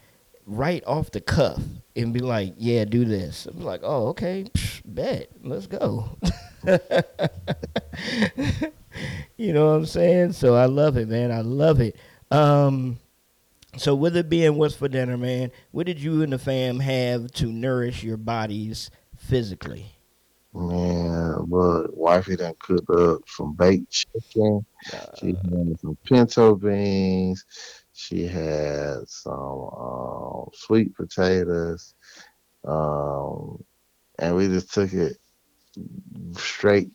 right 0.46 0.84
off 0.88 1.12
the 1.12 1.22
cuff 1.22 1.62
and 1.96 2.14
be 2.14 2.20
like, 2.20 2.56
yeah, 2.58 2.86
do 2.86 3.06
this. 3.06 3.46
I'm 3.46 3.62
like, 3.62 3.82
oh, 3.84 4.08
okay, 4.08 4.46
Psh, 4.54 4.82
bet, 4.86 5.30
let's 5.44 5.68
go. 5.68 6.18
you 9.38 9.54
know 9.54 9.68
what 9.68 9.74
I'm 9.74 9.86
saying? 9.86 10.34
So 10.34 10.56
I 10.56 10.66
love 10.66 10.98
it, 10.98 11.08
man. 11.10 11.32
I 11.32 11.42
love 11.42 11.80
it. 11.82 11.96
Um, 12.32 12.98
so 13.80 13.96
with 13.96 14.18
it 14.18 14.30
being 14.30 14.56
what's 14.56 14.76
for 14.76 14.88
dinner, 14.88 15.18
man, 15.18 15.52
what 15.72 15.86
did 15.86 16.00
you 16.00 16.22
and 16.22 16.34
the 16.34 16.40
fam 16.40 16.80
have 16.80 17.32
to 17.34 17.48
nourish 17.48 18.04
your 18.04 18.18
bodies 18.18 18.90
physically? 19.18 19.96
Man, 20.54 21.46
but 21.46 21.96
wifey 21.96 22.36
done 22.36 22.56
cooked 22.60 22.90
up 22.90 23.22
some 23.28 23.54
baked 23.54 23.92
chicken. 23.92 24.66
She 25.20 25.28
had 25.28 25.80
some 25.80 25.98
pinto 26.04 26.56
beans. 26.56 27.46
She 27.94 28.26
had 28.26 29.08
some 29.08 29.34
um, 29.34 30.50
sweet 30.54 30.96
potatoes. 30.96 31.94
Um, 32.68 33.64
and 34.18 34.36
we 34.36 34.48
just 34.48 34.74
took 34.74 34.92
it 34.94 35.18
straight 36.34 36.90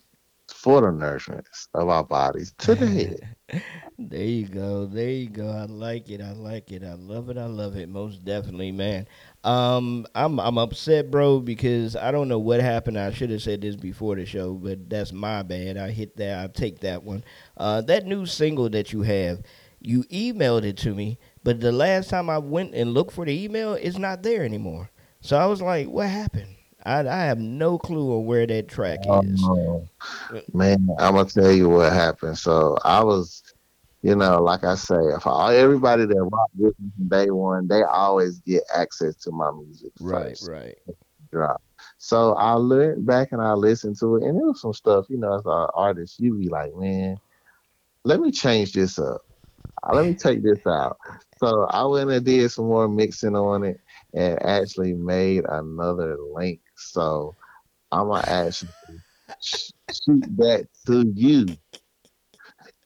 for 0.53 0.81
the 0.81 0.91
nourishment 0.91 1.47
of 1.73 1.89
our 1.89 2.03
bodies 2.03 2.53
to 2.59 2.75
the 2.75 2.87
head. 3.51 3.63
There 3.97 4.23
you 4.25 4.47
go. 4.47 4.85
There 4.85 5.09
you 5.09 5.29
go. 5.29 5.49
I 5.49 5.65
like 5.65 6.09
it. 6.09 6.21
I 6.21 6.33
like 6.33 6.71
it. 6.71 6.83
I 6.83 6.93
love 6.93 7.29
it. 7.29 7.37
I 7.37 7.45
love 7.45 7.77
it. 7.77 7.87
Most 7.87 8.25
definitely, 8.25 8.71
man. 8.71 9.07
Um, 9.43 10.05
I'm 10.13 10.37
I'm 10.39 10.57
upset, 10.57 11.09
bro, 11.09 11.39
because 11.39 11.95
I 11.95 12.11
don't 12.11 12.27
know 12.27 12.39
what 12.39 12.59
happened. 12.59 12.99
I 12.99 13.11
should 13.11 13.29
have 13.29 13.41
said 13.41 13.61
this 13.61 13.77
before 13.77 14.15
the 14.15 14.25
show, 14.25 14.53
but 14.53 14.89
that's 14.89 15.13
my 15.13 15.43
bad. 15.43 15.77
I 15.77 15.91
hit 15.91 16.17
that. 16.17 16.43
I 16.43 16.47
take 16.47 16.79
that 16.81 17.03
one. 17.03 17.23
Uh, 17.55 17.81
that 17.81 18.05
new 18.05 18.25
single 18.25 18.69
that 18.71 18.91
you 18.91 19.03
have, 19.03 19.41
you 19.79 20.03
emailed 20.05 20.63
it 20.65 20.77
to 20.79 20.93
me, 20.93 21.17
but 21.43 21.61
the 21.61 21.71
last 21.71 22.09
time 22.09 22.29
I 22.29 22.37
went 22.39 22.75
and 22.75 22.93
looked 22.93 23.13
for 23.13 23.25
the 23.25 23.43
email, 23.45 23.73
it's 23.75 23.97
not 23.97 24.23
there 24.23 24.43
anymore. 24.43 24.89
So 25.21 25.37
I 25.37 25.45
was 25.45 25.61
like, 25.61 25.87
what 25.87 26.09
happened? 26.09 26.55
I 26.85 26.99
I 27.07 27.23
have 27.25 27.39
no 27.39 27.77
clue 27.77 28.13
on 28.17 28.25
where 28.25 28.45
that 28.45 28.67
track 28.67 29.07
is. 29.07 29.49
Oh, 29.49 29.87
man, 30.53 30.89
I'm 30.99 31.15
gonna 31.15 31.29
tell 31.29 31.51
you 31.51 31.69
what 31.69 31.93
happened. 31.93 32.37
So 32.37 32.77
I 32.83 33.03
was, 33.03 33.43
you 34.05 34.15
know, 34.15 34.39
like 34.43 34.63
I 34.63 34.75
say, 34.75 34.99
if 35.15 35.25
I, 35.25 35.55
everybody 35.55 36.05
that 36.05 36.29
rock 36.31 36.49
with 36.55 36.75
me 36.79 36.91
from 36.95 37.07
day 37.09 37.31
one, 37.31 37.67
they 37.67 37.81
always 37.81 38.39
get 38.39 38.61
access 38.75 39.15
to 39.23 39.31
my 39.31 39.49
music 39.51 39.93
Right, 39.99 40.37
first 40.37 40.43
right. 40.43 40.75
drop. 41.31 41.59
So 41.97 42.33
I 42.35 42.55
went 42.55 43.03
back 43.07 43.29
and 43.31 43.41
I 43.41 43.53
listened 43.53 43.97
to 44.01 44.17
it, 44.17 44.23
and 44.23 44.37
it 44.39 44.45
was 44.45 44.61
some 44.61 44.73
stuff, 44.73 45.07
you 45.09 45.17
know, 45.17 45.33
as 45.35 45.45
an 45.45 45.67
artist, 45.73 46.19
you 46.19 46.37
be 46.37 46.49
like, 46.49 46.75
man, 46.75 47.17
let 48.03 48.19
me 48.19 48.31
change 48.31 48.73
this 48.73 48.99
up. 48.99 49.21
Let 49.91 50.05
me 50.05 50.15
take 50.15 50.43
this 50.43 50.65
out. 50.67 50.97
So 51.37 51.65
I 51.71 51.83
went 51.85 52.11
and 52.11 52.25
did 52.25 52.49
some 52.51 52.65
more 52.65 52.87
mixing 52.87 53.35
on 53.35 53.63
it 53.63 53.79
and 54.13 54.41
actually 54.43 54.93
made 54.93 55.45
another 55.49 56.17
link. 56.33 56.59
So 56.75 57.35
I'm 57.91 58.07
gonna 58.07 58.23
actually 58.27 58.69
shoot 59.41 60.25
that 60.37 60.67
to 60.87 61.11
you 61.15 61.57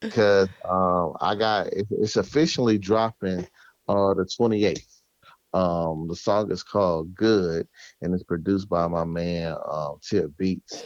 because 0.01 0.49
um, 0.69 1.13
I 1.21 1.35
got 1.35 1.67
it, 1.67 1.87
it's 1.91 2.17
officially 2.17 2.77
dropping 2.77 3.47
uh 3.87 4.13
the 4.13 4.27
28th. 4.39 5.01
Um, 5.53 6.07
the 6.07 6.15
song 6.15 6.51
is 6.51 6.63
called 6.63 7.15
Good 7.15 7.67
and 8.01 8.13
it's 8.13 8.23
produced 8.23 8.69
by 8.69 8.87
my 8.87 9.03
man 9.03 9.55
um, 9.69 9.97
Tip 10.01 10.31
Beats. 10.37 10.85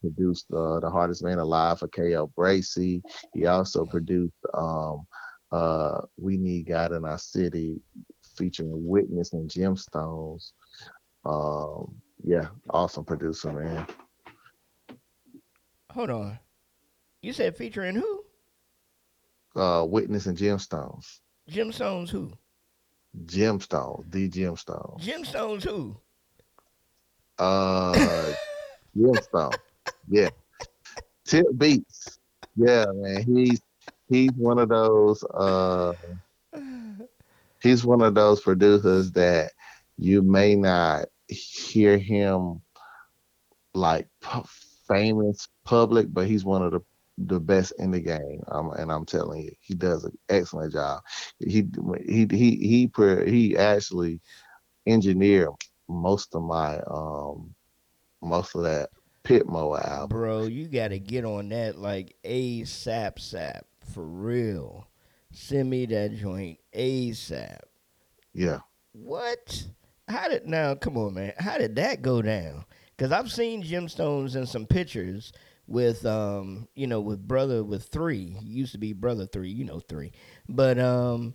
Produced 0.00 0.46
uh, 0.52 0.80
the 0.80 0.90
hardest 0.90 1.22
man 1.22 1.38
alive 1.38 1.78
for 1.78 1.88
KL 1.88 2.32
Bracy. 2.34 3.02
He 3.34 3.46
also 3.46 3.84
produced 3.84 4.34
um, 4.54 5.06
uh, 5.52 6.00
We 6.16 6.38
Need 6.38 6.68
God 6.68 6.92
in 6.92 7.04
Our 7.04 7.18
City 7.18 7.76
featuring 8.36 8.72
Witness 8.72 9.34
and 9.34 9.48
Gemstones. 9.48 10.52
Um, 11.26 11.94
yeah, 12.24 12.48
awesome 12.70 13.04
producer, 13.04 13.52
man. 13.52 13.86
Hold 15.92 16.10
on. 16.10 16.38
You 17.22 17.32
said 17.32 17.56
featuring 17.56 17.96
who? 17.96 18.24
Uh, 19.54 19.84
Witness 19.84 20.26
and 20.26 20.38
Gemstones. 20.38 21.20
Jim 21.48 21.72
Stones 21.72 22.10
who? 22.10 22.32
Gemstones, 23.26 24.10
the 24.10 24.28
Gemstones. 24.28 25.00
Jim 25.00 25.24
Stones 25.24 25.64
who? 25.64 25.96
Uh, 27.38 27.92
Gemstone. 28.96 29.54
Yeah. 30.08 30.30
Tip 31.24 31.46
Beats. 31.56 32.18
Yeah, 32.56 32.86
man. 32.92 33.22
He's 33.22 33.60
he's 34.08 34.32
one 34.32 34.58
of 34.58 34.68
those 34.68 35.22
uh 35.24 35.92
he's 37.62 37.84
one 37.84 38.02
of 38.02 38.14
those 38.14 38.40
producers 38.40 39.12
that 39.12 39.52
you 39.96 40.22
may 40.22 40.56
not 40.56 41.06
hear 41.28 41.96
him 41.96 42.60
like 43.74 44.08
famous 44.88 45.48
public, 45.64 46.12
but 46.12 46.26
he's 46.26 46.44
one 46.44 46.62
of 46.62 46.72
the 46.72 46.80
the 47.26 47.40
best 47.40 47.72
in 47.78 47.90
the 47.90 48.00
game. 48.00 48.42
Um, 48.48 48.70
and 48.72 48.90
I'm 48.90 49.04
telling 49.04 49.42
you, 49.42 49.52
he 49.60 49.74
does 49.74 50.04
an 50.04 50.16
excellent 50.28 50.72
job. 50.72 51.02
He 51.38 51.66
he 52.06 52.26
he 52.30 52.56
he 52.56 52.90
he 53.26 53.56
actually 53.56 54.20
engineered 54.86 55.50
most 55.88 56.34
of 56.34 56.42
my 56.42 56.78
um 56.90 57.54
most 58.22 58.54
of 58.54 58.62
that 58.62 58.90
pit 59.22 59.46
mower 59.48 59.84
album. 59.86 60.08
Bro, 60.08 60.44
you 60.44 60.68
gotta 60.68 60.98
get 60.98 61.24
on 61.24 61.48
that 61.50 61.78
like 61.78 62.16
ASAP 62.24 63.18
sap 63.18 63.66
for 63.92 64.04
real. 64.04 64.86
Send 65.32 65.70
me 65.70 65.86
that 65.86 66.16
joint 66.16 66.58
ASAP. 66.74 67.60
Yeah. 68.32 68.60
What? 68.92 69.66
how 70.10 70.28
did 70.28 70.46
now? 70.46 70.74
Come 70.74 70.96
on, 70.98 71.14
man. 71.14 71.32
How 71.38 71.56
did 71.58 71.76
that 71.76 72.02
go 72.02 72.20
down? 72.20 72.64
Because 72.96 73.12
I've 73.12 73.32
seen 73.32 73.62
gemstones 73.62 74.36
in 74.36 74.46
some 74.46 74.66
pictures 74.66 75.32
with 75.70 76.04
um, 76.04 76.68
you 76.74 76.86
know, 76.86 77.00
with 77.00 77.26
brother 77.26 77.62
with 77.62 77.84
three. 77.84 78.36
He 78.40 78.46
used 78.46 78.72
to 78.72 78.78
be 78.78 78.92
brother 78.92 79.24
three, 79.24 79.50
you 79.50 79.64
know, 79.64 79.80
three. 79.80 80.12
But 80.48 80.78
um, 80.78 81.34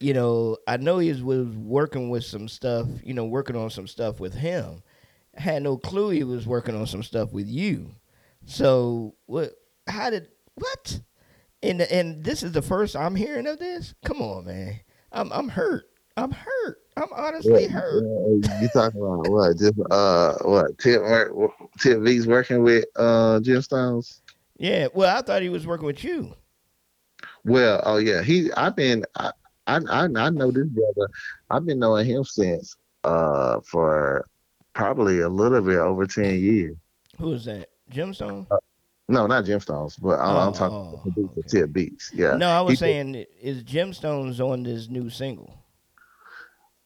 you 0.00 0.12
know, 0.12 0.58
I 0.66 0.76
know 0.76 0.98
he 0.98 1.12
was, 1.12 1.22
working 1.22 2.10
with 2.10 2.24
some 2.24 2.48
stuff, 2.48 2.86
you 3.02 3.14
know, 3.14 3.24
working 3.24 3.56
on 3.56 3.70
some 3.70 3.86
stuff 3.86 4.20
with 4.20 4.34
him. 4.34 4.82
Had 5.34 5.62
no 5.62 5.76
clue 5.78 6.10
he 6.10 6.24
was 6.24 6.46
working 6.46 6.74
on 6.74 6.86
some 6.86 7.02
stuff 7.02 7.32
with 7.32 7.46
you. 7.46 7.92
So 8.44 9.14
what? 9.26 9.52
How 9.86 10.10
did 10.10 10.28
what? 10.54 11.00
And 11.62 11.80
and 11.80 12.24
this 12.24 12.42
is 12.42 12.52
the 12.52 12.62
first 12.62 12.96
I'm 12.96 13.14
hearing 13.14 13.46
of 13.46 13.58
this. 13.58 13.94
Come 14.04 14.20
on, 14.20 14.46
man. 14.46 14.80
I'm 15.12 15.32
I'm 15.32 15.48
hurt. 15.48 15.84
I'm 16.16 16.32
hurt. 16.32 16.78
I'm 16.96 17.08
honestly 17.14 17.52
What, 17.52 17.70
hurt. 17.70 18.04
uh, 18.04 18.60
you 18.60 18.68
talking 18.72 19.00
about 19.00 19.28
what? 19.30 19.58
Just 19.58 19.74
uh, 19.90 20.34
what? 20.42 20.78
Tip? 20.78 21.02
Tip 21.78 22.02
Beats 22.02 22.26
working 22.26 22.62
with 22.62 22.86
uh 22.96 23.40
gemstones. 23.42 24.20
Yeah. 24.58 24.88
Well, 24.94 25.14
I 25.14 25.20
thought 25.20 25.42
he 25.42 25.48
was 25.50 25.66
working 25.66 25.86
with 25.86 26.02
you. 26.02 26.34
Well, 27.44 27.82
oh 27.84 27.98
yeah, 27.98 28.22
he. 28.22 28.50
I've 28.54 28.76
been. 28.76 29.04
I, 29.16 29.30
I 29.66 29.80
I 29.88 30.06
know 30.30 30.50
this 30.50 30.66
brother. 30.68 31.10
I've 31.50 31.66
been 31.66 31.78
knowing 31.78 32.06
him 32.06 32.24
since 32.24 32.76
uh 33.04 33.60
for 33.60 34.26
probably 34.72 35.20
a 35.20 35.28
little 35.28 35.60
bit 35.60 35.78
over 35.78 36.06
ten 36.06 36.38
years. 36.40 36.76
Who 37.18 37.32
is 37.32 37.44
that? 37.44 37.68
Gemstone? 37.92 38.46
No, 39.08 39.26
not 39.28 39.44
gemstones, 39.44 40.00
but 40.00 40.18
I'm, 40.18 40.36
I'm 40.48 40.52
talking 40.52 40.76
Oh, 40.76 40.88
about 40.94 41.02
producer 41.02 41.42
Tip 41.48 41.72
Beats. 41.72 42.10
Yeah. 42.12 42.36
No, 42.36 42.48
I 42.48 42.60
was 42.62 42.72
He- 42.72 42.76
saying 42.76 43.26
is 43.40 43.62
Gemstones 43.62 44.40
on 44.40 44.64
this 44.64 44.88
new 44.88 45.08
single. 45.10 45.54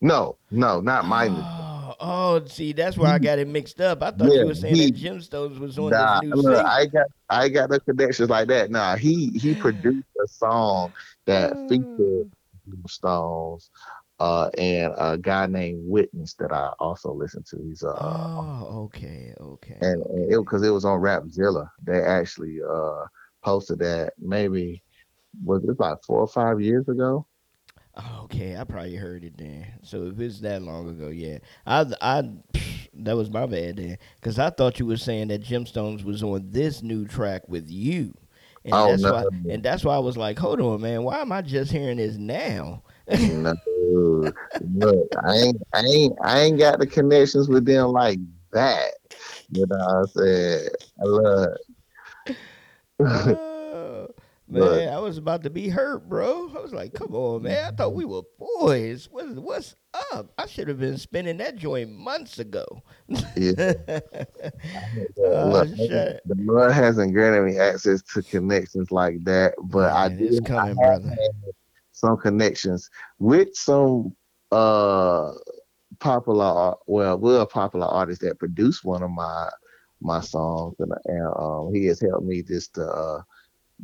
No, 0.00 0.36
no, 0.50 0.80
not 0.80 1.04
mine. 1.04 1.36
Oh, 1.36 1.94
oh, 2.00 2.44
see, 2.46 2.72
that's 2.72 2.96
where 2.96 3.10
I 3.10 3.18
got 3.18 3.38
it 3.38 3.48
mixed 3.48 3.80
up. 3.80 4.02
I 4.02 4.10
thought 4.10 4.32
Yeah, 4.32 4.40
you 4.40 4.46
were 4.46 4.54
saying 4.54 4.76
he- 4.76 4.90
that 4.92 4.94
Gemstones 4.94 5.58
was 5.58 5.78
on 5.78 5.90
Nah, 5.90 6.20
this 6.20 6.30
new 6.30 6.34
look. 6.42 6.64
I 6.64 6.86
got 6.86 7.06
I 7.28 7.48
got 7.48 7.70
no 7.70 7.78
connections 7.80 8.30
like 8.30 8.48
that. 8.48 8.70
Nah, 8.70 8.96
he 8.96 9.30
he 9.30 9.54
produced 9.54 10.06
a 10.22 10.26
song 10.28 10.92
that 11.26 11.52
Mm. 11.52 11.68
featured 11.68 12.30
Stones, 12.88 13.70
uh, 14.20 14.48
and 14.56 14.94
a 14.96 15.18
guy 15.18 15.46
named 15.46 15.82
Witness 15.86 16.34
that 16.34 16.52
I 16.52 16.72
also 16.78 17.12
listen 17.12 17.42
to. 17.50 17.58
He's 17.62 17.82
uh, 17.82 17.90
oh, 18.00 18.84
okay, 18.86 19.34
okay. 19.40 19.76
and, 19.80 20.02
and 20.02 20.32
it 20.32 20.38
because 20.38 20.62
it 20.62 20.70
was 20.70 20.84
on 20.84 21.00
Rapzilla. 21.00 21.68
They 21.84 22.00
actually 22.00 22.58
uh 22.62 23.04
posted 23.42 23.78
that 23.80 24.12
maybe 24.18 24.82
was 25.44 25.64
it 25.64 25.70
about 25.70 26.04
four 26.04 26.20
or 26.20 26.28
five 26.28 26.60
years 26.60 26.88
ago. 26.88 27.26
Okay, 28.22 28.56
I 28.56 28.64
probably 28.64 28.96
heard 28.96 29.24
it 29.24 29.36
then. 29.36 29.66
So 29.82 30.06
if 30.06 30.20
it's 30.20 30.40
that 30.40 30.62
long 30.62 30.88
ago, 30.88 31.08
yeah, 31.08 31.38
I, 31.66 31.86
I, 32.00 32.22
that 32.94 33.16
was 33.16 33.30
my 33.30 33.46
bad 33.46 33.76
then, 33.76 33.98
because 34.20 34.38
I 34.38 34.50
thought 34.50 34.78
you 34.78 34.86
were 34.86 34.96
saying 34.96 35.28
that 35.28 35.42
Gemstones 35.42 36.04
was 36.04 36.22
on 36.22 36.50
this 36.50 36.82
new 36.82 37.06
track 37.06 37.48
with 37.48 37.68
you, 37.68 38.14
and 38.64 38.74
Oh, 38.74 38.86
that's 38.86 39.02
no, 39.02 39.12
why, 39.12 39.24
and 39.48 39.62
that's 39.62 39.84
why 39.84 39.96
I 39.96 39.98
was 39.98 40.16
like, 40.16 40.38
hold 40.38 40.60
on, 40.60 40.80
man, 40.80 41.02
why 41.02 41.20
am 41.20 41.32
I 41.32 41.42
just 41.42 41.72
hearing 41.72 41.96
this 41.96 42.16
now? 42.16 42.82
no, 43.08 43.54
look, 44.76 45.08
I 45.24 45.36
ain't, 45.36 45.62
I 45.72 45.80
ain't, 45.80 46.18
I 46.22 46.40
ain't 46.40 46.58
got 46.58 46.78
the 46.78 46.86
connections 46.86 47.48
with 47.48 47.64
them 47.64 47.88
like 47.92 48.18
that. 48.52 48.92
You 49.50 49.66
know 49.66 49.76
what 49.76 49.96
I'm 49.96 50.06
saying? 50.06 50.68
I 51.00 51.04
love. 51.04 51.56
Oh, 54.52 54.58
man, 54.76 54.92
I 54.92 54.98
was 54.98 55.16
about 55.16 55.44
to 55.44 55.50
be 55.50 55.68
hurt, 55.68 56.08
bro. 56.08 56.50
I 56.56 56.60
was 56.60 56.72
like, 56.72 56.92
come 56.94 57.14
on, 57.14 57.42
man, 57.42 57.72
I 57.72 57.76
thought 57.76 57.94
we 57.94 58.04
were 58.04 58.22
boys. 58.38 59.08
What's 59.10 59.32
what's 59.34 59.76
up? 60.12 60.32
I 60.38 60.46
should 60.46 60.68
have 60.68 60.78
been 60.80 60.98
spending 60.98 61.36
that 61.38 61.56
joint 61.56 61.90
months 61.92 62.38
ago. 62.38 62.82
Yeah. 63.36 63.74
Oh, 65.18 65.48
Look, 65.52 65.68
shit. 65.76 66.20
the 66.24 66.34
Lord 66.38 66.72
hasn't 66.72 67.12
granted 67.12 67.42
me 67.42 67.58
access 67.58 68.02
to 68.14 68.22
connections 68.22 68.90
like 68.90 69.22
that, 69.24 69.54
but 69.64 69.92
I 69.92 70.08
Man, 70.08 70.18
do. 70.18 70.24
it's 70.26 70.40
coming, 70.40 70.76
I 70.82 70.86
have 70.86 71.02
brother. 71.02 71.16
some 71.92 72.16
connections 72.16 72.88
with 73.18 73.54
some 73.54 74.14
uh 74.50 75.32
popular, 75.98 76.44
ar- 76.44 76.78
well, 76.86 77.18
well, 77.18 77.46
popular 77.46 77.86
artist 77.86 78.22
that 78.22 78.38
produced 78.38 78.84
one 78.84 79.02
of 79.02 79.10
my 79.10 79.48
my 80.00 80.20
songs, 80.20 80.74
and, 80.78 80.92
and 81.06 81.26
um, 81.36 81.72
he 81.74 81.86
has 81.86 82.00
helped 82.00 82.24
me 82.26 82.42
just 82.42 82.74
to 82.74 82.86
uh, 82.86 83.22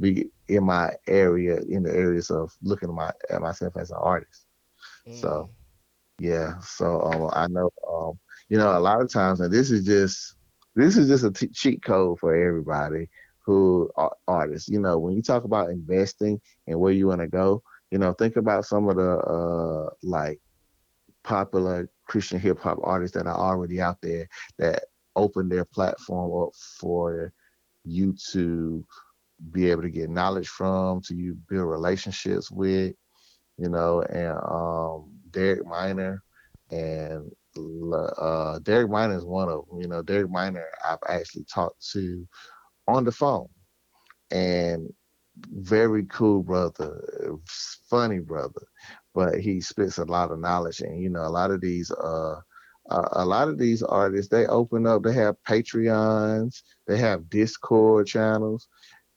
be 0.01 0.29
in 0.49 0.65
my 0.65 0.93
area, 1.07 1.59
in 1.69 1.83
the 1.83 1.91
areas 1.91 2.31
of 2.31 2.53
looking 2.63 2.89
at 2.89 2.95
my 2.95 3.13
at 3.31 3.43
myself 3.43 3.77
as 3.77 3.91
an 3.91 3.99
artist. 4.01 4.47
Mm. 5.07 5.21
So 5.21 5.51
yeah, 6.19 6.59
so 6.61 7.03
um, 7.03 7.31
I 7.33 7.47
know 7.49 7.71
um, 7.91 8.19
you 8.49 8.59
know 8.59 8.77
a 8.77 8.81
lot 8.81 9.01
of 9.01 9.13
times, 9.13 9.41
and 9.41 9.53
this 9.53 9.71
is 9.71 9.85
just 9.85 10.35
this 10.75 10.97
is 10.97 11.09
just 11.09 11.25
a 11.25 11.31
t- 11.31 11.49
cheat 11.49 11.83
code 11.83 12.19
for 12.19 12.35
everybody 12.35 13.09
who 13.45 13.91
are 13.97 14.15
artists. 14.27 14.69
You 14.69 14.81
know, 14.81 14.99
when 14.99 15.15
you 15.15 15.23
talk 15.23 15.45
about 15.45 15.71
investing 15.71 16.41
and 16.67 16.79
where 16.79 16.93
you 16.93 17.07
want 17.07 17.21
to 17.21 17.29
go, 17.29 17.63
you 17.91 17.99
know, 17.99 18.13
think 18.13 18.37
about 18.37 18.65
some 18.65 18.89
of 18.89 18.97
the 18.97 19.19
uh 19.19 19.91
like 20.03 20.41
popular 21.23 21.91
Christian 22.07 22.39
hip 22.39 22.59
hop 22.61 22.79
artists 22.83 23.17
that 23.17 23.27
are 23.27 23.37
already 23.37 23.81
out 23.81 24.01
there 24.01 24.29
that 24.59 24.85
open 25.17 25.49
their 25.49 25.65
platform 25.65 26.45
up 26.45 26.55
for 26.55 27.33
you 27.85 28.15
to 28.33 28.85
be 29.53 29.71
able 29.71 29.83
to 29.83 29.91
get 29.91 30.11
knowledge 30.11 30.49
from, 30.49 31.01
to 31.03 31.15
you 31.15 31.37
build 31.49 31.69
relationships 31.69 32.51
with, 32.51 32.95
you 33.59 33.69
know, 33.69 34.03
and 34.03 34.39
um 34.49 35.13
Derek 35.31 35.67
Minor 35.67 36.23
and 36.71 37.31
uh 37.57 38.59
Derek 38.61 38.91
Minor 38.91 39.17
is 39.17 39.25
one 39.25 39.49
of 39.49 39.67
them. 39.69 39.81
You 39.81 39.89
know, 39.89 40.03
Derek 40.03 40.31
Minor 40.31 40.65
I've 40.85 40.99
actually 41.09 41.45
talked 41.45 41.87
to 41.93 42.27
on 42.89 43.05
the 43.05 43.13
phone 43.13 43.49
and 44.31 44.93
very 45.53 46.05
cool 46.07 46.43
brother, 46.43 47.03
funny 47.91 48.19
brother, 48.19 48.67
but 49.15 49.39
he 49.41 49.61
spits 49.61 49.99
a 49.99 50.05
lot 50.05 50.31
of 50.31 50.39
knowledge 50.41 50.81
and 50.81 51.01
you 51.01 51.11
know 51.11 51.23
a 51.23 51.29
lot 51.29 51.51
of 51.51 51.61
these 51.61 51.91
uh 51.91 52.37
uh, 52.91 53.09
a 53.13 53.25
lot 53.25 53.49
of 53.49 53.59
these 53.59 53.83
artists 53.83 54.31
they 54.31 54.47
open 54.47 54.87
up 54.87 55.03
they 55.03 55.13
have 55.13 55.37
patreons 55.49 56.63
they 56.87 56.97
have 56.97 57.29
discord 57.29 58.07
channels 58.07 58.69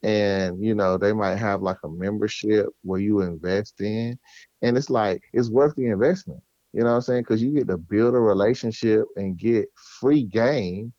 and 0.03 0.63
you 0.63 0.73
know 0.73 0.97
they 0.97 1.11
might 1.11 1.35
have 1.35 1.61
like 1.61 1.77
a 1.83 1.89
membership 1.89 2.67
where 2.83 3.01
you 3.01 3.21
invest 3.21 3.81
in 3.81 4.17
and 4.61 4.77
it's 4.77 4.89
like 4.89 5.21
it's 5.33 5.49
worth 5.49 5.75
the 5.75 5.87
investment 5.87 6.41
you 6.73 6.81
know 6.81 6.91
what 6.91 6.95
i'm 6.95 7.01
saying? 7.01 7.21
Because 7.23 7.41
you 7.41 7.51
get 7.51 7.67
to 7.67 7.77
build 7.77 8.13
a 8.13 8.19
relationship 8.19 9.05
and 9.15 9.37
get 9.37 9.67
free 9.99 10.23
game 10.23 10.93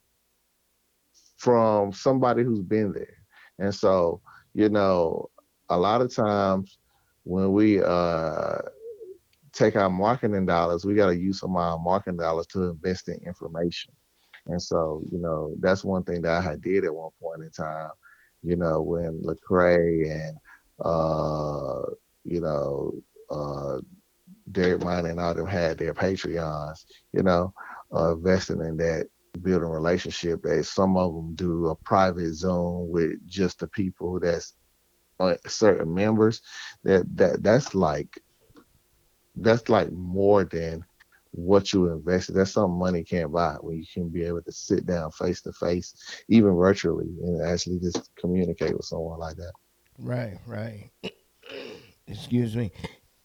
from 1.37 1.93
somebody 1.93 2.43
who's 2.43 2.61
been 2.61 2.93
there. 2.93 3.17
And 3.59 3.75
so 3.75 4.21
you 4.55 4.69
know 4.69 5.31
a 5.69 5.77
lot 5.77 6.01
of 6.01 6.15
times 6.15 6.79
when 7.23 7.53
we 7.53 7.81
uh 7.83 8.59
take 9.53 9.77
our 9.77 9.91
marketing 9.91 10.47
dollars 10.47 10.85
we 10.85 10.95
got 10.95 11.07
to 11.07 11.17
use 11.17 11.41
some 11.41 11.57
of 11.57 11.63
our 11.63 11.79
marketing 11.79 12.19
dollars 12.19 12.47
to 12.49 12.71
invest 12.71 13.09
in 13.09 13.21
information. 13.27 13.93
And 14.47 14.61
so 14.61 15.03
you 15.13 15.19
know 15.19 15.55
that's 15.61 15.85
one 15.85 16.03
thing 16.03 16.23
that 16.23 16.45
i 16.47 16.57
did 16.57 16.85
at 16.85 16.95
one 16.95 17.11
point 17.21 17.43
in 17.43 17.51
time 17.51 17.91
you 18.43 18.57
know 18.57 18.81
when 18.83 19.23
lecrae 19.23 20.11
and 20.11 20.37
uh 20.85 21.83
you 22.25 22.41
know 22.41 22.93
uh 23.31 23.79
Derek 24.51 24.83
Mine 24.85 25.07
and 25.07 25.21
all 25.21 25.35
them 25.35 25.47
had 25.47 25.79
their 25.79 25.95
Patreons, 25.95 26.85
you 27.13 27.23
know, 27.23 27.53
uh, 27.95 28.15
investing 28.15 28.61
in 28.61 28.77
that, 28.79 29.07
building 29.43 29.69
relationship. 29.69 30.43
That 30.43 30.65
some 30.65 30.97
of 30.97 31.15
them 31.15 31.35
do 31.37 31.69
a 31.69 31.77
private 31.77 32.35
zone 32.35 32.89
with 32.91 33.13
just 33.27 33.61
the 33.61 33.69
people 33.69 34.19
that's 34.19 34.55
uh, 35.21 35.37
certain 35.47 35.95
members. 35.95 36.41
That 36.83 37.05
that 37.17 37.43
that's 37.43 37.75
like 37.75 38.21
that's 39.37 39.69
like 39.69 39.93
more 39.93 40.45
than 40.45 40.85
what 41.33 41.73
you 41.73 41.91
invested. 41.91 42.35
That's 42.35 42.53
something 42.53 42.79
money 42.79 43.05
can't 43.05 43.33
buy 43.33 43.57
when 43.61 43.77
you 43.79 43.85
can 43.93 44.09
be 44.09 44.25
able 44.25 44.43
to 44.43 44.53
sit 44.53 44.87
down 44.87 45.11
face 45.13 45.41
to 45.43 45.53
face, 45.53 45.95
even 46.29 46.55
virtually, 46.55 47.07
and 47.23 47.43
actually 47.47 47.79
just 47.79 48.15
communicate 48.17 48.77
with 48.77 48.87
someone 48.87 49.19
like 49.19 49.37
that. 49.37 49.53
Right, 49.99 50.39
right. 50.47 50.91
Excuse 52.07 52.57
me. 52.57 52.73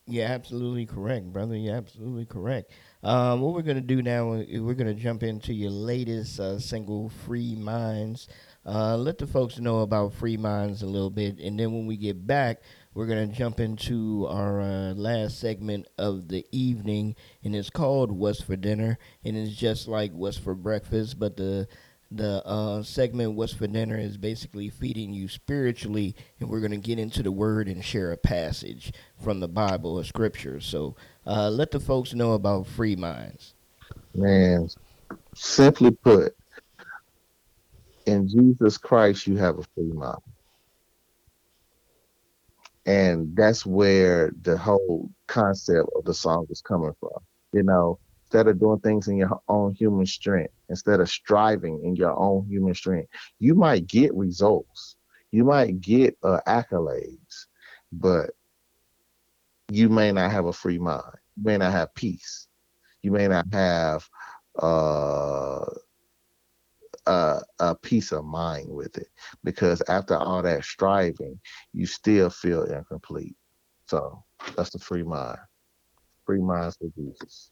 You're 0.08 0.28
absolutely 0.28 0.86
correct, 0.86 1.34
brother. 1.34 1.56
You're 1.56 1.76
absolutely 1.76 2.26
correct. 2.26 2.72
Um, 3.02 3.42
what 3.42 3.56
we're 3.56 3.64
gonna 3.64 3.82
do 3.82 4.04
now 4.04 4.34
is 4.34 4.62
we're 4.62 4.76
gonna 4.76 4.94
jump 4.94 5.24
into 5.24 5.52
your 5.52 5.72
latest 5.72 6.40
uh, 6.40 6.60
single, 6.60 7.10
"Free 7.10 7.56
Minds." 7.56 8.28
Uh, 8.68 8.98
let 8.98 9.18
the 9.18 9.26
folks 9.26 9.58
know 9.58 9.80
about 9.80 10.14
Free 10.14 10.38
Minds 10.38 10.84
a 10.84 10.86
little 10.86 11.10
bit, 11.10 11.40
and 11.40 11.60
then 11.60 11.72
when 11.72 11.88
we 11.88 11.98
get 11.98 12.28
back, 12.28 12.62
we're 12.96 13.08
gonna 13.08 13.28
jump 13.28 13.60
into 13.60 14.26
our 14.30 14.62
uh, 14.62 14.94
last 14.94 15.40
segment 15.40 15.86
of 15.98 16.30
the 16.30 16.46
evening, 16.52 17.16
and 17.44 17.54
it's 17.54 17.70
called 17.70 18.10
"What's 18.10 18.42
for 18.42 18.56
Dinner," 18.56 18.98
and 19.24 19.38
it's 19.38 19.56
just 19.56 19.88
like 19.90 20.14
"What's 20.14 20.38
for 20.38 20.56
Breakfast," 20.56 21.20
but 21.20 21.36
the 21.36 21.68
the 22.10 22.42
uh, 22.46 22.84
segment 22.84 23.34
"What's 23.34 23.54
for 23.54 23.68
Dinner" 23.68 23.98
is 23.98 24.16
basically 24.16 24.70
feeding 24.70 25.14
you 25.14 25.28
spiritually, 25.28 26.16
and 26.40 26.50
we're 26.50 26.62
gonna 26.62 26.78
get 26.78 26.98
into 26.98 27.22
the 27.22 27.34
Word 27.34 27.68
and 27.68 27.84
share 27.84 28.14
a 28.14 28.18
passage 28.18 28.94
from 29.22 29.42
the 29.42 29.50
Bible 29.50 30.00
or 30.00 30.06
Scripture. 30.06 30.62
So 30.62 30.96
uh, 31.28 31.50
let 31.50 31.72
the 31.72 31.82
folks 31.82 32.14
know 32.14 32.32
about 32.32 32.66
Free 32.66 32.96
Minds. 32.96 33.56
Man, 34.14 34.70
simply 35.36 35.92
put, 35.92 36.34
in 38.06 38.30
Jesus 38.30 38.78
Christ, 38.78 39.28
you 39.28 39.36
have 39.36 39.60
a 39.60 39.64
free 39.76 39.92
mind. 39.92 40.22
And 42.86 43.36
that's 43.36 43.66
where 43.66 44.32
the 44.42 44.58
whole 44.58 45.10
concept 45.28 45.90
of 45.96 46.06
the 46.06 46.14
song 46.14 46.46
is 46.50 46.62
coming 46.62 46.94
from. 47.00 47.18
You 47.52 47.64
know, 47.64 48.00
instead 48.26 48.48
of 48.48 48.60
doing 48.60 48.80
things 48.80 49.08
in 49.08 49.18
your 49.18 49.40
own 49.48 49.74
human 49.74 50.06
strength, 50.06 50.54
instead 50.70 51.00
of 51.00 51.10
striving 51.10 51.82
in 51.84 51.96
your 51.96 52.18
own 52.18 52.46
human 52.48 52.74
strength, 52.76 53.10
you 53.40 53.56
might 53.56 53.88
get 53.88 54.14
results, 54.14 54.96
you 55.32 55.44
might 55.44 55.82
get 55.82 56.18
uh, 56.24 56.40
accolades, 56.48 57.48
but 57.92 58.32
you 59.72 59.90
may 59.90 60.12
not 60.12 60.32
have 60.32 60.46
a 60.46 60.54
free 60.54 60.78
mind. 60.78 61.18
You 61.38 61.44
may 61.44 61.58
not 61.58 61.72
have 61.72 61.94
peace. 61.96 62.48
You 63.02 63.12
may 63.12 63.28
not 63.28 63.46
have 63.52 64.08
uh, 64.60 65.66
a, 67.08 67.40
a 67.60 67.76
peace 67.76 68.12
of 68.12 68.26
mind 68.26 68.68
with 68.70 68.98
it 68.98 69.08
because 69.44 69.82
after 69.88 70.16
all 70.16 70.42
that 70.42 70.64
striving, 70.64 71.40
you 71.74 71.86
still 71.86 72.30
feel 72.30 72.64
incomplete. 72.64 73.36
So 73.88 74.24
that's 74.56 74.72
the 74.72 74.80
free 74.80 75.04
mind. 75.04 75.40
Free 76.26 76.42
minds 76.42 76.78
for 76.78 76.88
Jesus. 76.98 77.52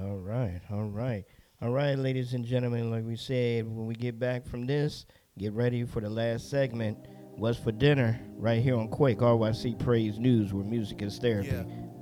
All 0.00 0.18
right, 0.18 0.60
all 0.70 0.84
right, 0.84 1.24
all 1.62 1.70
right, 1.70 1.98
ladies 1.98 2.34
and 2.34 2.44
gentlemen. 2.44 2.90
Like 2.90 3.04
we 3.04 3.16
said, 3.16 3.66
when 3.66 3.86
we 3.86 3.94
get 3.94 4.18
back 4.18 4.46
from 4.46 4.66
this, 4.66 5.06
get 5.38 5.52
ready 5.52 5.84
for 5.84 6.00
the 6.00 6.10
last 6.10 6.50
segment. 6.50 6.98
What's 7.36 7.58
for 7.58 7.72
dinner? 7.72 8.20
Right 8.36 8.62
here 8.62 8.76
on 8.76 8.88
Quake 8.88 9.18
RYC 9.18 9.78
Praise 9.78 10.18
News, 10.18 10.52
where 10.52 10.64
music 10.64 11.02
is 11.02 11.18
therapy. 11.18 11.48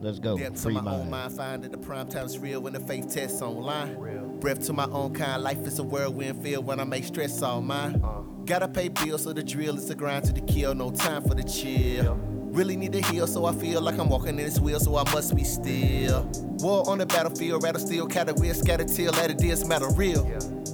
Let's 0.01 0.19
go. 0.21 0.39
Depth 0.39 0.57
to 0.57 0.63
Free 0.63 0.75
my 0.75 0.81
own 0.81 0.99
mind. 0.99 1.11
mind, 1.11 1.33
find 1.33 1.65
that 1.65 1.73
the 1.73 1.79
prime 1.79 2.09
time's 2.09 2.39
real 2.39 2.61
when 2.61 2.73
the 2.73 2.81
faith 2.81 3.13
tests 3.13 3.43
online. 3.43 3.97
Real. 3.97 4.21
Breath 4.39 4.65
to 4.67 4.73
my 4.73 4.85
own 4.85 5.13
kind, 5.13 5.43
life 5.43 5.67
is 5.67 5.81
a 5.81 5.83
whirlwind 5.83 6.43
field 6.43 6.65
when 6.65 6.79
I 6.79 6.85
make 6.85 7.05
stress 7.05 7.43
all 7.43 7.61
mine. 7.61 8.01
Uh. 8.05 8.21
Gotta 8.45 8.69
pay 8.69 8.89
bills, 8.89 9.25
so 9.25 9.33
the 9.33 9.43
drill 9.43 9.77
is 9.77 9.89
the 9.89 9.95
grind 9.97 10.25
to 10.27 10.33
the 10.33 10.41
kill, 10.41 10.75
no 10.75 10.91
time 10.91 11.23
for 11.25 11.35
the 11.35 11.43
chill. 11.43 12.15
Really 12.15 12.77
need 12.77 12.93
to 12.93 13.03
heal, 13.03 13.27
so 13.27 13.45
I 13.45 13.53
feel 13.53 13.83
like 13.83 13.99
I'm 13.99 14.09
walking 14.09 14.31
in 14.31 14.37
this 14.37 14.59
wheel, 14.61 14.81
so 14.81 14.97
I 14.97 15.05
must 15.13 15.35
be 15.35 15.45
still. 15.45 16.25
War 16.61 16.89
on 16.89 16.99
the 16.99 17.07
battlefield, 17.07 17.63
rather 17.63 17.79
still, 17.79 18.07
category, 18.07 18.53
scattered 18.55 18.89
till, 18.89 19.13
let 19.13 19.31
it 19.31 19.43
is 19.43 19.67
matter 19.67 19.91
real. 19.91 20.25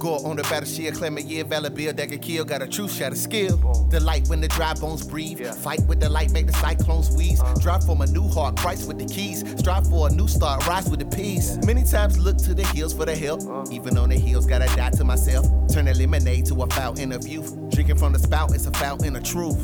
Go 0.05 0.17
on 0.17 0.35
the 0.35 0.43
battlefield, 0.43 0.93
claim 0.93 1.17
a 1.17 1.21
year, 1.21 1.43
valid 1.43 1.73
bill 1.73 1.91
that 1.91 2.09
can 2.09 2.19
kill, 2.19 2.45
got 2.45 2.61
a 2.61 2.67
true 2.67 2.87
shot 2.87 3.11
of 3.11 3.17
skill. 3.17 3.57
The 3.89 3.99
light 3.99 4.27
when 4.27 4.39
the 4.39 4.47
dry 4.47 4.75
bones 4.75 5.03
breathe, 5.03 5.43
fight 5.63 5.81
with 5.87 5.99
the 5.99 6.09
light, 6.09 6.29
make 6.29 6.45
the 6.45 6.53
cyclones 6.53 7.09
wheeze. 7.17 7.41
Uh-huh. 7.41 7.55
Drive 7.55 7.85
for 7.85 7.95
my 7.95 8.05
new 8.05 8.29
heart, 8.29 8.55
Christ 8.55 8.87
with 8.87 8.99
the 8.99 9.11
keys. 9.11 9.43
Strive 9.57 9.87
for 9.87 10.07
a 10.07 10.11
new 10.11 10.27
start, 10.27 10.67
rise 10.67 10.87
with 10.87 10.99
the 10.99 11.17
peace. 11.17 11.57
Many 11.65 11.83
times 11.83 12.19
look 12.19 12.37
to 12.37 12.53
the 12.53 12.61
hills 12.67 12.93
for 12.93 13.05
the 13.05 13.15
help, 13.15 13.41
uh-huh. 13.41 13.63
even 13.71 13.97
on 13.97 14.09
the 14.09 14.15
hills, 14.15 14.45
gotta 14.45 14.67
die 14.75 14.91
to 14.91 15.03
myself. 15.03 15.47
Turn 15.73 15.87
a 15.87 15.93
lemonade 15.95 16.45
to 16.45 16.61
a 16.61 16.67
fountain 16.67 17.11
of 17.11 17.25
youth. 17.27 17.57
Drinking 17.75 17.97
from 17.97 18.13
the 18.13 18.19
spout, 18.19 18.55
it's 18.55 18.67
a 18.67 18.71
fountain 18.71 19.17
of 19.17 19.23
truth. 19.23 19.59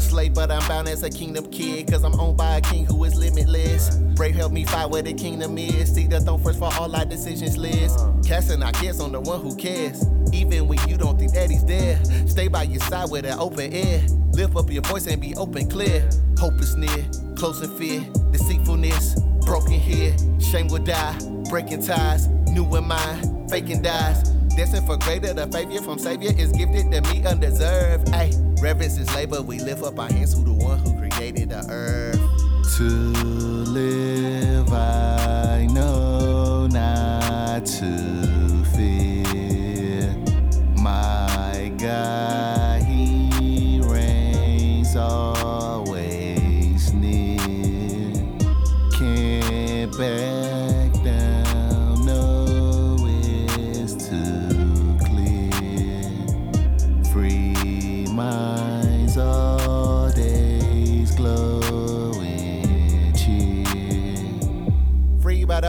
Slave, 0.00 0.32
but 0.32 0.48
I'm 0.48 0.66
bound 0.68 0.86
as 0.86 1.02
a 1.02 1.10
kingdom 1.10 1.50
kid, 1.50 1.90
cause 1.90 2.04
I'm 2.04 2.14
owned 2.20 2.36
by 2.36 2.58
a 2.58 2.60
king 2.60 2.86
who 2.86 3.02
is 3.02 3.16
limitless. 3.16 3.96
Brave, 4.14 4.36
help 4.36 4.52
me 4.52 4.64
fight 4.64 4.88
where 4.88 5.02
the 5.02 5.12
kingdom 5.12 5.58
is. 5.58 5.92
See 5.92 6.06
the 6.06 6.20
throne 6.20 6.40
first 6.40 6.60
for 6.60 6.72
all 6.78 6.94
our 6.94 7.04
decisions 7.04 7.58
list. 7.58 7.98
Uh-huh. 7.98 8.12
Casting 8.24 8.62
our 8.62 8.70
cares 8.70 9.00
on 9.00 9.10
the 9.10 9.20
one 9.20 9.40
who 9.40 9.56
cares. 9.56 10.04
Even 10.32 10.68
when 10.68 10.78
you 10.88 10.96
don't 10.96 11.18
think 11.18 11.32
that 11.32 11.50
he's 11.50 11.64
there. 11.64 11.98
Stay 12.28 12.46
by 12.46 12.62
your 12.62 12.80
side 12.82 13.10
with 13.10 13.26
an 13.26 13.36
open 13.40 13.74
ear. 13.74 14.02
Lift 14.34 14.54
up 14.54 14.70
your 14.70 14.82
voice 14.82 15.08
and 15.08 15.20
be 15.20 15.34
open, 15.34 15.68
clear. 15.68 16.08
Hope 16.38 16.60
is 16.60 16.76
near, 16.76 17.04
close 17.34 17.60
in 17.60 17.76
fear. 17.76 18.06
Deceitfulness, 18.30 19.18
broken 19.44 19.72
here. 19.72 20.14
Shame 20.38 20.68
will 20.68 20.78
die, 20.78 21.18
breaking 21.50 21.82
ties. 21.82 22.28
New 22.28 22.72
in 22.76 22.86
mind, 22.86 23.50
faking 23.50 23.82
dies. 23.82 24.37
Destined 24.58 24.86
for 24.88 24.96
greater, 24.96 25.32
the 25.32 25.46
favor 25.46 25.80
from 25.84 26.00
Savior 26.00 26.32
is 26.36 26.50
gifted 26.50 26.90
to 26.90 27.00
me 27.12 27.24
undeserved. 27.24 28.08
Ay, 28.12 28.32
reverence 28.60 28.98
is 28.98 29.08
labor. 29.14 29.40
We 29.40 29.60
lift 29.60 29.84
up 29.84 30.00
our 30.00 30.10
hands 30.10 30.34
to 30.34 30.40
the 30.40 30.52
one 30.52 30.80
who 30.80 30.98
created 30.98 31.50
the 31.50 31.64
earth. 31.70 32.18
To 32.76 32.82
live, 32.82 34.72
I 34.72 35.68
know 35.70 36.66
not 36.66 37.66
to 37.66 38.27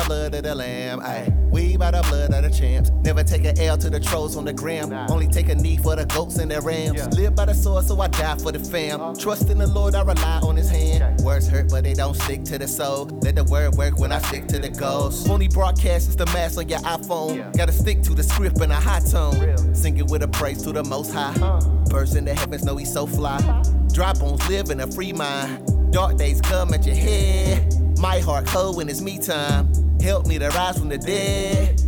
blood 0.10 0.34
of 0.34 0.42
the 0.42 0.56
lamb, 0.56 1.02
ayy. 1.02 1.52
We 1.52 1.78
by 1.78 1.92
the 1.92 2.02
blood 2.10 2.34
of 2.34 2.42
the 2.42 2.50
champs. 2.50 2.90
Never 3.04 3.24
take 3.24 3.46
an 3.46 3.60
L 3.60 3.78
to 3.78 3.92
the 3.92 4.00
trolls 4.00 4.36
on 4.36 4.44
the 4.44 4.54
gram. 4.54 4.92
Only 5.08 5.28
take 5.28 5.50
a 5.50 5.56
knee 5.56 5.78
for 5.78 5.96
the 5.96 6.08
goats 6.08 6.40
and 6.40 6.50
the 6.50 6.62
rams. 6.62 7.16
Live 7.16 7.36
by 7.36 7.46
the 7.46 7.54
sword, 7.54 7.86
so 7.86 8.02
I 8.02 8.08
die 8.08 8.36
for 8.38 8.52
the 8.52 8.58
fam. 8.58 9.00
Uh-huh. 9.00 9.14
Trust 9.14 9.52
in 9.52 9.60
the 9.60 9.68
Lord, 9.68 9.94
I 9.94 10.02
rely 10.02 10.40
on 10.42 10.56
his 10.56 10.68
hand. 10.68 11.22
Words 11.22 11.48
hurt, 11.48 11.70
but 11.70 11.84
they 11.84 11.94
don't 11.94 12.16
stick 12.16 12.44
to 12.46 12.58
the 12.58 12.68
soul. 12.68 13.06
Let 13.22 13.36
the 13.36 13.44
word 13.44 13.76
work 13.76 14.00
when 14.00 14.12
I 14.12 14.18
stick 14.18 14.48
to 14.48 14.58
the 14.58 14.70
goals. 14.70 15.28
Phony 15.28 15.48
broadcast 15.48 16.10
is 16.10 16.16
the 16.16 16.26
mass 16.28 16.58
on 16.58 16.68
your 16.68 16.80
iPhone. 16.80 17.56
Gotta 17.56 17.72
stick 17.72 18.02
to 18.04 18.16
the 18.16 18.24
script 18.24 18.60
in 18.62 18.72
a 18.72 18.76
high 18.76 19.02
tone. 19.02 19.76
Singing 19.76 20.08
with 20.08 20.24
a 20.24 20.28
praise 20.28 20.64
to 20.64 20.72
the 20.72 20.84
most 20.84 21.14
high. 21.14 21.36
Uh. 21.40 21.62
Birds 21.86 22.16
in 22.16 22.26
the 22.26 22.34
heavens 22.34 22.64
know 22.64 22.78
he's 22.78 22.92
so 22.92 23.06
fly. 23.06 23.36
Uh-huh. 23.36 23.64
Dry 23.94 24.14
bones 24.14 24.48
live 24.50 24.72
in 24.72 24.80
a 24.80 24.92
free 24.92 25.14
mind. 25.14 25.94
Dark 25.94 26.18
days 26.18 26.42
come 26.42 26.74
at 26.74 26.84
your 26.84 26.96
head. 26.96 27.76
My 28.00 28.20
heart 28.20 28.48
cold 28.48 28.76
when 28.76 28.90
it's 28.90 29.02
me 29.02 29.20
time. 29.20 29.89
Help 30.02 30.26
me 30.26 30.40
to 30.40 30.50
rise 30.50 30.78
from 30.78 30.90
the 30.90 30.98
dead. 30.98 31.82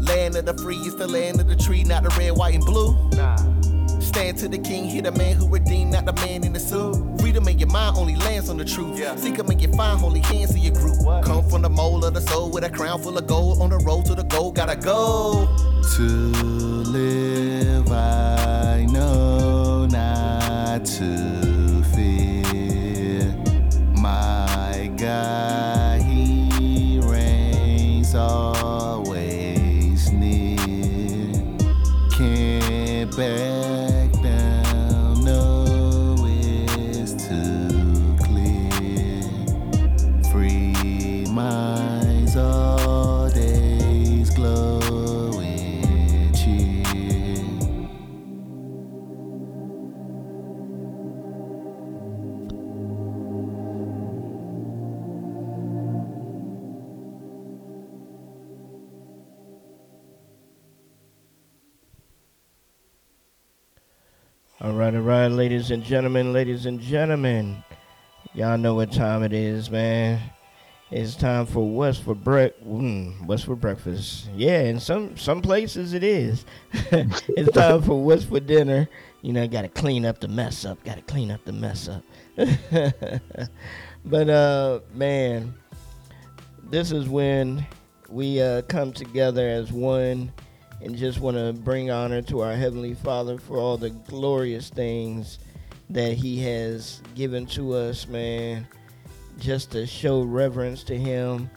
Land 0.00 0.36
of 0.36 0.46
the 0.46 0.54
free 0.62 0.76
is 0.76 0.96
the 0.96 1.06
land 1.06 1.40
of 1.40 1.48
the 1.48 1.56
tree, 1.56 1.84
not 1.84 2.02
the 2.02 2.08
red, 2.18 2.32
white, 2.32 2.54
and 2.54 2.64
blue. 2.64 2.96
Nah. 3.10 3.36
Stand 4.00 4.36
to 4.38 4.48
the 4.48 4.58
king, 4.58 4.84
hear 4.84 5.02
the 5.02 5.12
man 5.12 5.36
who 5.36 5.48
redeemed, 5.48 5.92
not 5.92 6.04
the 6.04 6.12
man 6.12 6.44
in 6.44 6.52
the 6.52 6.60
suit. 6.60 6.96
Freedom 7.20 7.46
in 7.48 7.58
your 7.58 7.68
mind 7.68 7.96
only 7.96 8.16
lands 8.16 8.48
on 8.50 8.56
the 8.56 8.64
truth. 8.64 8.98
Seek 9.18 9.38
him 9.38 9.48
and 9.48 9.60
you 9.60 9.68
find 9.72 9.98
holy 10.00 10.20
hands 10.20 10.54
in 10.54 10.60
your 10.60 10.74
group. 10.74 10.98
Come 11.24 11.48
from 11.48 11.62
the 11.62 11.70
mole 11.70 12.04
of 12.04 12.14
the 12.14 12.20
soul 12.20 12.50
with 12.50 12.64
a 12.64 12.70
crown 12.70 13.00
full 13.00 13.16
of 13.16 13.26
gold. 13.26 13.60
On 13.60 13.70
the 13.70 13.78
road 13.78 14.04
to 14.06 14.14
the 14.14 14.24
goal, 14.24 14.50
gotta 14.52 14.76
go. 14.76 15.48
To 15.96 16.02
live, 16.02 17.90
I 17.90 18.86
know 18.90 19.86
not 19.86 20.84
to 20.84 21.41
Can't 33.14 33.51
right, 64.82 64.94
all 64.96 65.00
right, 65.02 65.28
ladies 65.28 65.70
and 65.70 65.84
gentlemen, 65.84 66.32
ladies 66.32 66.66
and 66.66 66.80
gentlemen. 66.80 67.62
Y'all 68.34 68.58
know 68.58 68.74
what 68.74 68.90
time 68.90 69.22
it 69.22 69.32
is, 69.32 69.70
man. 69.70 70.20
It's 70.90 71.14
time 71.14 71.46
for 71.46 71.68
what's 71.68 71.98
for 71.98 72.16
brec 72.16 72.54
mm, 72.66 73.24
what's 73.24 73.44
for 73.44 73.54
breakfast. 73.54 74.28
Yeah, 74.34 74.62
in 74.62 74.80
some 74.80 75.16
some 75.16 75.40
places 75.40 75.94
it 75.94 76.02
is. 76.02 76.44
it's 76.72 77.52
time 77.52 77.82
for 77.82 78.02
what's 78.02 78.24
for 78.24 78.40
dinner. 78.40 78.88
You 79.20 79.32
know, 79.32 79.46
got 79.46 79.62
to 79.62 79.68
clean 79.68 80.04
up 80.04 80.18
the 80.18 80.26
mess 80.26 80.64
up. 80.64 80.82
Got 80.82 80.96
to 80.96 81.02
clean 81.02 81.30
up 81.30 81.44
the 81.44 81.52
mess 81.52 81.88
up. 81.88 82.02
but 84.04 84.28
uh, 84.28 84.80
man, 84.94 85.54
this 86.70 86.90
is 86.90 87.08
when 87.08 87.64
we 88.08 88.42
uh, 88.42 88.62
come 88.62 88.92
together 88.92 89.48
as 89.48 89.70
one 89.70 90.32
and 90.84 90.96
just 90.96 91.20
want 91.20 91.36
to 91.36 91.52
bring 91.52 91.90
honor 91.90 92.22
to 92.22 92.40
our 92.40 92.54
Heavenly 92.54 92.94
Father 92.94 93.38
for 93.38 93.58
all 93.58 93.76
the 93.76 93.90
glorious 93.90 94.68
things 94.68 95.38
that 95.90 96.14
He 96.14 96.40
has 96.42 97.00
given 97.14 97.46
to 97.46 97.74
us, 97.74 98.08
man. 98.08 98.66
Just 99.38 99.72
to 99.72 99.86
show 99.86 100.22
reverence 100.22 100.82
to 100.84 100.96
Him, 100.96 101.50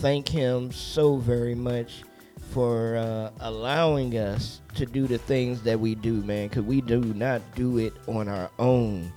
thank 0.00 0.28
Him 0.28 0.72
so 0.72 1.16
very 1.16 1.54
much 1.54 2.02
for 2.50 2.96
uh, 2.96 3.30
allowing 3.40 4.16
us 4.16 4.60
to 4.74 4.86
do 4.86 5.06
the 5.06 5.18
things 5.18 5.62
that 5.62 5.78
we 5.78 5.94
do, 5.94 6.14
man, 6.22 6.48
because 6.48 6.64
we 6.64 6.80
do 6.80 7.00
not 7.14 7.40
do 7.54 7.78
it 7.78 7.92
on 8.08 8.28
our 8.28 8.50
own. 8.58 9.12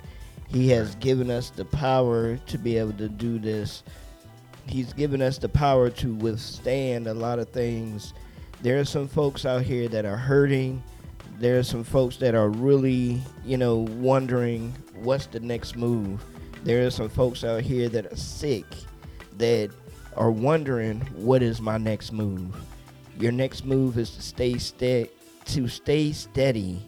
He 0.48 0.68
has 0.68 0.94
given 0.96 1.30
us 1.30 1.50
the 1.50 1.64
power 1.64 2.36
to 2.36 2.58
be 2.58 2.76
able 2.78 2.92
to 2.92 3.08
do 3.08 3.38
this. 3.38 3.82
He's 4.66 4.92
given 4.92 5.20
us 5.20 5.38
the 5.38 5.48
power 5.48 5.90
to 5.90 6.14
withstand 6.14 7.06
a 7.06 7.14
lot 7.14 7.38
of 7.38 7.48
things. 7.48 8.14
There 8.64 8.80
are 8.80 8.86
some 8.86 9.08
folks 9.08 9.44
out 9.44 9.60
here 9.60 9.88
that 9.88 10.06
are 10.06 10.16
hurting. 10.16 10.82
There 11.38 11.58
are 11.58 11.62
some 11.62 11.84
folks 11.84 12.16
that 12.16 12.34
are 12.34 12.48
really, 12.48 13.20
you 13.44 13.58
know, 13.58 13.76
wondering 13.76 14.74
what's 14.94 15.26
the 15.26 15.40
next 15.40 15.76
move. 15.76 16.24
There 16.62 16.86
are 16.86 16.90
some 16.90 17.10
folks 17.10 17.44
out 17.44 17.60
here 17.60 17.90
that 17.90 18.10
are 18.10 18.16
sick 18.16 18.64
that 19.36 19.68
are 20.16 20.30
wondering 20.30 21.00
what 21.14 21.42
is 21.42 21.60
my 21.60 21.76
next 21.76 22.10
move. 22.10 22.56
Your 23.18 23.32
next 23.32 23.66
move 23.66 23.98
is 23.98 24.08
to 24.12 24.22
stay 24.22 24.56
ste- 24.56 25.10
to 25.44 25.68
stay 25.68 26.12
steady 26.12 26.80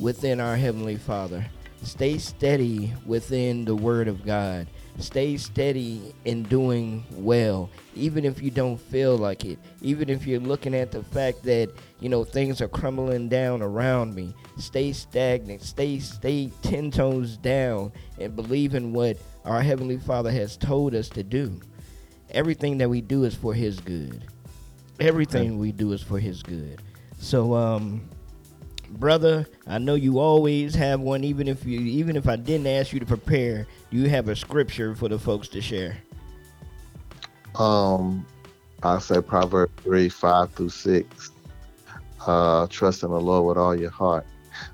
within 0.00 0.40
our 0.40 0.56
heavenly 0.56 0.96
Father. 0.96 1.46
Stay 1.84 2.18
steady 2.18 2.94
within 3.06 3.64
the 3.64 3.76
word 3.76 4.08
of 4.08 4.26
God. 4.26 4.66
Stay 4.98 5.36
steady 5.36 6.14
in 6.24 6.42
doing 6.44 7.04
well, 7.12 7.70
even 7.94 8.24
if 8.24 8.42
you 8.42 8.50
don't 8.50 8.78
feel 8.78 9.16
like 9.16 9.44
it. 9.44 9.58
Even 9.80 10.10
if 10.10 10.26
you're 10.26 10.38
looking 10.40 10.74
at 10.74 10.92
the 10.92 11.02
fact 11.02 11.42
that, 11.44 11.70
you 11.98 12.08
know, 12.08 12.24
things 12.24 12.60
are 12.60 12.68
crumbling 12.68 13.28
down 13.28 13.62
around 13.62 14.14
me. 14.14 14.34
Stay 14.58 14.92
stagnant. 14.92 15.62
Stay 15.62 15.98
stay 15.98 16.52
10 16.62 16.90
toes 16.90 17.36
down 17.38 17.90
and 18.20 18.36
believe 18.36 18.74
in 18.74 18.92
what 18.92 19.16
our 19.44 19.62
heavenly 19.62 19.96
Father 19.98 20.30
has 20.30 20.56
told 20.56 20.94
us 20.94 21.08
to 21.08 21.22
do. 21.22 21.58
Everything 22.30 22.78
that 22.78 22.88
we 22.88 23.00
do 23.00 23.24
is 23.24 23.34
for 23.34 23.54
his 23.54 23.80
good. 23.80 24.24
Everything 25.00 25.58
we 25.58 25.72
do 25.72 25.92
is 25.92 26.02
for 26.02 26.18
his 26.18 26.42
good. 26.42 26.80
So 27.18 27.54
um 27.54 28.08
brother, 28.92 29.46
I 29.66 29.78
know 29.78 29.94
you 29.94 30.18
always 30.18 30.74
have 30.74 31.00
one 31.00 31.24
even 31.24 31.48
if 31.48 31.64
you 31.64 31.80
even 31.80 32.16
if 32.16 32.28
I 32.28 32.36
didn't 32.36 32.66
ask 32.66 32.92
you 32.92 33.00
to 33.00 33.06
prepare, 33.06 33.66
you 33.90 34.08
have 34.08 34.28
a 34.28 34.36
scripture 34.36 34.94
for 34.94 35.08
the 35.08 35.18
folks 35.18 35.48
to 35.48 35.60
share. 35.60 35.96
Um, 37.56 38.26
I 38.82 38.98
say 38.98 39.20
Proverbs 39.20 39.72
three, 39.82 40.08
five 40.08 40.52
through 40.52 40.70
six. 40.70 41.30
Uh, 42.26 42.66
trust 42.68 43.02
in 43.02 43.10
the 43.10 43.20
Lord 43.20 43.46
with 43.46 43.58
all 43.58 43.74
your 43.74 43.90
heart. 43.90 44.26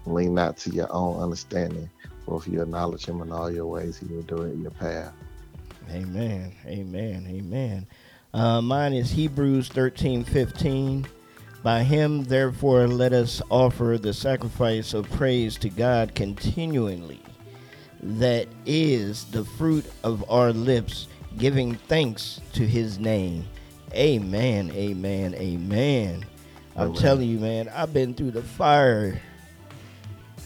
Lean 0.06 0.34
not 0.34 0.56
to 0.58 0.70
your 0.70 0.92
own 0.92 1.20
understanding. 1.20 1.88
For 2.26 2.38
if 2.38 2.46
you 2.46 2.60
acknowledge 2.60 3.06
him 3.06 3.22
in 3.22 3.32
all 3.32 3.50
your 3.50 3.66
ways, 3.66 3.98
he 3.98 4.06
will 4.06 4.22
direct 4.22 4.56
your 4.56 4.70
path. 4.70 5.12
Amen. 5.90 6.52
Amen. 6.66 7.26
Amen. 7.26 7.86
Uh, 8.34 8.60
mine 8.60 8.92
is 8.92 9.10
Hebrews 9.10 9.68
13 9.68 10.24
15. 10.24 11.06
By 11.62 11.82
him, 11.82 12.24
therefore, 12.24 12.86
let 12.86 13.12
us 13.12 13.42
offer 13.50 13.98
the 14.00 14.14
sacrifice 14.14 14.94
of 14.94 15.10
praise 15.10 15.56
to 15.58 15.68
God 15.68 16.14
continually. 16.14 17.20
That 18.00 18.46
is 18.64 19.24
the 19.24 19.44
fruit 19.44 19.84
of 20.04 20.28
our 20.30 20.52
lips, 20.52 21.08
giving 21.36 21.74
thanks 21.74 22.40
to 22.52 22.66
his 22.66 22.98
name. 22.98 23.44
Amen. 23.92 24.70
Amen. 24.70 25.34
Amen. 25.34 26.24
I'm 26.76 26.90
Amen. 26.90 27.00
telling 27.00 27.28
you, 27.28 27.38
man, 27.38 27.68
I've 27.70 27.92
been 27.92 28.14
through 28.14 28.30
the 28.32 28.42
fire. 28.42 29.20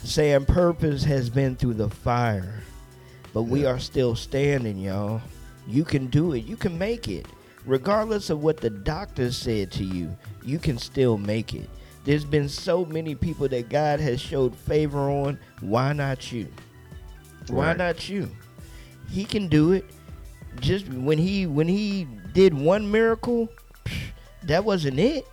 Sam 0.04 0.46
Purpose 0.46 1.04
has 1.04 1.28
been 1.28 1.56
through 1.56 1.74
the 1.74 1.90
fire, 1.90 2.62
but 3.34 3.42
we 3.42 3.66
are 3.66 3.78
still 3.78 4.16
standing, 4.16 4.78
y'all. 4.78 5.20
You 5.68 5.84
can 5.84 6.06
do 6.06 6.32
it. 6.32 6.44
You 6.44 6.56
can 6.56 6.76
make 6.78 7.06
it. 7.06 7.26
Regardless 7.64 8.30
of 8.30 8.42
what 8.42 8.56
the 8.58 8.70
doctor 8.70 9.30
said 9.30 9.70
to 9.72 9.84
you, 9.84 10.16
you 10.44 10.58
can 10.58 10.78
still 10.78 11.16
make 11.16 11.54
it. 11.54 11.68
There's 12.04 12.24
been 12.24 12.48
so 12.48 12.84
many 12.84 13.14
people 13.14 13.48
that 13.48 13.68
God 13.68 14.00
has 14.00 14.20
showed 14.20 14.56
favor 14.56 15.08
on. 15.08 15.38
Why 15.60 15.92
not 15.92 16.32
you? 16.32 16.48
Why 17.48 17.68
Right. 17.68 17.76
not 17.76 18.08
you? 18.08 18.30
He 19.08 19.24
can 19.24 19.48
do 19.48 19.72
it. 19.72 19.84
Just 20.60 20.88
when 20.88 21.18
he 21.18 21.46
when 21.46 21.68
he 21.68 22.06
did 22.34 22.52
one 22.54 22.90
miracle, 22.90 23.48
that 24.42 24.64
wasn't 24.64 24.98
it. 24.98 25.26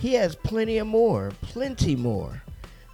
He 0.00 0.14
has 0.14 0.34
plenty 0.34 0.78
of 0.78 0.86
more, 0.86 1.32
plenty 1.42 1.94
more. 1.96 2.42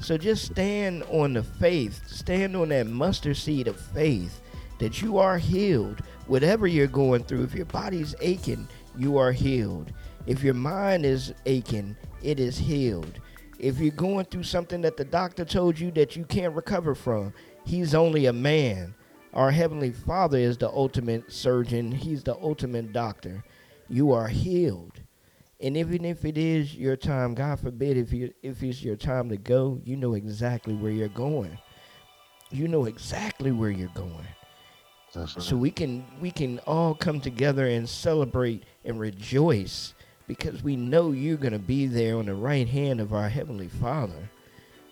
So 0.00 0.18
just 0.18 0.44
stand 0.44 1.04
on 1.04 1.34
the 1.34 1.42
faith, 1.42 2.02
stand 2.06 2.56
on 2.56 2.70
that 2.70 2.86
mustard 2.86 3.36
seed 3.36 3.68
of 3.68 3.78
faith 3.78 4.40
that 4.78 5.00
you 5.00 5.18
are 5.18 5.38
healed. 5.38 6.00
Whatever 6.26 6.66
you're 6.66 6.86
going 6.86 7.24
through, 7.24 7.44
if 7.44 7.54
your 7.54 7.66
body's 7.66 8.14
aching, 8.20 8.66
you 8.96 9.18
are 9.18 9.32
healed. 9.32 9.92
If 10.26 10.42
your 10.42 10.54
mind 10.54 11.04
is 11.04 11.34
aching, 11.44 11.96
it 12.22 12.40
is 12.40 12.56
healed. 12.56 13.20
If 13.58 13.78
you're 13.78 13.92
going 13.92 14.24
through 14.26 14.44
something 14.44 14.80
that 14.82 14.96
the 14.96 15.04
doctor 15.04 15.44
told 15.44 15.78
you 15.78 15.90
that 15.92 16.16
you 16.16 16.24
can't 16.24 16.54
recover 16.54 16.94
from, 16.94 17.32
he's 17.64 17.94
only 17.94 18.26
a 18.26 18.32
man. 18.32 18.94
Our 19.34 19.50
heavenly 19.50 19.90
Father 19.92 20.38
is 20.38 20.56
the 20.56 20.70
ultimate 20.70 21.30
surgeon, 21.30 21.92
he's 21.92 22.22
the 22.22 22.36
ultimate 22.36 22.92
doctor. 22.92 23.44
You 23.88 24.12
are 24.12 24.28
healed. 24.28 25.00
And 25.60 25.76
even 25.76 26.04
if 26.04 26.24
it 26.24 26.38
is 26.38 26.74
your 26.74 26.96
time, 26.96 27.34
God 27.34 27.60
forbid, 27.60 27.96
if 27.96 28.12
you 28.12 28.32
if 28.42 28.62
it's 28.62 28.82
your 28.82 28.96
time 28.96 29.28
to 29.28 29.36
go, 29.36 29.80
you 29.84 29.96
know 29.96 30.14
exactly 30.14 30.74
where 30.74 30.92
you're 30.92 31.08
going. 31.08 31.58
You 32.50 32.68
know 32.68 32.84
exactly 32.84 33.50
where 33.50 33.70
you're 33.70 33.88
going. 33.88 34.26
That's 35.14 35.36
right. 35.36 35.42
So 35.44 35.56
we 35.56 35.70
can 35.70 36.04
we 36.20 36.30
can 36.30 36.58
all 36.60 36.94
come 36.94 37.20
together 37.20 37.66
and 37.66 37.88
celebrate 37.88 38.64
and 38.84 38.98
rejoice 38.98 39.94
because 40.26 40.62
we 40.62 40.76
know 40.76 41.12
you're 41.12 41.36
gonna 41.36 41.58
be 41.58 41.86
there 41.86 42.16
on 42.16 42.26
the 42.26 42.34
right 42.34 42.68
hand 42.68 43.00
of 43.00 43.12
our 43.12 43.28
heavenly 43.28 43.68
Father. 43.68 44.28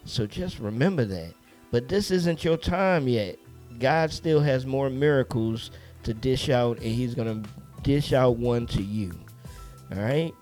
So 0.04 0.26
just 0.26 0.58
remember 0.58 1.04
that. 1.06 1.34
But 1.70 1.88
this 1.88 2.10
isn't 2.10 2.44
your 2.44 2.56
time 2.56 3.08
yet. 3.08 3.38
God 3.78 4.12
still 4.12 4.40
has 4.40 4.66
more 4.66 4.90
miracles 4.90 5.70
to 6.02 6.12
dish 6.12 6.48
out, 6.50 6.78
and 6.78 6.86
He's 6.86 7.14
gonna 7.14 7.42
dish 7.82 8.12
out 8.12 8.36
one 8.36 8.66
to 8.68 8.82
you. 8.82 9.12
All 9.92 10.02
right. 10.02 10.32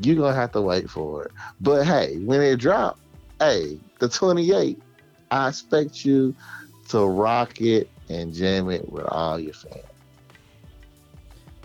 you're 0.00 0.16
gonna 0.16 0.34
have 0.34 0.52
to 0.52 0.62
wait 0.62 0.88
for 0.88 1.24
it. 1.24 1.32
But 1.60 1.84
hey, 1.84 2.18
when 2.18 2.40
it 2.40 2.56
drop, 2.56 2.98
hey, 3.40 3.78
the 3.98 4.08
28, 4.08 4.80
I 5.30 5.48
expect 5.48 6.04
you 6.04 6.34
to 6.88 7.04
rock 7.04 7.60
it 7.60 7.90
and 8.08 8.32
jam 8.32 8.70
it 8.70 8.90
with 8.90 9.04
all 9.06 9.38
your 9.38 9.52
fans. 9.52 9.87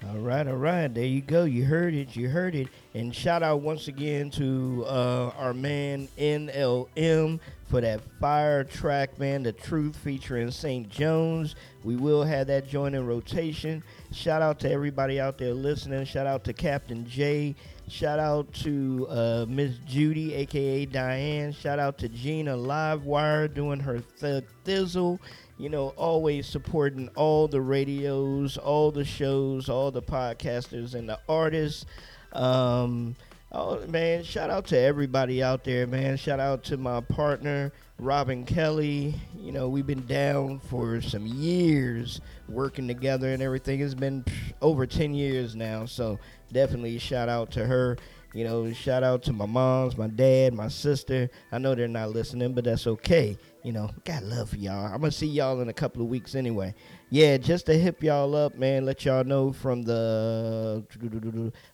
All 0.10 0.20
right, 0.20 0.46
all 0.46 0.56
right. 0.56 0.94
There 0.94 1.06
you 1.06 1.22
go. 1.22 1.46
You 1.46 1.64
heard 1.64 1.94
it. 1.94 2.16
You 2.16 2.28
heard 2.30 2.56
it. 2.56 2.68
And 2.94 3.16
shout 3.16 3.42
out 3.42 3.62
once 3.62 3.88
again 3.88 4.30
to 4.32 4.84
uh, 4.86 5.32
our 5.38 5.54
man 5.54 6.10
NLM 6.18 7.40
for 7.70 7.80
that 7.80 8.02
fire 8.20 8.66
track, 8.66 9.18
man. 9.18 9.44
The 9.44 9.54
Truth 9.54 9.96
featuring 9.96 10.52
St. 10.52 10.90
Jones. 10.90 11.56
We 11.84 11.96
will 11.96 12.24
have 12.24 12.48
that 12.48 12.68
joint 12.68 12.96
in 12.96 13.08
rotation. 13.08 13.82
Shout 14.12 14.42
out 14.42 14.60
to 14.60 14.72
everybody 14.72 15.22
out 15.22 15.38
there 15.38 15.54
listening. 15.54 16.04
Shout 16.06 16.28
out 16.28 16.44
to 16.44 16.54
Captain 16.54 17.08
J. 17.08 17.56
Shout 17.88 18.20
out 18.20 18.52
to 18.56 19.08
uh, 19.10 19.46
Miss 19.48 19.78
Judy, 19.88 20.34
aka 20.36 20.86
Diane. 20.86 21.54
Shout 21.54 21.80
out 21.80 21.98
to 22.00 22.10
Gina 22.10 22.56
Livewire 22.56 23.54
doing 23.54 23.80
her 23.80 24.02
th- 24.20 24.44
thizzle 24.66 25.20
you 25.58 25.70
know, 25.70 25.90
always 25.90 26.48
supporting 26.48 27.10
all 27.16 27.48
the 27.48 27.62
radios, 27.62 28.58
all 28.58 28.92
the 28.92 29.06
shows, 29.06 29.70
all 29.70 29.92
the 29.92 30.02
podcasters 30.02 30.96
and 30.96 31.08
the 31.08 31.20
artists. 31.30 31.86
Um, 32.34 33.16
oh 33.52 33.86
man, 33.88 34.24
shout 34.24 34.50
out 34.50 34.66
to 34.68 34.78
everybody 34.78 35.44
out 35.44 35.64
there, 35.64 35.86
man. 35.88 36.18
Shout 36.18 36.40
out 36.40 36.64
to 36.66 36.78
my 36.78 37.02
partner 37.02 37.72
Robin 38.00 38.46
Kelly. 38.46 39.14
You 39.38 39.52
know, 39.52 39.70
we've 39.70 39.86
been 39.86 40.06
down 40.06 40.60
for 40.60 41.02
some 41.02 41.26
years 41.26 42.22
working 42.50 42.88
together 42.88 43.32
and 43.32 43.42
everything. 43.42 43.82
It's 43.82 43.94
been 43.94 44.26
over 44.62 44.86
10 44.86 45.14
years 45.14 45.56
now, 45.56 45.86
so 45.86 46.20
definitely 46.52 46.98
shout 47.00 47.30
out 47.30 47.52
to 47.52 47.66
her. 47.66 47.98
You 48.34 48.44
know, 48.46 48.74
shout 48.74 49.04
out 49.04 49.22
to 49.24 49.34
my 49.34 49.46
moms, 49.46 49.96
my 49.96 50.08
dad, 50.08 50.56
my 50.56 50.68
sister. 50.68 51.30
I 51.52 51.60
know 51.60 51.76
they're 51.76 51.88
not 51.88 52.10
listening, 52.10 52.54
but 52.54 52.64
that's 52.64 52.88
okay. 52.88 53.38
You 53.64 53.72
know, 53.72 53.90
got 54.04 54.24
love 54.24 54.50
for 54.50 54.58
y'all. 54.58 54.86
I'm 54.86 55.00
gonna 55.00 55.12
see 55.12 55.26
y'all 55.26 55.62
in 55.62 55.70
a 55.70 55.74
couple 55.74 56.02
of 56.02 56.10
weeks 56.10 56.36
anyway. 56.36 56.76
Yeah, 57.10 57.38
just 57.38 57.66
to 57.68 57.74
hip 57.78 58.04
y'all 58.04 58.36
up, 58.36 58.56
man. 58.56 58.86
Let 58.86 59.06
y'all 59.06 59.24
know 59.24 59.54
from 59.54 59.84
the 59.84 60.84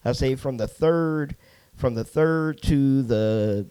I 0.05 0.11
say 0.11 0.35
from 0.35 0.57
the 0.57 0.67
third, 0.67 1.35
from 1.75 1.95
the 1.95 2.03
third 2.03 2.61
to 2.63 3.01
the 3.01 3.65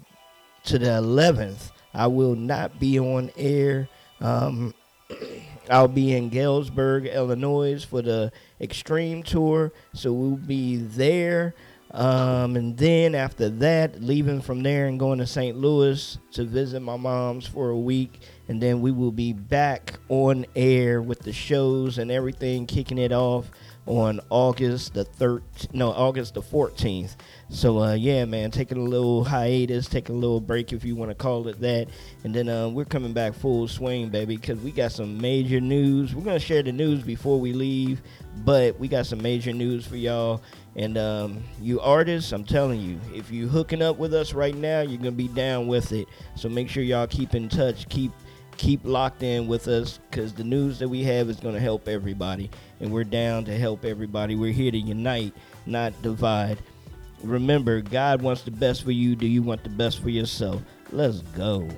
to 0.64 0.78
the 0.80 0.96
eleventh. 0.96 1.70
I 1.94 2.08
will 2.08 2.34
not 2.34 2.80
be 2.80 2.98
on 2.98 3.30
air. 3.36 3.88
Um, 4.20 4.74
I'll 5.70 5.86
be 5.86 6.16
in 6.16 6.28
Galesburg, 6.28 7.06
Illinois 7.06 7.84
for 7.84 8.02
the 8.02 8.32
Extreme 8.60 9.22
Tour. 9.22 9.72
So 9.92 10.12
we'll 10.12 10.36
be 10.36 10.76
there. 10.76 11.54
Um, 11.91 12.57
and 12.57 12.76
then 12.76 13.14
after 13.14 13.49
that, 13.49 14.03
leaving 14.03 14.43
from 14.43 14.62
there 14.62 14.86
and 14.86 14.99
going 14.99 15.18
to 15.18 15.26
St. 15.26 15.57
Louis 15.57 16.18
to 16.32 16.45
visit 16.45 16.80
my 16.80 16.97
mom's 16.97 17.47
for 17.47 17.70
a 17.70 17.78
week. 17.78 18.20
And 18.49 18.62
then 18.62 18.80
we 18.80 18.91
will 18.91 19.12
be 19.12 19.32
back 19.32 19.95
on 20.09 20.45
air 20.55 21.01
with 21.01 21.20
the 21.20 21.32
shows 21.32 21.99
and 21.99 22.11
everything, 22.11 22.66
kicking 22.66 22.99
it 22.99 23.12
off 23.12 23.51
on 23.89 24.20
August 24.28 24.93
the 24.93 25.05
13th, 25.05 25.72
no, 25.72 25.91
August 25.91 26.34
the 26.34 26.43
14th. 26.43 27.16
So, 27.49 27.78
uh, 27.82 27.95
yeah, 27.95 28.26
man, 28.26 28.51
taking 28.51 28.76
a 28.76 28.82
little 28.82 29.24
hiatus, 29.24 29.89
taking 29.89 30.16
a 30.16 30.18
little 30.18 30.41
break 30.41 30.74
if 30.74 30.84
you 30.84 30.95
want 30.95 31.11
to 31.11 31.14
call 31.14 31.49
it 31.49 31.59
that. 31.61 31.89
And 32.22 32.34
then 32.34 32.51
uh, 32.51 32.68
we're 32.68 32.84
coming 32.84 33.14
back 33.14 33.32
full 33.34 33.66
swing, 33.66 34.11
baby, 34.11 34.36
because 34.36 34.61
we 34.61 34.72
got 34.72 34.93
some 34.93 35.18
major 35.18 35.59
news. 35.59 36.14
We're 36.14 36.24
going 36.24 36.39
to 36.39 36.45
share 36.45 36.62
the 36.62 36.72
news 36.72 37.03
before 37.03 37.41
we 37.41 37.55
leave, 37.55 38.03
but 38.45 38.78
we 38.78 38.89
got 38.89 39.07
some 39.07 39.22
major 39.22 39.55
news 39.55 39.86
for 39.86 39.97
y'all. 39.97 40.43
And 40.78 40.96
um, 40.96 41.42
you 41.60 41.80
artists, 41.80 42.30
I'm 42.30 42.44
telling 42.44 42.80
you, 42.80 43.00
if 43.12 43.32
you 43.32 43.48
hooking 43.48 43.82
up 43.82 43.98
with 43.98 44.14
us 44.14 44.32
right 44.32 44.54
now, 44.54 44.80
you're 44.80 44.98
gonna 44.98 45.10
be 45.10 45.26
down 45.26 45.66
with 45.66 45.90
it. 45.90 46.06
So 46.36 46.48
make 46.48 46.68
sure 46.68 46.84
y'all 46.84 47.08
keep 47.08 47.34
in 47.34 47.48
touch, 47.48 47.88
keep 47.88 48.12
keep 48.56 48.84
locked 48.84 49.24
in 49.24 49.48
with 49.48 49.66
us, 49.66 49.98
because 50.08 50.32
the 50.32 50.44
news 50.44 50.78
that 50.78 50.88
we 50.88 51.02
have 51.02 51.28
is 51.28 51.40
gonna 51.40 51.58
help 51.58 51.88
everybody, 51.88 52.48
and 52.78 52.92
we're 52.92 53.02
down 53.02 53.44
to 53.46 53.58
help 53.58 53.84
everybody. 53.84 54.36
We're 54.36 54.52
here 54.52 54.70
to 54.70 54.78
unite, 54.78 55.34
not 55.66 56.00
divide. 56.00 56.58
Remember, 57.24 57.80
God 57.80 58.22
wants 58.22 58.42
the 58.42 58.52
best 58.52 58.84
for 58.84 58.92
you. 58.92 59.16
Do 59.16 59.26
you 59.26 59.42
want 59.42 59.64
the 59.64 59.70
best 59.70 60.00
for 60.00 60.10
yourself? 60.10 60.62
Let's 60.92 61.22
go. 61.34 61.68